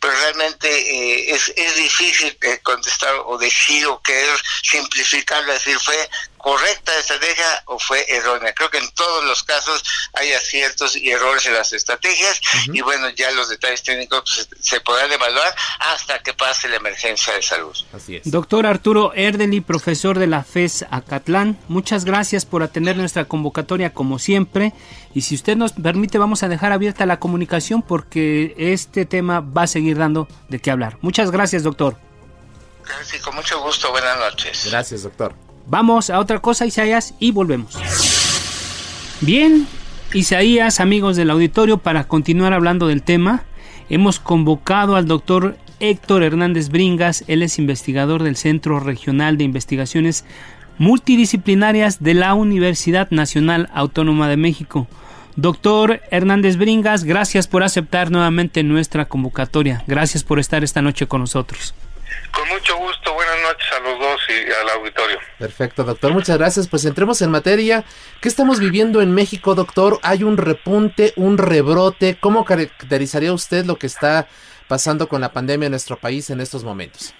pues 0.00 0.18
realmente 0.18 0.68
eh, 0.68 1.34
es, 1.34 1.52
es 1.56 1.76
difícil 1.76 2.36
eh, 2.40 2.60
o 3.26 3.38
decir 3.38 3.86
o 3.86 4.00
querer 4.02 4.38
simplificarlo, 4.62 5.52
decir 5.52 5.78
fue 5.78 6.08
correcta 6.40 6.96
estrategia 6.98 7.62
o 7.66 7.78
fue 7.78 8.04
errónea. 8.08 8.52
Creo 8.54 8.70
que 8.70 8.78
en 8.78 8.90
todos 8.92 9.24
los 9.24 9.42
casos 9.42 9.82
hay 10.14 10.32
aciertos 10.32 10.96
y 10.96 11.10
errores 11.10 11.46
en 11.46 11.54
las 11.54 11.72
estrategias 11.72 12.40
y 12.72 12.80
bueno, 12.80 13.08
ya 13.10 13.30
los 13.32 13.48
detalles 13.48 13.82
técnicos 13.82 14.22
pues, 14.24 14.48
se 14.60 14.80
podrán 14.80 15.12
evaluar 15.12 15.54
hasta 15.78 16.18
que 16.20 16.32
pase 16.32 16.68
la 16.68 16.76
emergencia 16.76 17.34
de 17.34 17.42
salud. 17.42 17.76
Así 17.92 18.16
es. 18.16 18.30
Doctor 18.30 18.66
Arturo 18.66 19.12
Erdeli, 19.14 19.60
profesor 19.60 20.18
de 20.18 20.26
la 20.26 20.42
FES 20.42 20.86
Acatlán, 20.90 21.58
muchas 21.68 22.04
gracias 22.04 22.46
por 22.46 22.62
atender 22.62 22.96
nuestra 22.96 23.26
convocatoria 23.26 23.92
como 23.92 24.18
siempre 24.18 24.72
y 25.14 25.22
si 25.22 25.34
usted 25.34 25.56
nos 25.56 25.72
permite 25.72 26.18
vamos 26.18 26.42
a 26.42 26.48
dejar 26.48 26.72
abierta 26.72 27.06
la 27.06 27.20
comunicación 27.20 27.82
porque 27.82 28.54
este 28.56 29.04
tema 29.04 29.40
va 29.40 29.62
a 29.62 29.66
seguir 29.66 29.98
dando 29.98 30.28
de 30.48 30.60
qué 30.60 30.70
hablar. 30.70 30.96
Muchas 31.02 31.30
gracias, 31.30 31.62
doctor. 31.62 32.09
Sí, 33.04 33.18
con 33.18 33.34
mucho 33.34 33.60
gusto. 33.62 33.90
Buenas 33.90 34.18
noches. 34.18 34.68
Gracias, 34.70 35.02
doctor. 35.02 35.34
Vamos 35.66 36.10
a 36.10 36.18
otra 36.18 36.40
cosa, 36.40 36.66
Isaías, 36.66 37.14
y 37.18 37.30
volvemos. 37.32 37.78
Bien, 39.20 39.66
Isaías, 40.12 40.80
amigos 40.80 41.16
del 41.16 41.30
auditorio, 41.30 41.78
para 41.78 42.04
continuar 42.04 42.52
hablando 42.52 42.88
del 42.88 43.02
tema, 43.02 43.44
hemos 43.88 44.18
convocado 44.18 44.96
al 44.96 45.06
doctor 45.06 45.56
Héctor 45.78 46.22
Hernández 46.22 46.68
Bringas, 46.68 47.24
él 47.26 47.42
es 47.42 47.58
investigador 47.58 48.22
del 48.22 48.36
Centro 48.36 48.80
Regional 48.80 49.38
de 49.38 49.44
Investigaciones 49.44 50.24
Multidisciplinarias 50.78 52.02
de 52.02 52.14
la 52.14 52.34
Universidad 52.34 53.10
Nacional 53.10 53.68
Autónoma 53.74 54.28
de 54.28 54.36
México. 54.36 54.88
Doctor 55.36 56.00
Hernández 56.10 56.56
Bringas, 56.56 57.04
gracias 57.04 57.46
por 57.46 57.62
aceptar 57.62 58.10
nuevamente 58.10 58.62
nuestra 58.62 59.04
convocatoria. 59.04 59.84
Gracias 59.86 60.24
por 60.24 60.38
estar 60.38 60.64
esta 60.64 60.82
noche 60.82 61.06
con 61.06 61.20
nosotros. 61.20 61.74
Con 62.32 62.48
mucho 62.48 62.76
gusto, 62.76 63.12
buenas 63.14 63.40
noches 63.42 63.72
a 63.72 63.80
los 63.80 63.98
dos 63.98 64.20
y 64.28 64.52
al 64.52 64.68
auditorio. 64.70 65.18
Perfecto, 65.38 65.84
doctor, 65.84 66.12
muchas 66.12 66.38
gracias. 66.38 66.68
Pues 66.68 66.84
entremos 66.84 67.20
en 67.22 67.30
materia. 67.30 67.84
¿Qué 68.20 68.28
estamos 68.28 68.60
viviendo 68.60 69.02
en 69.02 69.12
México, 69.14 69.54
doctor? 69.54 69.98
¿Hay 70.02 70.22
un 70.22 70.36
repunte, 70.36 71.12
un 71.16 71.38
rebrote? 71.38 72.18
¿Cómo 72.20 72.44
caracterizaría 72.44 73.32
usted 73.32 73.64
lo 73.64 73.76
que 73.76 73.86
está 73.86 74.28
pasando 74.68 75.08
con 75.08 75.20
la 75.20 75.32
pandemia 75.32 75.66
en 75.66 75.72
nuestro 75.72 75.96
país 75.96 76.30
en 76.30 76.40
estos 76.40 76.62
momentos? 76.62 77.14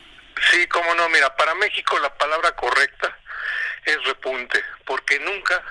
Sí, 0.50 0.66
cómo 0.68 0.94
no, 0.94 1.08
mira, 1.08 1.34
para 1.36 1.54
México 1.56 1.98
la 1.98 2.14
palabra 2.16 2.52
correcta 2.52 3.16
es 3.84 4.02
repunte, 4.04 4.62
porque 4.86 5.18
nunca 5.20 5.62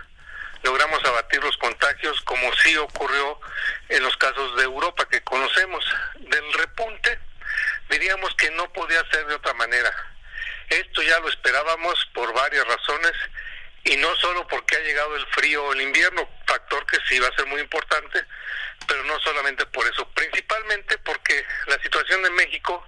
logramos 0.64 1.04
abatir 1.06 1.42
los 1.44 1.56
contagios 1.58 2.22
como 2.22 2.54
sí 2.56 2.76
ocurrió 2.78 3.40
en 3.88 4.04
los 4.04 4.16
casos 4.18 4.56
de 4.58 4.64
Europa 4.64 5.08
que 5.10 5.22
conocemos. 5.22 5.84
Del 6.20 6.54
repunte 6.54 7.20
diríamos 7.90 8.34
que 8.36 8.52
no 8.52 8.72
podía 8.72 9.04
ser 9.12 9.26
de 9.26 9.36
otra 9.36 9.54
manera. 9.54 9.92
Esto 10.70 11.02
ya 11.02 11.20
lo 11.20 11.30
esperábamos 11.30 12.06
por 12.14 12.34
varias 12.34 12.66
razones 12.68 13.14
y 13.84 13.98
no 13.98 14.16
solo 14.18 14.48
porque 14.48 14.76
ha 14.76 14.82
llegado 14.82 15.16
el 15.16 15.26
frío 15.28 15.66
o 15.66 15.74
el 15.74 15.82
invierno, 15.82 16.30
factor 16.46 16.86
que 16.86 16.98
sí 17.08 17.20
va 17.20 17.28
a 17.28 17.36
ser 17.36 17.48
muy 17.48 17.62
importante, 17.62 18.24
pero 18.88 19.04
no 19.04 19.20
solamente 19.20 19.66
por 19.68 19.86
eso, 19.88 20.08
principalmente 20.10 20.98
porque 21.00 21.46
la 21.68 21.82
situación 21.82 22.22
de 22.24 22.30
México 22.32 22.88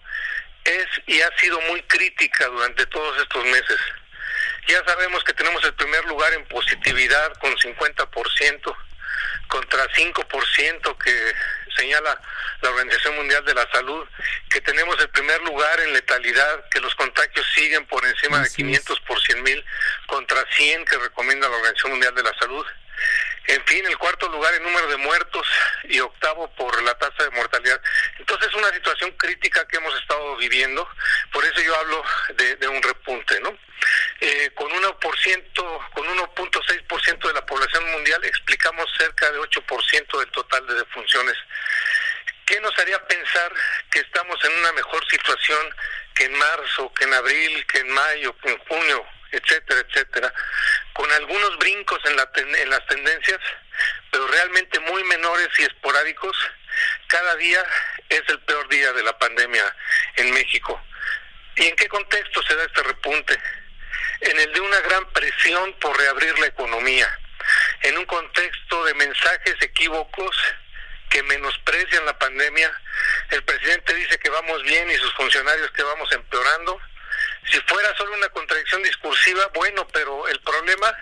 es 0.63 0.85
y 1.07 1.21
ha 1.21 1.37
sido 1.37 1.59
muy 1.61 1.81
crítica 1.83 2.47
durante 2.47 2.85
todos 2.87 3.19
estos 3.21 3.43
meses. 3.45 3.79
Ya 4.67 4.83
sabemos 4.85 5.23
que 5.23 5.33
tenemos 5.33 5.63
el 5.63 5.73
primer 5.73 6.05
lugar 6.05 6.33
en 6.33 6.45
positividad 6.45 7.33
con 7.39 7.55
50% 7.55 8.75
contra 9.47 9.85
5% 9.89 10.97
que 10.97 11.33
señala 11.75 12.19
la 12.61 12.69
Organización 12.69 13.15
Mundial 13.15 13.43
de 13.45 13.53
la 13.53 13.67
Salud, 13.71 14.07
que 14.49 14.61
tenemos 14.61 14.99
el 14.99 15.09
primer 15.09 15.41
lugar 15.41 15.79
en 15.81 15.93
letalidad, 15.93 16.69
que 16.69 16.79
los 16.79 16.93
contagios 16.95 17.45
siguen 17.55 17.85
por 17.87 18.05
encima 18.05 18.39
de 18.39 18.49
500 18.49 18.99
por 19.01 19.21
100 19.21 19.43
mil, 19.43 19.65
contra 20.07 20.43
100 20.55 20.85
que 20.85 20.97
recomienda 20.97 21.49
la 21.49 21.55
Organización 21.55 21.91
Mundial 21.91 22.15
de 22.15 22.23
la 22.23 22.33
Salud. 22.39 22.65
En 23.47 23.65
fin, 23.65 23.85
el 23.85 23.97
cuarto 23.97 24.29
lugar 24.29 24.53
en 24.53 24.63
número 24.63 24.87
de 24.87 24.97
muertos 24.97 25.47
y 25.85 25.99
octavo 25.99 26.47
por 26.55 26.81
la 26.83 26.93
tasa 26.97 27.23
de 27.23 27.31
mortalidad. 27.31 27.81
Entonces 28.19 28.49
es 28.49 28.55
una 28.55 28.71
situación 28.71 29.11
crítica 29.17 29.67
que 29.67 29.77
hemos 29.77 29.99
estado 29.99 30.35
viviendo, 30.37 30.87
por 31.31 31.43
eso 31.43 31.61
yo 31.61 31.75
hablo 31.75 32.03
de, 32.35 32.67
un 32.67 32.81
repunte, 32.81 33.39
¿no? 33.41 33.57
Eh, 34.19 34.51
con 34.53 34.69
1%, 34.71 35.89
con 35.93 36.07
1.6% 36.07 37.27
de 37.27 37.33
la 37.33 37.45
población 37.45 37.91
mundial 37.91 38.23
explicamos 38.23 38.85
cerca 38.97 39.31
de 39.31 39.39
8% 39.39 40.19
del 40.19 40.31
total 40.31 40.67
de 40.67 40.75
defunciones. 40.75 41.35
¿Qué 42.45 42.59
nos 42.61 42.77
haría 42.77 43.05
pensar 43.07 43.51
que 43.89 43.99
estamos 43.99 44.37
en 44.45 44.57
una 44.59 44.71
mejor 44.73 45.03
situación 45.09 45.75
que 46.13 46.25
en 46.25 46.33
marzo, 46.33 46.93
que 46.93 47.05
en 47.05 47.13
abril, 47.13 47.65
que 47.67 47.79
en 47.79 47.89
mayo, 47.89 48.37
que 48.37 48.49
en 48.49 48.57
junio, 48.59 49.05
etcétera, 49.31 49.81
etcétera? 49.87 50.33
con 50.93 51.11
algunos 51.11 51.57
brincos 51.57 51.99
en, 52.05 52.15
la 52.15 52.29
en 52.35 52.69
las 52.69 52.85
tendencias, 52.87 53.39
pero 54.11 54.27
realmente 54.27 54.79
muy 54.81 55.03
menores 55.05 55.49
y 55.57 55.63
esporádicos 55.63 56.35
cada 57.07 57.35
día 57.35 57.63
es 58.09 58.21
el 58.27 58.39
peor 58.41 58.67
día 58.69 58.91
de 58.93 59.03
la 59.03 59.17
pandemia 59.17 59.75
en 60.17 60.33
México. 60.33 60.81
¿Y 61.55 61.67
en 61.67 61.75
qué 61.75 61.87
contexto 61.87 62.41
se 62.43 62.55
da 62.55 62.63
este 62.63 62.83
repunte? 62.83 63.37
En 64.21 64.39
el 64.39 64.53
de 64.53 64.61
una 64.61 64.79
gran 64.81 65.05
presión 65.11 65.73
por 65.79 65.97
reabrir 65.97 66.37
la 66.39 66.47
economía, 66.47 67.19
en 67.81 67.97
un 67.97 68.05
contexto 68.05 68.85
de 68.85 68.93
mensajes 68.93 69.55
equívocos 69.61 70.35
que 71.09 71.23
menosprecian 71.23 72.05
la 72.05 72.17
pandemia. 72.17 72.71
El 73.31 73.43
presidente 73.43 73.93
dice 73.93 74.17
que 74.19 74.29
vamos 74.29 74.63
bien 74.63 74.89
y 74.89 74.95
sus 74.95 75.13
funcionarios 75.15 75.71
que 75.71 75.83
vamos 75.83 76.11
empeorando. 76.13 76.79
Si 77.45 77.59
fuera 77.61 77.95
solo 77.97 78.13
una 78.15 78.29
contradicción 78.29 78.83
discursiva, 78.83 79.49
bueno, 79.53 79.87
pero 79.87 80.27
el 80.27 80.39
problema 80.41 80.95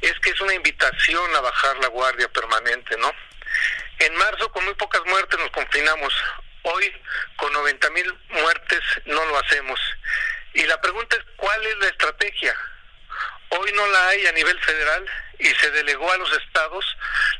es 0.00 0.18
que 0.20 0.30
es 0.30 0.40
una 0.40 0.54
invitación 0.54 1.34
a 1.36 1.40
bajar 1.40 1.76
la 1.78 1.88
guardia 1.88 2.28
permanente, 2.28 2.96
¿no? 2.96 3.12
En 3.98 4.14
marzo, 4.16 4.50
con 4.50 4.64
muy 4.64 4.74
pocas 4.74 5.02
muertes, 5.06 5.38
nos 5.38 5.50
confinamos. 5.50 6.12
Hoy, 6.62 6.92
con 7.36 7.52
90 7.52 7.90
mil 7.90 8.18
muertes, 8.30 8.80
no 9.04 9.24
lo 9.26 9.38
hacemos. 9.38 9.80
Y 10.54 10.64
la 10.64 10.80
pregunta 10.80 11.16
es, 11.16 11.22
¿cuál 11.36 11.64
es 11.66 11.76
la 11.78 11.86
estrategia? 11.88 12.56
Hoy 13.50 13.72
no 13.72 13.86
la 13.88 14.08
hay 14.08 14.26
a 14.26 14.32
nivel 14.32 14.58
federal 14.60 15.08
y 15.38 15.46
se 15.46 15.70
delegó 15.70 16.10
a 16.10 16.16
los 16.16 16.32
estados 16.32 16.84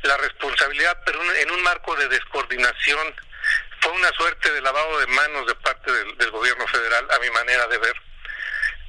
la 0.03 0.17
responsabilidad, 0.17 0.97
pero 1.05 1.21
en 1.35 1.51
un 1.51 1.63
marco 1.63 1.95
de 1.95 2.07
descoordinación. 2.07 3.15
Fue 3.81 3.91
una 3.91 4.09
suerte 4.13 4.51
de 4.51 4.61
lavado 4.61 4.99
de 4.99 5.07
manos 5.07 5.47
de 5.47 5.55
parte 5.55 5.91
del, 5.91 6.17
del 6.17 6.31
gobierno 6.31 6.65
federal, 6.67 7.07
a 7.11 7.19
mi 7.19 7.29
manera 7.31 7.67
de 7.67 7.77
ver 7.77 8.12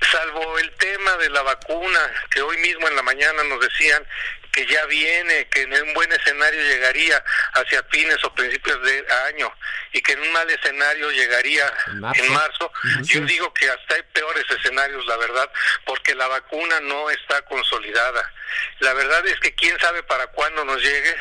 salvo 0.00 0.58
el 0.58 0.70
tema 0.76 1.16
de 1.16 1.30
la 1.30 1.42
vacuna, 1.42 2.00
que 2.30 2.42
hoy 2.42 2.58
mismo 2.58 2.88
en 2.88 2.96
la 2.96 3.02
mañana 3.02 3.42
nos 3.44 3.60
decían 3.60 4.06
que 4.54 4.66
ya 4.66 4.86
viene, 4.86 5.48
que 5.48 5.62
en 5.62 5.72
un 5.72 5.94
buen 5.94 6.12
escenario 6.12 6.62
llegaría 6.62 7.22
hacia 7.54 7.82
fines 7.90 8.22
o 8.22 8.32
principios 8.34 8.80
de 8.82 9.04
año 9.28 9.52
y 9.92 10.00
que 10.00 10.12
en 10.12 10.20
un 10.20 10.32
mal 10.32 10.48
escenario 10.48 11.10
llegaría 11.10 11.72
en 12.14 12.32
marzo. 12.32 12.72
Yo 13.02 13.20
digo 13.22 13.52
que 13.52 13.68
hasta 13.68 13.96
hay 13.96 14.02
peores 14.12 14.44
escenarios, 14.48 15.04
la 15.06 15.16
verdad, 15.16 15.50
porque 15.84 16.14
la 16.14 16.28
vacuna 16.28 16.78
no 16.80 17.10
está 17.10 17.42
consolidada. 17.42 18.32
La 18.78 18.94
verdad 18.94 19.26
es 19.26 19.40
que 19.40 19.54
quién 19.56 19.78
sabe 19.80 20.04
para 20.04 20.28
cuándo 20.28 20.64
nos 20.64 20.80
llegue 20.80 21.16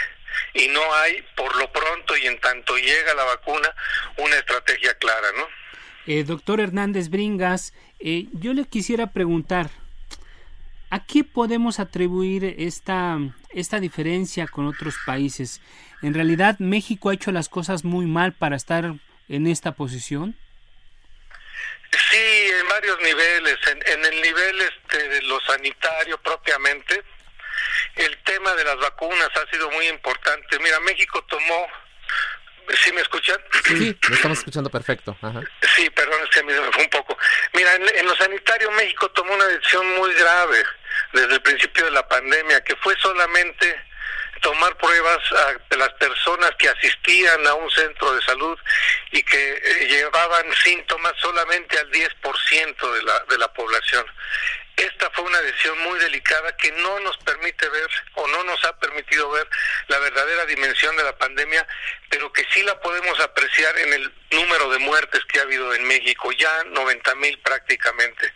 y 0.53 0.67
no 0.67 0.93
hay, 0.93 1.21
por 1.35 1.55
lo 1.55 1.71
pronto 1.71 2.15
y 2.15 2.27
en 2.27 2.39
tanto 2.39 2.77
llega 2.77 3.15
la 3.15 3.23
vacuna, 3.23 3.73
una 4.17 4.35
estrategia 4.35 4.93
clara, 4.99 5.31
¿no? 5.35 5.49
Eh, 6.05 6.23
doctor 6.25 6.59
Hernández 6.59 7.09
Bringas, 7.09 7.73
eh, 7.99 8.25
yo 8.33 8.53
le 8.53 8.65
quisiera 8.65 9.07
preguntar, 9.07 9.69
¿a 10.89 11.05
qué 11.05 11.23
podemos 11.23 11.79
atribuir 11.79 12.55
esta, 12.57 13.17
esta 13.51 13.79
diferencia 13.79 14.47
con 14.47 14.67
otros 14.67 14.95
países? 15.05 15.61
¿En 16.01 16.13
realidad 16.13 16.59
México 16.59 17.09
ha 17.09 17.13
hecho 17.13 17.31
las 17.31 17.47
cosas 17.47 17.85
muy 17.85 18.05
mal 18.05 18.33
para 18.33 18.57
estar 18.57 18.95
en 19.29 19.47
esta 19.47 19.71
posición? 19.71 20.35
Sí, 22.11 22.49
en 22.59 22.67
varios 22.67 22.99
niveles. 23.01 23.57
En, 23.67 24.05
el 24.05 24.21
nivel 24.21 24.61
este, 24.61 25.07
de 25.07 25.21
lo 25.21 25.39
sanitario 25.41 26.17
propiamente, 26.17 27.01
el 27.95 28.17
tema 28.23 28.53
de 28.55 28.65
las 28.65 28.77
vacunas 28.77 29.29
ha 29.35 29.49
sido 29.51 29.71
muy 29.71 29.87
importante. 29.87 30.59
Mira, 30.59 30.79
México 30.81 31.23
tomó 31.29 31.67
¿Sí 32.81 32.91
me 32.93 33.01
escuchan? 33.01 33.37
Sí, 33.65 33.97
lo 34.09 34.15
estamos 34.15 34.37
escuchando 34.39 34.69
perfecto. 34.69 35.17
Sí, 35.75 35.89
perdón, 35.89 36.19
es 36.23 36.29
que 36.29 36.39
a 36.39 36.43
mí 36.43 36.53
me 36.53 36.71
fue 36.71 36.83
un 36.83 36.89
poco. 36.89 37.17
Mira, 37.53 37.75
en, 37.75 37.83
en, 37.95 38.05
lo 38.05 38.15
sanitario 38.15 38.71
México 38.71 39.09
tomó 39.11 39.33
una 39.33 39.45
decisión 39.45 39.87
muy 39.95 40.13
grave 40.13 40.63
desde 41.13 41.33
el 41.33 41.41
principio 41.41 41.85
de 41.85 41.91
la 41.91 42.07
pandemia, 42.07 42.63
que 42.63 42.75
fue 42.77 42.95
solamente 42.99 43.75
tomar 44.43 44.75
pruebas 44.77 45.19
a 45.31 45.75
las 45.75 45.93
personas 45.93 46.51
que 46.59 46.67
asistían 46.67 47.47
a 47.47 47.53
un 47.55 47.71
centro 47.71 48.13
de 48.13 48.21
salud 48.23 48.59
y 49.11 49.23
que 49.23 49.53
eh, 49.53 49.87
llevaban 49.87 50.45
síntomas 50.63 51.13
solamente 51.21 51.79
al 51.79 51.89
10% 51.89 52.93
de 52.93 53.03
la, 53.03 53.19
de 53.29 53.37
la 53.37 53.51
población. 53.53 54.05
Esta 54.77 55.09
fue 55.11 55.25
una 55.25 55.41
decisión 55.41 55.77
muy 55.79 55.99
delicada 55.99 56.55
que 56.57 56.71
no 56.71 56.99
nos 57.01 57.17
permite 57.17 57.69
ver 57.69 57.89
o 58.15 58.27
no 58.27 58.43
nos 58.43 58.63
ha 58.65 58.77
permitido 58.79 59.29
ver 59.29 59.47
la 59.87 59.99
verdadera 59.99 60.45
dimensión 60.45 60.95
de 60.97 61.03
la 61.03 61.15
pandemia, 61.15 61.65
pero 62.09 62.31
que 62.33 62.45
sí 62.51 62.63
la 62.63 62.79
podemos 62.79 63.19
apreciar 63.19 63.77
en 63.77 63.93
el 63.93 64.13
número 64.33 64.69
de 64.69 64.79
muertes 64.79 65.21
que 65.25 65.39
ha 65.39 65.43
habido 65.43 65.73
en 65.73 65.85
México, 65.87 66.31
ya 66.31 66.63
90 66.65 67.15
mil 67.15 67.37
prácticamente. 67.39 68.33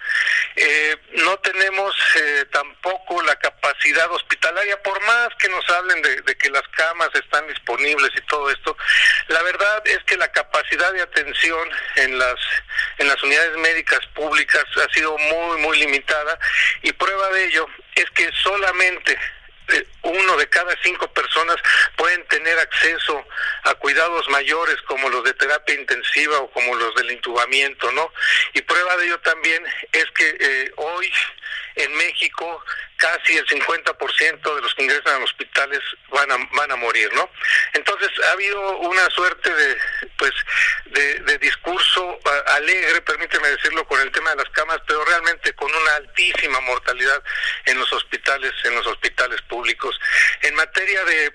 Eh, 0.55 0.95
no 1.23 1.37
tenemos 1.39 1.95
eh, 2.15 2.45
tampoco 2.51 3.21
la 3.23 3.35
capacidad 3.35 4.11
hospitalaria, 4.11 4.81
por 4.81 4.99
más 5.01 5.29
que 5.39 5.49
nos 5.49 5.69
hablen 5.69 6.01
de, 6.01 6.21
de 6.21 6.35
que 6.37 6.49
las 6.49 6.67
camas 6.69 7.09
están 7.13 7.47
disponibles 7.47 8.11
y 8.15 8.21
todo 8.27 8.49
esto, 8.49 8.77
la 9.27 9.41
verdad 9.43 9.81
es 9.85 9.99
que 10.05 10.17
la 10.17 10.31
capacidad 10.31 10.91
de 10.93 11.01
atención 11.01 11.69
en 11.95 12.17
las, 12.17 12.35
en 12.97 13.07
las 13.07 13.21
unidades 13.23 13.57
médicas 13.57 13.99
públicas 14.15 14.63
ha 14.83 14.93
sido 14.93 15.17
muy, 15.17 15.57
muy 15.59 15.77
limitada 15.79 16.39
y 16.81 16.91
prueba 16.93 17.29
de 17.29 17.45
ello 17.45 17.67
es 17.95 18.09
que 18.11 18.29
solamente 18.43 19.17
uno 20.03 20.37
de 20.37 20.47
cada 20.49 20.75
cinco 20.83 21.07
personas 21.13 21.57
pueden 21.95 22.25
tener 22.27 22.57
acceso 22.59 23.25
a 23.63 23.73
cuidados 23.75 24.27
mayores 24.29 24.81
como 24.83 25.09
los 25.09 25.23
de 25.23 25.33
terapia 25.33 25.75
intensiva 25.75 26.39
o 26.39 26.49
como 26.51 26.75
los 26.75 26.95
del 26.95 27.11
intubamiento, 27.11 27.91
¿no? 27.91 28.11
Y 28.53 28.61
prueba 28.61 28.95
de 28.97 29.05
ello 29.05 29.19
también 29.19 29.63
es 29.91 30.05
que 30.11 30.37
eh, 30.39 30.71
hoy 30.77 31.11
en 31.75 31.93
México 31.95 32.63
casi 32.97 33.37
el 33.37 33.45
50% 33.45 34.55
de 34.55 34.61
los 34.61 34.75
que 34.75 34.83
ingresan 34.83 35.15
a 35.15 35.19
los 35.19 35.29
hospitales 35.29 35.79
van 36.09 36.31
a, 36.31 36.37
van 36.53 36.71
a 36.71 36.75
morir, 36.75 37.11
¿no? 37.13 37.29
Entonces 37.73 38.09
ha 38.27 38.31
habido 38.31 38.77
una 38.79 39.09
suerte 39.11 39.53
de, 39.53 39.77
pues, 40.17 40.33
de, 40.85 41.37
discurso 41.37 42.19
alegre, 42.47 42.99
permíteme 43.01 43.47
decirlo, 43.49 43.87
con 43.87 44.01
el 44.01 44.11
tema 44.11 44.31
de 44.31 44.37
las 44.37 44.49
camas, 44.49 44.79
pero 44.87 45.05
realmente 45.05 45.53
con 45.53 45.73
una 45.73 45.95
altísima 45.95 46.59
mortalidad 46.61 47.23
en 47.65 47.77
los 47.77 47.91
hospitales, 47.93 48.51
en 48.63 48.75
los 48.75 48.87
hospitales 48.87 49.41
públicos. 49.43 49.97
En 50.41 50.55
materia 50.55 51.03
de, 51.05 51.29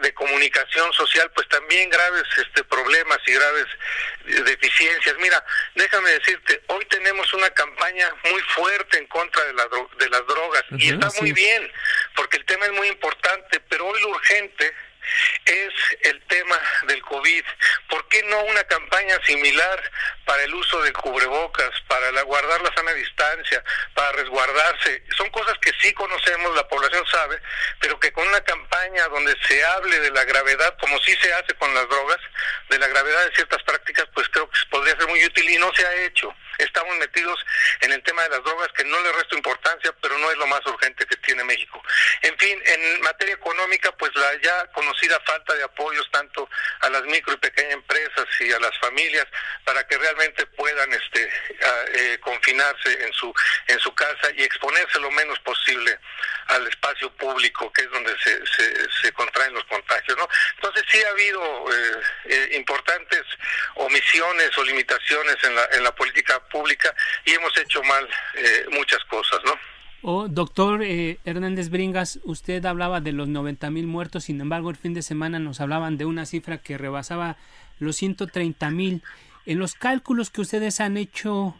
de, 0.00 0.14
comunicación 0.14 0.92
social, 0.92 1.30
pues 1.34 1.48
también 1.48 1.88
graves 1.88 2.24
este, 2.36 2.64
problemas 2.64 3.18
y 3.26 3.32
graves 3.32 3.66
deficiencias. 4.24 5.16
Mira, 5.20 5.42
déjame 5.74 6.10
decirte, 6.10 6.62
hoy 6.66 6.84
tenemos 6.86 7.32
una 7.34 7.48
campaña 7.50 8.12
muy 8.30 8.42
fuerte 8.42 8.98
en 8.98 9.06
contra 9.06 9.44
de, 9.44 9.54
la, 9.54 9.68
de 9.98 10.10
las 10.10 10.26
drogas 10.26 10.57
y 10.70 10.90
está 10.90 11.10
muy 11.20 11.32
bien, 11.32 11.72
porque 12.14 12.38
el 12.38 12.44
tema 12.44 12.66
es 12.66 12.72
muy 12.72 12.88
importante, 12.88 13.60
pero 13.68 13.86
hoy 13.86 14.00
lo 14.00 14.08
urgente 14.08 14.74
es 15.44 15.72
el 16.02 16.20
tema 16.24 16.60
del 16.86 17.02
COVID. 17.02 17.44
¿Por 17.88 18.06
qué 18.08 18.22
no 18.24 18.42
una 18.44 18.64
campaña 18.64 19.18
similar 19.24 19.90
para 20.24 20.42
el 20.42 20.54
uso 20.54 20.82
de 20.82 20.92
cubrebocas, 20.92 21.70
para 21.88 22.12
la, 22.12 22.22
guardar 22.22 22.60
la 22.60 22.72
sana 22.74 22.92
distancia, 22.92 23.62
para 23.94 24.12
resguardarse? 24.12 25.02
Son 25.16 25.30
cosas 25.30 25.56
que 25.58 25.72
sí 25.80 25.92
conocemos, 25.94 26.54
la 26.54 26.68
población 26.68 27.04
sabe, 27.06 27.40
pero 27.80 27.98
que 27.98 28.12
con 28.12 28.26
una 28.28 28.40
campaña 28.42 29.08
donde 29.08 29.36
se 29.46 29.64
hable 29.64 30.00
de 30.00 30.10
la 30.10 30.24
gravedad, 30.24 30.76
como 30.78 30.98
sí 31.00 31.16
se 31.20 31.32
hace 31.32 31.54
con 31.54 31.72
las 31.74 31.88
drogas, 31.88 32.20
de 32.68 32.78
la 32.78 32.88
gravedad 32.88 33.26
de 33.26 33.34
ciertas 33.34 33.62
prácticas, 33.62 34.06
pues 34.14 34.28
creo 34.28 34.48
que 34.50 34.58
podría 34.70 34.96
ser 34.96 35.08
muy 35.08 35.24
útil 35.24 35.48
y 35.48 35.58
no 35.58 35.72
se 35.74 35.86
ha 35.86 35.94
hecho. 36.04 36.34
Estamos 36.58 36.96
metidos 36.98 37.38
en 37.80 37.92
el 37.92 38.02
tema 38.02 38.22
de 38.24 38.30
las 38.30 38.44
drogas, 38.44 38.68
que 38.76 38.84
no 38.84 39.00
le 39.00 39.12
resto 39.12 39.36
importancia, 39.36 39.94
pero 40.00 40.18
no 40.18 40.30
es 40.30 40.36
lo 40.36 40.46
más 40.46 40.64
urgente 40.66 41.06
que 41.06 41.16
tiene 41.16 41.44
México. 41.44 41.82
En 42.22 42.36
fin, 42.38 42.60
en 42.64 43.00
materia 43.02 43.34
económica, 43.34 43.92
pues 43.92 44.14
la 44.14 44.40
ya 44.42 44.66
conocemos 44.72 44.98
falta 45.24 45.54
de 45.54 45.64
apoyos 45.64 46.08
tanto 46.10 46.48
a 46.80 46.90
las 46.90 47.02
micro 47.04 47.34
y 47.34 47.36
pequeñas 47.36 47.74
empresas 47.74 48.26
y 48.40 48.52
a 48.52 48.58
las 48.58 48.76
familias 48.78 49.26
para 49.64 49.86
que 49.86 49.96
realmente 49.96 50.46
puedan 50.46 50.92
este 50.92 51.30
eh, 51.94 52.18
confinarse 52.20 53.04
en 53.04 53.12
su 53.12 53.32
en 53.66 53.78
su 53.78 53.94
casa 53.94 54.30
y 54.36 54.42
exponerse 54.42 54.98
lo 55.00 55.10
menos 55.10 55.38
posible 55.40 55.98
al 56.48 56.66
espacio 56.66 57.10
público 57.16 57.72
que 57.72 57.82
es 57.82 57.90
donde 57.90 58.16
se, 58.18 58.40
se, 59.02 59.12
contraen 59.12 59.54
los 59.54 59.64
contagios 59.64 60.16
no 60.16 60.28
entonces 60.56 60.84
sí 60.90 61.02
ha 61.02 61.10
habido 61.10 61.42
eh, 61.72 62.02
eh, 62.24 62.48
importantes 62.52 63.22
omisiones 63.74 64.56
o 64.56 64.64
limitaciones 64.64 65.36
en 65.42 65.54
la 65.54 65.68
en 65.72 65.84
la 65.84 65.94
política 65.94 66.40
pública 66.48 66.94
y 67.24 67.32
hemos 67.32 67.56
hecho 67.56 67.82
mal 67.82 68.08
muchas 68.70 69.02
cosas 69.04 69.40
no 69.44 69.54
Oh, 70.00 70.28
doctor 70.28 70.84
eh, 70.84 71.18
Hernández 71.24 71.70
Bringas, 71.70 72.20
usted 72.22 72.64
hablaba 72.64 73.00
de 73.00 73.10
los 73.10 73.26
90 73.26 73.68
mil 73.70 73.88
muertos, 73.88 74.24
sin 74.24 74.40
embargo 74.40 74.70
el 74.70 74.76
fin 74.76 74.94
de 74.94 75.02
semana 75.02 75.40
nos 75.40 75.60
hablaban 75.60 75.98
de 75.98 76.04
una 76.04 76.24
cifra 76.24 76.58
que 76.58 76.78
rebasaba 76.78 77.36
los 77.80 77.96
130 77.96 78.70
mil. 78.70 79.02
En 79.44 79.58
los 79.58 79.74
cálculos 79.74 80.30
que 80.30 80.40
ustedes 80.40 80.80
han 80.80 80.96
hecho 80.96 81.56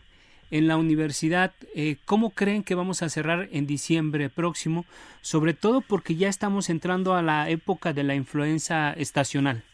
en 0.53 0.68
la 0.68 0.76
universidad, 0.76 1.53
eh, 1.74 1.97
¿cómo 2.05 2.30
creen 2.30 2.62
que 2.62 2.76
vamos 2.76 3.03
a 3.03 3.09
cerrar 3.09 3.49
en 3.51 3.66
diciembre 3.66 4.30
próximo? 4.30 4.86
Sobre 5.20 5.53
todo 5.53 5.80
porque 5.80 6.14
ya 6.14 6.28
estamos 6.28 6.70
entrando 6.70 7.14
a 7.14 7.22
la 7.22 7.51
época 7.51 7.93
de 7.93 8.05
la 8.05 8.14
influenza 8.14 8.93
estacional. 8.93 9.64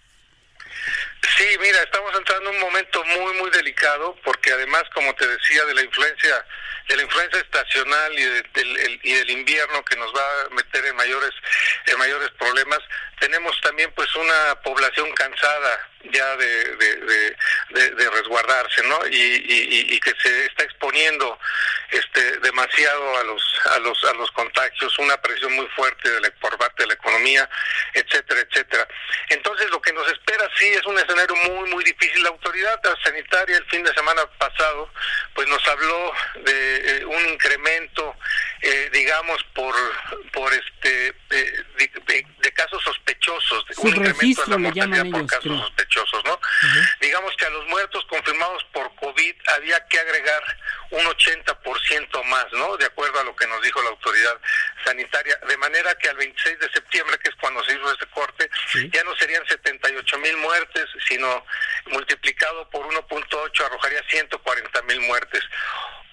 Sí, 1.36 1.56
mira, 1.60 1.82
estamos 1.82 2.14
entrando 2.14 2.50
en 2.50 2.56
un 2.56 2.60
momento 2.62 3.02
muy, 3.04 3.34
muy 3.34 3.50
delicado 3.50 4.16
porque 4.24 4.52
además, 4.52 4.82
como 4.94 5.14
te 5.14 5.26
decía, 5.26 5.64
de 5.64 5.74
la 5.74 5.82
influencia 5.82 6.44
de 6.88 6.96
la 6.96 7.02
influenza 7.02 7.38
estacional 7.38 8.12
y, 8.12 8.24
del, 8.24 9.00
y 9.02 9.14
del 9.14 9.30
invierno 9.30 9.82
que 9.84 9.96
nos 9.96 10.14
va 10.14 10.42
a 10.42 10.48
meter 10.50 10.84
en 10.84 10.96
mayores, 10.96 11.30
en 11.86 11.98
mayores 11.98 12.30
problemas, 12.32 12.80
tenemos 13.20 13.58
también 13.62 13.90
pues 13.92 14.14
una 14.16 14.60
población 14.62 15.10
cansada 15.14 15.90
ya 16.12 16.36
de, 16.36 16.76
de, 16.76 18.10
resguardarse, 18.10 18.82
¿no? 18.82 19.00
Y, 19.10 19.98
que 20.00 20.12
se 20.22 20.46
está 20.46 20.64
exponiendo 20.64 21.38
este 21.90 22.38
demasiado 22.40 23.16
a 23.18 23.24
los 23.24 23.42
a 23.70 23.78
los 23.78 24.04
a 24.04 24.12
los 24.14 24.30
contagios, 24.32 24.98
una 24.98 25.16
presión 25.22 25.52
muy 25.54 25.66
fuerte 25.68 26.10
de 26.10 26.20
la, 26.20 26.30
por 26.32 26.58
parte 26.58 26.82
de 26.82 26.88
la 26.88 26.94
economía, 26.94 27.48
etcétera, 27.94 28.40
etcétera. 28.40 28.86
Entonces 29.30 29.70
lo 29.70 29.80
que 29.80 29.94
nos 29.94 30.06
espera 30.12 30.46
sí 30.58 30.68
es 30.68 30.84
un 30.84 30.98
escenario 30.98 31.13
muy 31.34 31.70
muy 31.70 31.84
difícil. 31.84 32.22
La 32.22 32.30
autoridad 32.30 32.80
sanitaria 33.02 33.56
el 33.56 33.64
fin 33.66 33.82
de 33.82 33.94
semana 33.94 34.22
pasado 34.38 34.90
pues 35.34 35.48
nos 35.48 35.66
habló 35.68 36.12
de 36.44 36.98
eh, 36.98 37.04
un 37.04 37.28
incremento, 37.28 38.14
eh, 38.62 38.90
digamos 38.92 39.42
por 39.54 39.74
por 40.32 40.52
este 40.52 41.14
de, 41.28 42.52
casos 42.54 42.82
sospechosos, 42.84 43.64
un 43.78 43.88
incremento 43.88 44.44
de 44.44 44.50
la 44.50 44.58
mortalidad 44.58 45.10
por 45.10 45.26
casos 45.26 45.60
sospechosos, 45.60 46.24
¿no? 46.24 46.38
Digamos 47.00 47.34
que 47.36 47.46
a 47.46 47.50
los 47.50 47.66
muertos 47.66 48.04
confirmados 48.08 48.64
por 48.72 48.94
COVID 48.94 49.34
había 49.56 49.84
que 49.88 49.98
agregar 49.98 50.42
un 50.90 51.04
80% 51.04 52.24
más, 52.24 52.46
¿no? 52.52 52.76
De 52.76 52.86
acuerdo 52.86 53.18
a 53.18 53.24
lo 53.24 53.34
que 53.34 53.46
nos 53.48 53.60
dijo 53.62 53.82
la 53.82 53.90
autoridad 53.90 54.40
sanitaria, 54.84 55.36
de 55.48 55.56
manera 55.56 55.94
que 55.96 56.08
al 56.08 56.16
26 56.16 56.58
de 56.60 56.70
septiembre, 56.70 57.18
que 57.18 57.30
es 57.30 57.36
cuando 57.36 57.64
se 57.64 57.72
hizo 57.72 57.92
este 57.92 58.06
corte, 58.06 58.48
ya 58.92 59.02
no 59.02 59.16
serían 59.16 59.44
78 59.48 60.18
mil 60.18 60.36
muertes, 60.36 60.86
sino 61.08 61.44
multiplicado 61.86 62.68
por 62.70 62.86
1.8 62.86 63.64
arrojaría 63.64 64.02
140 64.08 64.82
mil 64.82 65.00
muertes. 65.00 65.42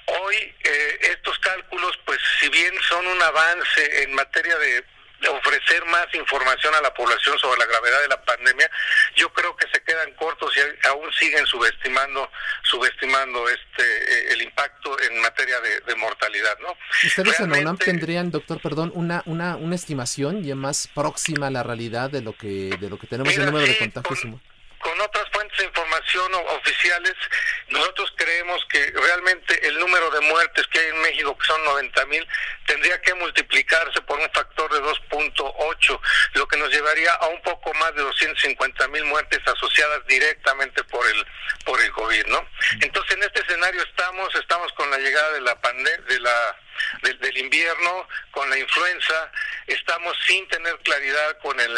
Hoy 0.06 0.36
eh, 0.64 1.00
estos 1.02 1.38
cálculos, 1.40 1.98
pues 2.06 2.20
si 2.40 2.50
bien 2.50 2.74
son 2.90 3.06
un 3.08 3.22
avance 3.22 4.04
en 4.04 4.14
materia 4.14 4.58
de 4.58 4.84
ofrecer 5.30 5.86
más 5.86 6.08
información 6.14 6.74
a 6.74 6.82
la 6.82 6.94
población 6.94 7.38
sobre 7.38 7.60
la 7.60 7.66
gravedad 7.66 8.02
de 8.02 8.08
la 8.08 8.22
pandemia, 8.24 8.70
yo 9.16 9.32
creo 9.32 9.56
que 9.56 9.68
se 9.72 9.82
quedan 9.84 10.12
cortos 10.14 10.52
y 10.56 10.88
aún 10.88 11.12
siguen 11.14 11.46
subestimando 11.46 12.30
subestimando 12.64 13.48
este 13.50 13.84
eh, 13.84 14.34
el 14.34 14.42
impacto 14.42 15.00
en 15.02 15.22
materia 15.22 15.60
de, 15.60 15.96
mortalidad, 15.96 16.58
¿no? 16.60 16.76
Ustedes 17.06 17.40
en 17.42 17.52
UNAM 17.52 17.78
tendrían, 17.78 18.32
doctor, 18.32 18.60
perdón, 18.62 18.92
una 18.96 19.22
una 19.26 19.56
una 19.56 19.76
estimación 19.76 20.44
ya 20.44 20.56
más 20.56 20.90
próxima 20.94 21.48
a 21.48 21.52
la 21.52 21.64
realidad 21.64 22.10
de 22.10 22.22
lo 22.22 22.34
que 22.34 22.76
de 22.80 22.90
lo 22.90 22.98
que 22.98 23.08
tenemos 23.08 23.36
el 23.38 23.46
número 23.46 23.68
de 23.68 23.78
contagios 23.78 24.22
con 24.22 24.42
otras 25.02 25.30
fuentes 25.32 25.58
de 25.58 25.66
información 25.66 26.34
oficiales, 26.34 27.14
nosotros 27.70 28.14
creemos 28.16 28.64
que 28.70 28.92
realmente 28.92 29.68
el 29.68 29.80
número 29.80 30.10
de 30.12 30.22
muertes 30.22 30.66
que 30.68 30.80
hay 30.80 30.88
en 30.88 31.02
México, 31.02 31.38
que 31.38 31.46
son 31.46 31.64
90 31.66 32.06
mil, 32.06 32.28
tendría 32.66 33.02
que 33.02 33.14
multiplicarse 33.16 34.02
por 34.02 34.20
un 34.20 34.30
factor 34.32 34.72
de 34.72 34.80
2.8, 34.82 36.00
lo 36.34 36.48
que 36.48 36.58
nos 36.58 36.70
llevaría 36.70 37.12
a 37.14 37.28
un 37.28 37.42
poco 37.42 37.74
más 37.76 37.94
de 37.96 38.02
250 38.02 38.88
mil 38.90 39.06
muertes 39.06 39.40
asociadas 39.46 40.06
directamente 40.08 40.84
por 40.86 41.06
el 41.08 41.26
por 41.66 41.80
el 41.82 41.92
COVID, 41.92 42.26
¿no? 42.28 42.48
Entonces 42.82 43.16
en 43.16 43.24
este 43.24 43.42
escenario 43.42 43.82
estamos, 43.84 44.34
estamos 44.36 44.72
con 44.74 44.90
la 44.90 44.98
llegada 44.98 45.32
de 45.34 45.42
la 45.42 45.60
pandemia, 45.60 46.06
de 46.08 46.20
la 46.20 46.58
del, 47.02 47.38
invierno, 47.38 48.08
con 48.32 48.50
la 48.50 48.58
influenza, 48.58 49.32
estamos 49.68 50.16
sin 50.28 50.48
tener 50.48 50.78
claridad 50.80 51.38
con 51.42 51.60
el, 51.60 51.72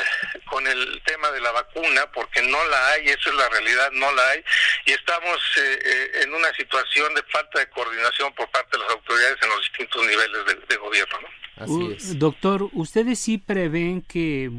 con 0.50 0.66
el 0.68 1.02
tema 1.06 1.32
de 1.32 1.41
la 1.41 1.52
vacuna, 1.52 2.12
porque 2.12 2.41
no 2.41 2.64
la 2.68 2.89
hay, 2.89 3.10
eso 3.10 3.30
es 3.30 3.36
la 3.36 3.50
realidad, 3.50 3.91
no 3.91 4.12
la 4.14 4.30
hay, 4.30 4.44
y 4.86 4.91
estamos 4.91 5.38
eh, 5.58 5.80
eh, 5.86 6.12
en 6.24 6.34
una 6.34 6.54
situación 6.54 7.14
de 7.16 7.24
falta 7.24 7.60
de 7.60 7.70
coordinación 7.70 8.34
por 8.34 8.50
parte 8.50 8.78
de 8.78 8.84
las 8.84 8.91
autoridades 8.91 9.38
en 9.41 9.50
los 9.50 9.62
distintos 9.62 10.06
niveles 10.06 10.68
de, 10.68 10.78
gobierno. 10.78 11.18
Así 11.56 11.94
es. 11.96 12.20
Doctor, 12.20 12.70
¿ustedes 12.74 13.20
sí 13.20 13.38
prevén 13.38 14.02
que 14.02 14.52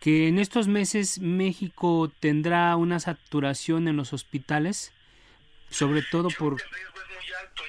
que 0.00 0.28
en 0.28 0.38
estos 0.38 0.66
meses 0.66 1.20
México 1.20 2.10
tendrá 2.20 2.74
una 2.76 2.98
saturación 2.98 3.86
en 3.86 3.96
los 3.96 4.14
hospitales, 4.14 4.92
sobre 5.68 6.02
todo 6.02 6.30
por 6.30 6.56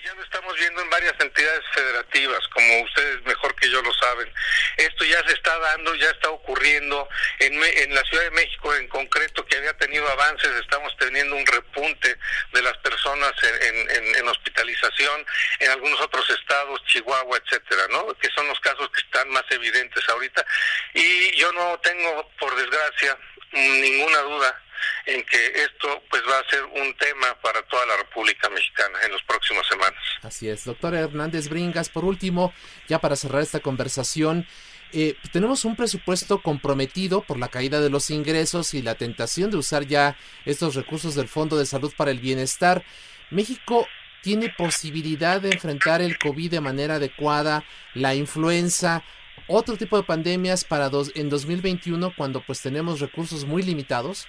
ya 0.03 0.13
lo 0.15 0.23
estamos 0.23 0.55
viendo 0.57 0.81
en 0.81 0.89
varias 0.89 1.13
entidades 1.19 1.63
federativas, 1.73 2.47
como 2.49 2.81
ustedes 2.81 3.23
mejor 3.23 3.55
que 3.55 3.69
yo 3.69 3.81
lo 3.81 3.93
saben. 3.93 4.33
Esto 4.77 5.05
ya 5.05 5.23
se 5.27 5.33
está 5.33 5.57
dando, 5.59 5.93
ya 5.95 6.09
está 6.09 6.29
ocurriendo 6.29 7.07
en, 7.39 7.53
en 7.63 7.95
la 7.95 8.03
Ciudad 8.03 8.23
de 8.23 8.31
México 8.31 8.73
en 8.75 8.87
concreto, 8.87 9.45
que 9.45 9.57
había 9.57 9.73
tenido 9.77 10.07
avances, 10.09 10.51
estamos 10.59 10.95
teniendo 10.97 11.35
un 11.35 11.45
repunte 11.45 12.17
de 12.53 12.61
las 12.61 12.77
personas 12.79 13.31
en, 13.43 14.15
en, 14.15 14.27
hospitalización, 14.27 15.25
en 15.59 15.71
algunos 15.71 15.99
otros 16.01 16.29
estados, 16.29 16.83
Chihuahua, 16.85 17.37
etcétera, 17.43 17.87
¿no? 17.89 18.13
Que 18.15 18.29
son 18.35 18.47
los 18.47 18.59
casos 18.59 18.89
que 18.89 19.01
están 19.01 19.29
más 19.29 19.43
evidentes 19.49 20.07
ahorita. 20.09 20.45
Y 20.93 21.35
yo 21.35 21.51
no 21.53 21.79
tengo, 21.79 22.29
por 22.39 22.55
desgracia, 22.55 23.17
ninguna 23.51 24.19
duda 24.19 24.61
en 25.05 25.23
que 25.23 25.45
esto 25.55 26.03
pues 26.09 26.21
va 26.29 26.39
a 26.39 26.49
ser 26.49 26.63
un 26.63 26.95
tema 26.95 27.35
para 27.41 27.61
toda 27.63 27.85
la 27.85 27.97
República 27.97 28.49
Mexicana 28.49 28.99
en 29.05 29.11
las 29.11 29.21
próximas 29.23 29.67
semanas. 29.67 30.01
Así 30.21 30.49
es, 30.49 30.65
doctor 30.65 30.93
Hernández 30.93 31.49
Bringas, 31.49 31.89
por 31.89 32.05
último, 32.05 32.53
ya 32.87 32.99
para 32.99 33.15
cerrar 33.15 33.41
esta 33.41 33.59
conversación, 33.59 34.47
eh, 34.93 35.15
tenemos 35.31 35.63
un 35.63 35.75
presupuesto 35.77 36.41
comprometido 36.41 37.21
por 37.21 37.39
la 37.39 37.47
caída 37.47 37.79
de 37.79 37.89
los 37.89 38.09
ingresos 38.09 38.73
y 38.73 38.81
la 38.81 38.95
tentación 38.95 39.49
de 39.49 39.57
usar 39.57 39.85
ya 39.85 40.17
estos 40.45 40.75
recursos 40.75 41.15
del 41.15 41.29
Fondo 41.29 41.57
de 41.57 41.65
Salud 41.65 41.93
para 41.95 42.11
el 42.11 42.19
Bienestar. 42.19 42.83
México 43.29 43.87
tiene 44.21 44.49
posibilidad 44.49 45.39
de 45.39 45.51
enfrentar 45.51 46.01
el 46.01 46.17
COVID 46.17 46.51
de 46.51 46.61
manera 46.61 46.95
adecuada, 46.95 47.63
la 47.93 48.15
influenza, 48.15 49.03
otro 49.47 49.77
tipo 49.77 49.97
de 49.97 50.03
pandemias 50.03 50.65
para 50.65 50.89
dos, 50.89 51.11
en 51.15 51.29
2021 51.29 52.13
cuando 52.15 52.41
pues 52.41 52.61
tenemos 52.61 52.99
recursos 52.99 53.45
muy 53.45 53.63
limitados. 53.63 54.27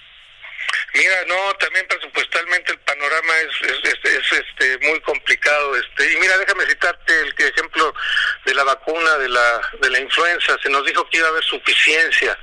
Mira, 0.94 1.24
no, 1.26 1.54
también 1.54 1.86
presupuestalmente 1.88 2.72
el 2.72 2.78
panorama 2.80 3.32
es, 3.40 3.82
es, 3.82 4.32
este 4.32 4.78
muy 4.86 5.00
complicado, 5.00 5.74
este 5.76 6.12
y 6.12 6.16
mira, 6.16 6.36
déjame 6.36 6.66
citarte 6.66 7.20
el 7.20 7.34
ejemplo 7.38 7.94
de 8.44 8.54
la 8.54 8.64
vacuna 8.64 9.16
de 9.18 9.28
la 9.30 9.70
de 9.80 9.90
la 9.90 10.00
influenza, 10.00 10.56
se 10.62 10.68
nos 10.68 10.84
dijo 10.84 11.08
que 11.08 11.16
iba 11.16 11.28
a 11.28 11.30
haber 11.30 11.44
suficiencia 11.44 12.38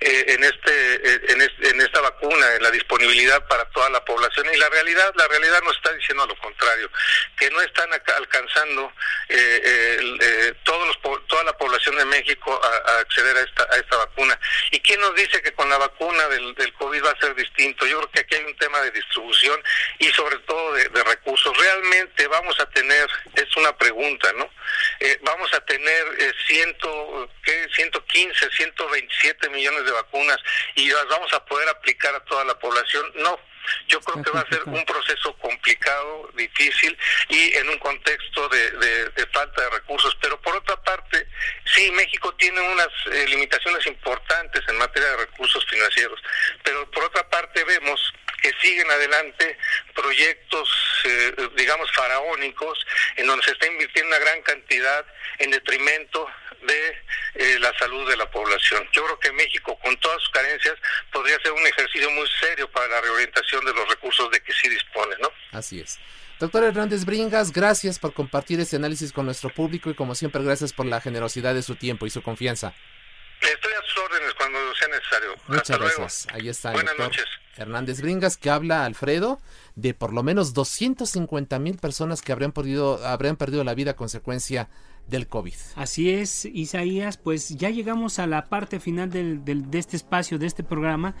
eh, 0.00 0.24
en 0.28 0.44
este 0.44 0.94
eh, 0.94 1.20
en, 1.28 1.80
esta 1.80 2.00
vacuna, 2.00 2.54
en 2.54 2.62
la 2.62 2.70
disponibilidad 2.70 3.46
para 3.48 3.66
toda 3.66 3.90
la 3.90 4.04
población 4.04 4.46
y 4.52 4.56
la 4.56 4.68
realidad 4.70 5.12
la 5.14 5.28
realidad 5.28 5.62
nos 5.62 5.76
está 5.76 5.92
diciendo 5.92 6.26
lo 6.26 6.36
contrario, 6.38 6.90
que 7.38 7.50
no 7.50 7.60
están 7.60 7.90
alcanzando 7.92 8.92
eh, 9.28 10.54
todos 10.64 10.86
los, 10.86 11.26
toda 11.26 11.44
la 11.44 11.56
población 11.56 11.96
de 11.96 12.04
México 12.06 12.60
a, 12.62 13.00
acceder 13.00 13.36
a 13.36 13.40
esta 13.42 13.66
a 13.70 13.76
esta 13.76 13.96
vacuna. 13.98 14.38
¿Y 14.70 14.80
quién 14.80 15.00
nos 15.00 15.14
dice 15.14 15.42
que 15.42 15.52
con 15.52 15.68
la 15.68 15.78
vacuna 15.78 16.28
del, 16.28 16.54
del 16.54 16.72
COVID 16.74 17.04
va 17.04 17.10
a 17.10 17.20
ser 17.20 17.34
distinto? 17.34 17.86
Yo 17.86 17.98
creo 17.98 18.10
que 18.10 18.20
aquí 18.20 18.34
hay 18.36 18.44
un 18.44 18.56
tema 18.56 18.80
de 18.80 18.90
distribución 18.92 19.62
y 19.98 20.06
sobre 20.12 20.38
todo 20.38 20.72
de, 20.74 20.88
recursos. 21.04 21.56
Realmente 21.56 22.26
vamos 22.28 22.58
a 22.60 22.66
tener 22.70 23.08
es 23.34 23.56
una 23.56 23.76
pregunta, 23.76 24.32
¿no? 24.34 24.48
vamos 25.22 25.52
a 25.54 25.60
tener 25.60 26.04
ciento, 26.46 27.28
¿qué? 27.42 27.66
115, 27.74 28.50
127 28.50 29.48
millones 29.48 29.59
de 29.60 29.92
vacunas 29.92 30.38
y 30.74 30.88
las 30.88 31.06
vamos 31.08 31.32
a 31.34 31.44
poder 31.44 31.68
aplicar 31.68 32.14
a 32.14 32.24
toda 32.24 32.44
la 32.44 32.58
población. 32.58 33.12
No, 33.16 33.38
yo 33.88 34.00
creo 34.00 34.22
que 34.22 34.30
va 34.30 34.40
a 34.40 34.48
ser 34.48 34.62
un 34.64 34.84
proceso 34.86 35.36
complicado, 35.36 36.30
difícil 36.34 36.96
y 37.28 37.54
en 37.56 37.68
un 37.68 37.78
contexto 37.78 38.48
de, 38.48 39.26
falta 39.32 39.62
de 39.62 39.70
recursos. 39.70 40.16
Pero 40.22 40.40
por 40.40 40.56
otra 40.56 40.80
parte, 40.82 41.26
sí, 41.74 41.90
México 41.92 42.34
tiene 42.36 42.60
unas 42.60 42.88
eh, 43.12 43.26
limitaciones 43.28 43.86
importantes 43.86 44.62
en 44.66 44.78
materia 44.78 45.10
de 45.10 45.16
recursos 45.18 45.64
financieros. 45.66 46.20
Pero 46.64 46.90
por 46.90 47.04
otra 47.04 47.28
parte 47.28 47.62
vemos 47.64 48.00
que 48.42 48.52
siguen 48.62 48.90
adelante 48.90 49.58
proyectos, 49.94 50.68
eh, 51.04 51.34
digamos, 51.56 51.92
faraónicos, 51.92 52.86
en 53.16 53.26
donde 53.26 53.44
se 53.44 53.52
está 53.52 53.66
invirtiendo 53.66 54.08
una 54.08 54.24
gran 54.24 54.40
cantidad 54.42 55.04
en 55.38 55.50
detrimento 55.50 56.26
de 56.66 57.02
eh, 57.34 57.58
la 57.60 57.72
salud 57.78 58.08
de 58.08 58.16
la 58.16 58.30
población. 58.30 58.86
Yo 58.92 59.04
creo 59.04 59.18
que 59.18 59.32
México, 59.32 59.78
con 59.82 59.96
todas 59.98 60.20
sus 60.20 60.30
carencias, 60.30 60.74
podría 61.12 61.38
ser 61.42 61.52
un 61.52 61.66
ejercicio 61.66 62.10
muy 62.10 62.28
serio 62.40 62.70
para 62.70 62.88
la 62.88 63.00
reorientación 63.00 63.64
de 63.64 63.74
los 63.74 63.88
recursos 63.88 64.30
de 64.30 64.40
que 64.40 64.52
sí 64.52 64.68
dispone, 64.68 65.16
¿no? 65.20 65.30
Así 65.52 65.80
es. 65.80 65.98
Doctor 66.38 66.64
Hernández 66.64 67.04
Bringas, 67.04 67.52
gracias 67.52 67.98
por 67.98 68.14
compartir 68.14 68.60
este 68.60 68.76
análisis 68.76 69.12
con 69.12 69.26
nuestro 69.26 69.50
público 69.50 69.90
y 69.90 69.94
como 69.94 70.14
siempre 70.14 70.42
gracias 70.42 70.72
por 70.72 70.86
la 70.86 71.00
generosidad 71.00 71.54
de 71.54 71.62
su 71.62 71.76
tiempo 71.76 72.06
y 72.06 72.10
su 72.10 72.22
confianza. 72.22 72.72
Estoy 73.40 73.72
a 73.72 73.82
sus 73.86 73.98
órdenes 74.04 74.34
cuando 74.34 74.58
sea 74.74 74.88
necesario. 74.88 75.34
Muchas 75.48 75.78
gracias. 75.78 76.26
Ahí 76.32 76.48
está. 76.48 76.72
Buenas 76.72 76.98
noches. 76.98 77.24
Hernández 77.56 78.00
Bringas, 78.00 78.36
que 78.36 78.48
habla, 78.48 78.86
Alfredo, 78.86 79.40
de 79.74 79.92
por 79.92 80.12
lo 80.12 80.22
menos 80.22 80.54
250 80.54 81.58
mil 81.58 81.76
personas 81.76 82.22
que 82.22 82.32
habrían, 82.32 82.52
podido, 82.52 83.04
habrían 83.06 83.36
perdido 83.36 83.62
la 83.64 83.74
vida 83.74 83.92
a 83.92 83.96
consecuencia 83.96 84.68
del 85.10 85.26
COVID. 85.26 85.54
Así 85.74 86.10
es, 86.10 86.44
Isaías, 86.44 87.16
pues 87.16 87.50
ya 87.50 87.70
llegamos 87.70 88.18
a 88.18 88.26
la 88.26 88.48
parte 88.48 88.80
final 88.80 89.10
del, 89.10 89.44
de 89.44 89.78
este 89.78 89.96
espacio, 89.96 90.38
de 90.38 90.46
este 90.46 90.62
programa. 90.62 91.14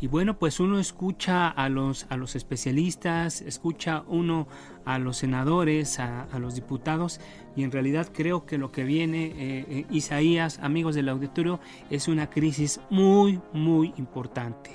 Y 0.00 0.06
bueno, 0.06 0.38
pues 0.38 0.60
uno 0.60 0.78
escucha 0.78 1.48
a 1.48 1.68
los, 1.68 2.06
a 2.08 2.16
los 2.16 2.36
especialistas, 2.36 3.40
escucha 3.40 4.04
uno 4.06 4.46
a 4.84 5.00
los 5.00 5.16
senadores, 5.16 5.98
a, 5.98 6.26
los 6.38 6.54
diputados, 6.54 7.20
y 7.56 7.64
en 7.64 7.72
realidad 7.72 8.08
creo 8.12 8.46
que 8.46 8.58
lo 8.58 8.70
que 8.70 8.84
viene, 8.84 9.26
eh, 9.26 9.66
eh, 9.68 9.86
Isaías, 9.90 10.60
amigos 10.60 10.94
del 10.94 11.08
auditorio, 11.08 11.58
es 11.90 12.06
una 12.06 12.30
crisis 12.30 12.80
muy, 12.90 13.40
muy 13.52 13.92
importante. 13.96 14.70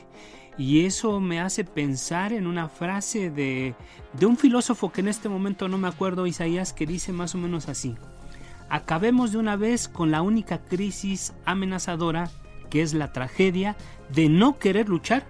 Y 0.57 0.85
eso 0.85 1.21
me 1.21 1.39
hace 1.39 1.63
pensar 1.63 2.33
en 2.33 2.45
una 2.45 2.67
frase 2.67 3.29
de, 3.29 3.75
de 4.19 4.25
un 4.25 4.35
filósofo 4.35 4.91
que 4.91 5.01
en 5.01 5.07
este 5.07 5.29
momento 5.29 5.69
no 5.69 5.77
me 5.77 5.87
acuerdo, 5.87 6.27
Isaías, 6.27 6.73
que 6.73 6.85
dice 6.85 7.13
más 7.13 7.33
o 7.33 7.37
menos 7.37 7.69
así. 7.69 7.95
Acabemos 8.69 9.31
de 9.31 9.37
una 9.37 9.55
vez 9.55 9.87
con 9.87 10.11
la 10.11 10.21
única 10.21 10.59
crisis 10.59 11.33
amenazadora 11.45 12.29
que 12.69 12.81
es 12.81 12.93
la 12.93 13.13
tragedia 13.13 13.75
de 14.09 14.29
no 14.29 14.57
querer 14.57 14.89
luchar 14.89 15.25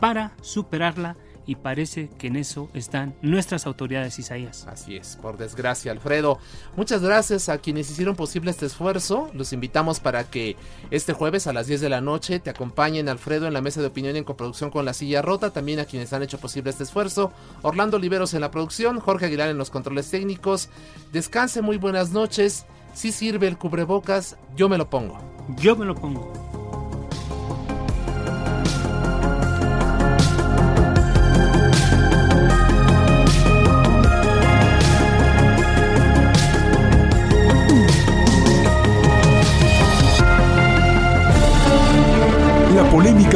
para 0.00 0.32
superarla 0.40 1.16
y 1.46 1.56
parece 1.56 2.08
que 2.18 2.28
en 2.28 2.36
eso 2.36 2.68
están 2.74 3.14
nuestras 3.22 3.66
autoridades, 3.66 4.18
Isaías. 4.18 4.66
Así 4.68 4.96
es, 4.96 5.16
por 5.20 5.36
desgracia, 5.36 5.92
Alfredo. 5.92 6.38
Muchas 6.76 7.02
gracias 7.02 7.48
a 7.48 7.58
quienes 7.58 7.90
hicieron 7.90 8.16
posible 8.16 8.50
este 8.50 8.66
esfuerzo. 8.66 9.30
Los 9.34 9.52
invitamos 9.52 10.00
para 10.00 10.24
que 10.24 10.56
este 10.90 11.12
jueves 11.12 11.46
a 11.46 11.52
las 11.52 11.66
10 11.66 11.80
de 11.80 11.88
la 11.88 12.00
noche 12.00 12.40
te 12.40 12.50
acompañen, 12.50 13.08
Alfredo, 13.08 13.46
en 13.46 13.54
la 13.54 13.60
mesa 13.60 13.80
de 13.80 13.88
opinión 13.88 14.16
en 14.16 14.24
coproducción 14.24 14.70
con 14.70 14.84
La 14.84 14.94
Silla 14.94 15.22
Rota. 15.22 15.50
También 15.50 15.80
a 15.80 15.84
quienes 15.84 16.12
han 16.12 16.22
hecho 16.22 16.38
posible 16.38 16.70
este 16.70 16.84
esfuerzo. 16.84 17.32
Orlando 17.62 17.96
Oliveros 17.96 18.34
en 18.34 18.40
la 18.40 18.50
producción, 18.50 19.00
Jorge 19.00 19.26
Aguilar 19.26 19.48
en 19.48 19.58
los 19.58 19.70
controles 19.70 20.10
técnicos. 20.10 20.68
Descanse, 21.12 21.62
muy 21.62 21.76
buenas 21.76 22.10
noches. 22.10 22.66
Si 22.94 23.10
sirve 23.10 23.48
el 23.48 23.58
cubrebocas, 23.58 24.36
yo 24.56 24.68
me 24.68 24.78
lo 24.78 24.90
pongo. 24.90 25.18
Yo 25.56 25.76
me 25.76 25.86
lo 25.86 25.94
pongo. 25.94 26.51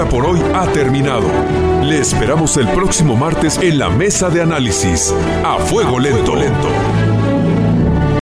Por 0.04 0.26
hoy 0.26 0.40
ha 0.54 0.66
terminado. 0.72 1.26
Le 1.82 1.98
esperamos 1.98 2.58
el 2.58 2.68
próximo 2.68 3.16
martes 3.16 3.58
en 3.62 3.78
la 3.78 3.88
mesa 3.88 4.28
de 4.28 4.42
análisis. 4.42 5.14
A 5.42 5.56
fuego 5.58 5.98
lento, 5.98 6.36
lento. 6.36 6.68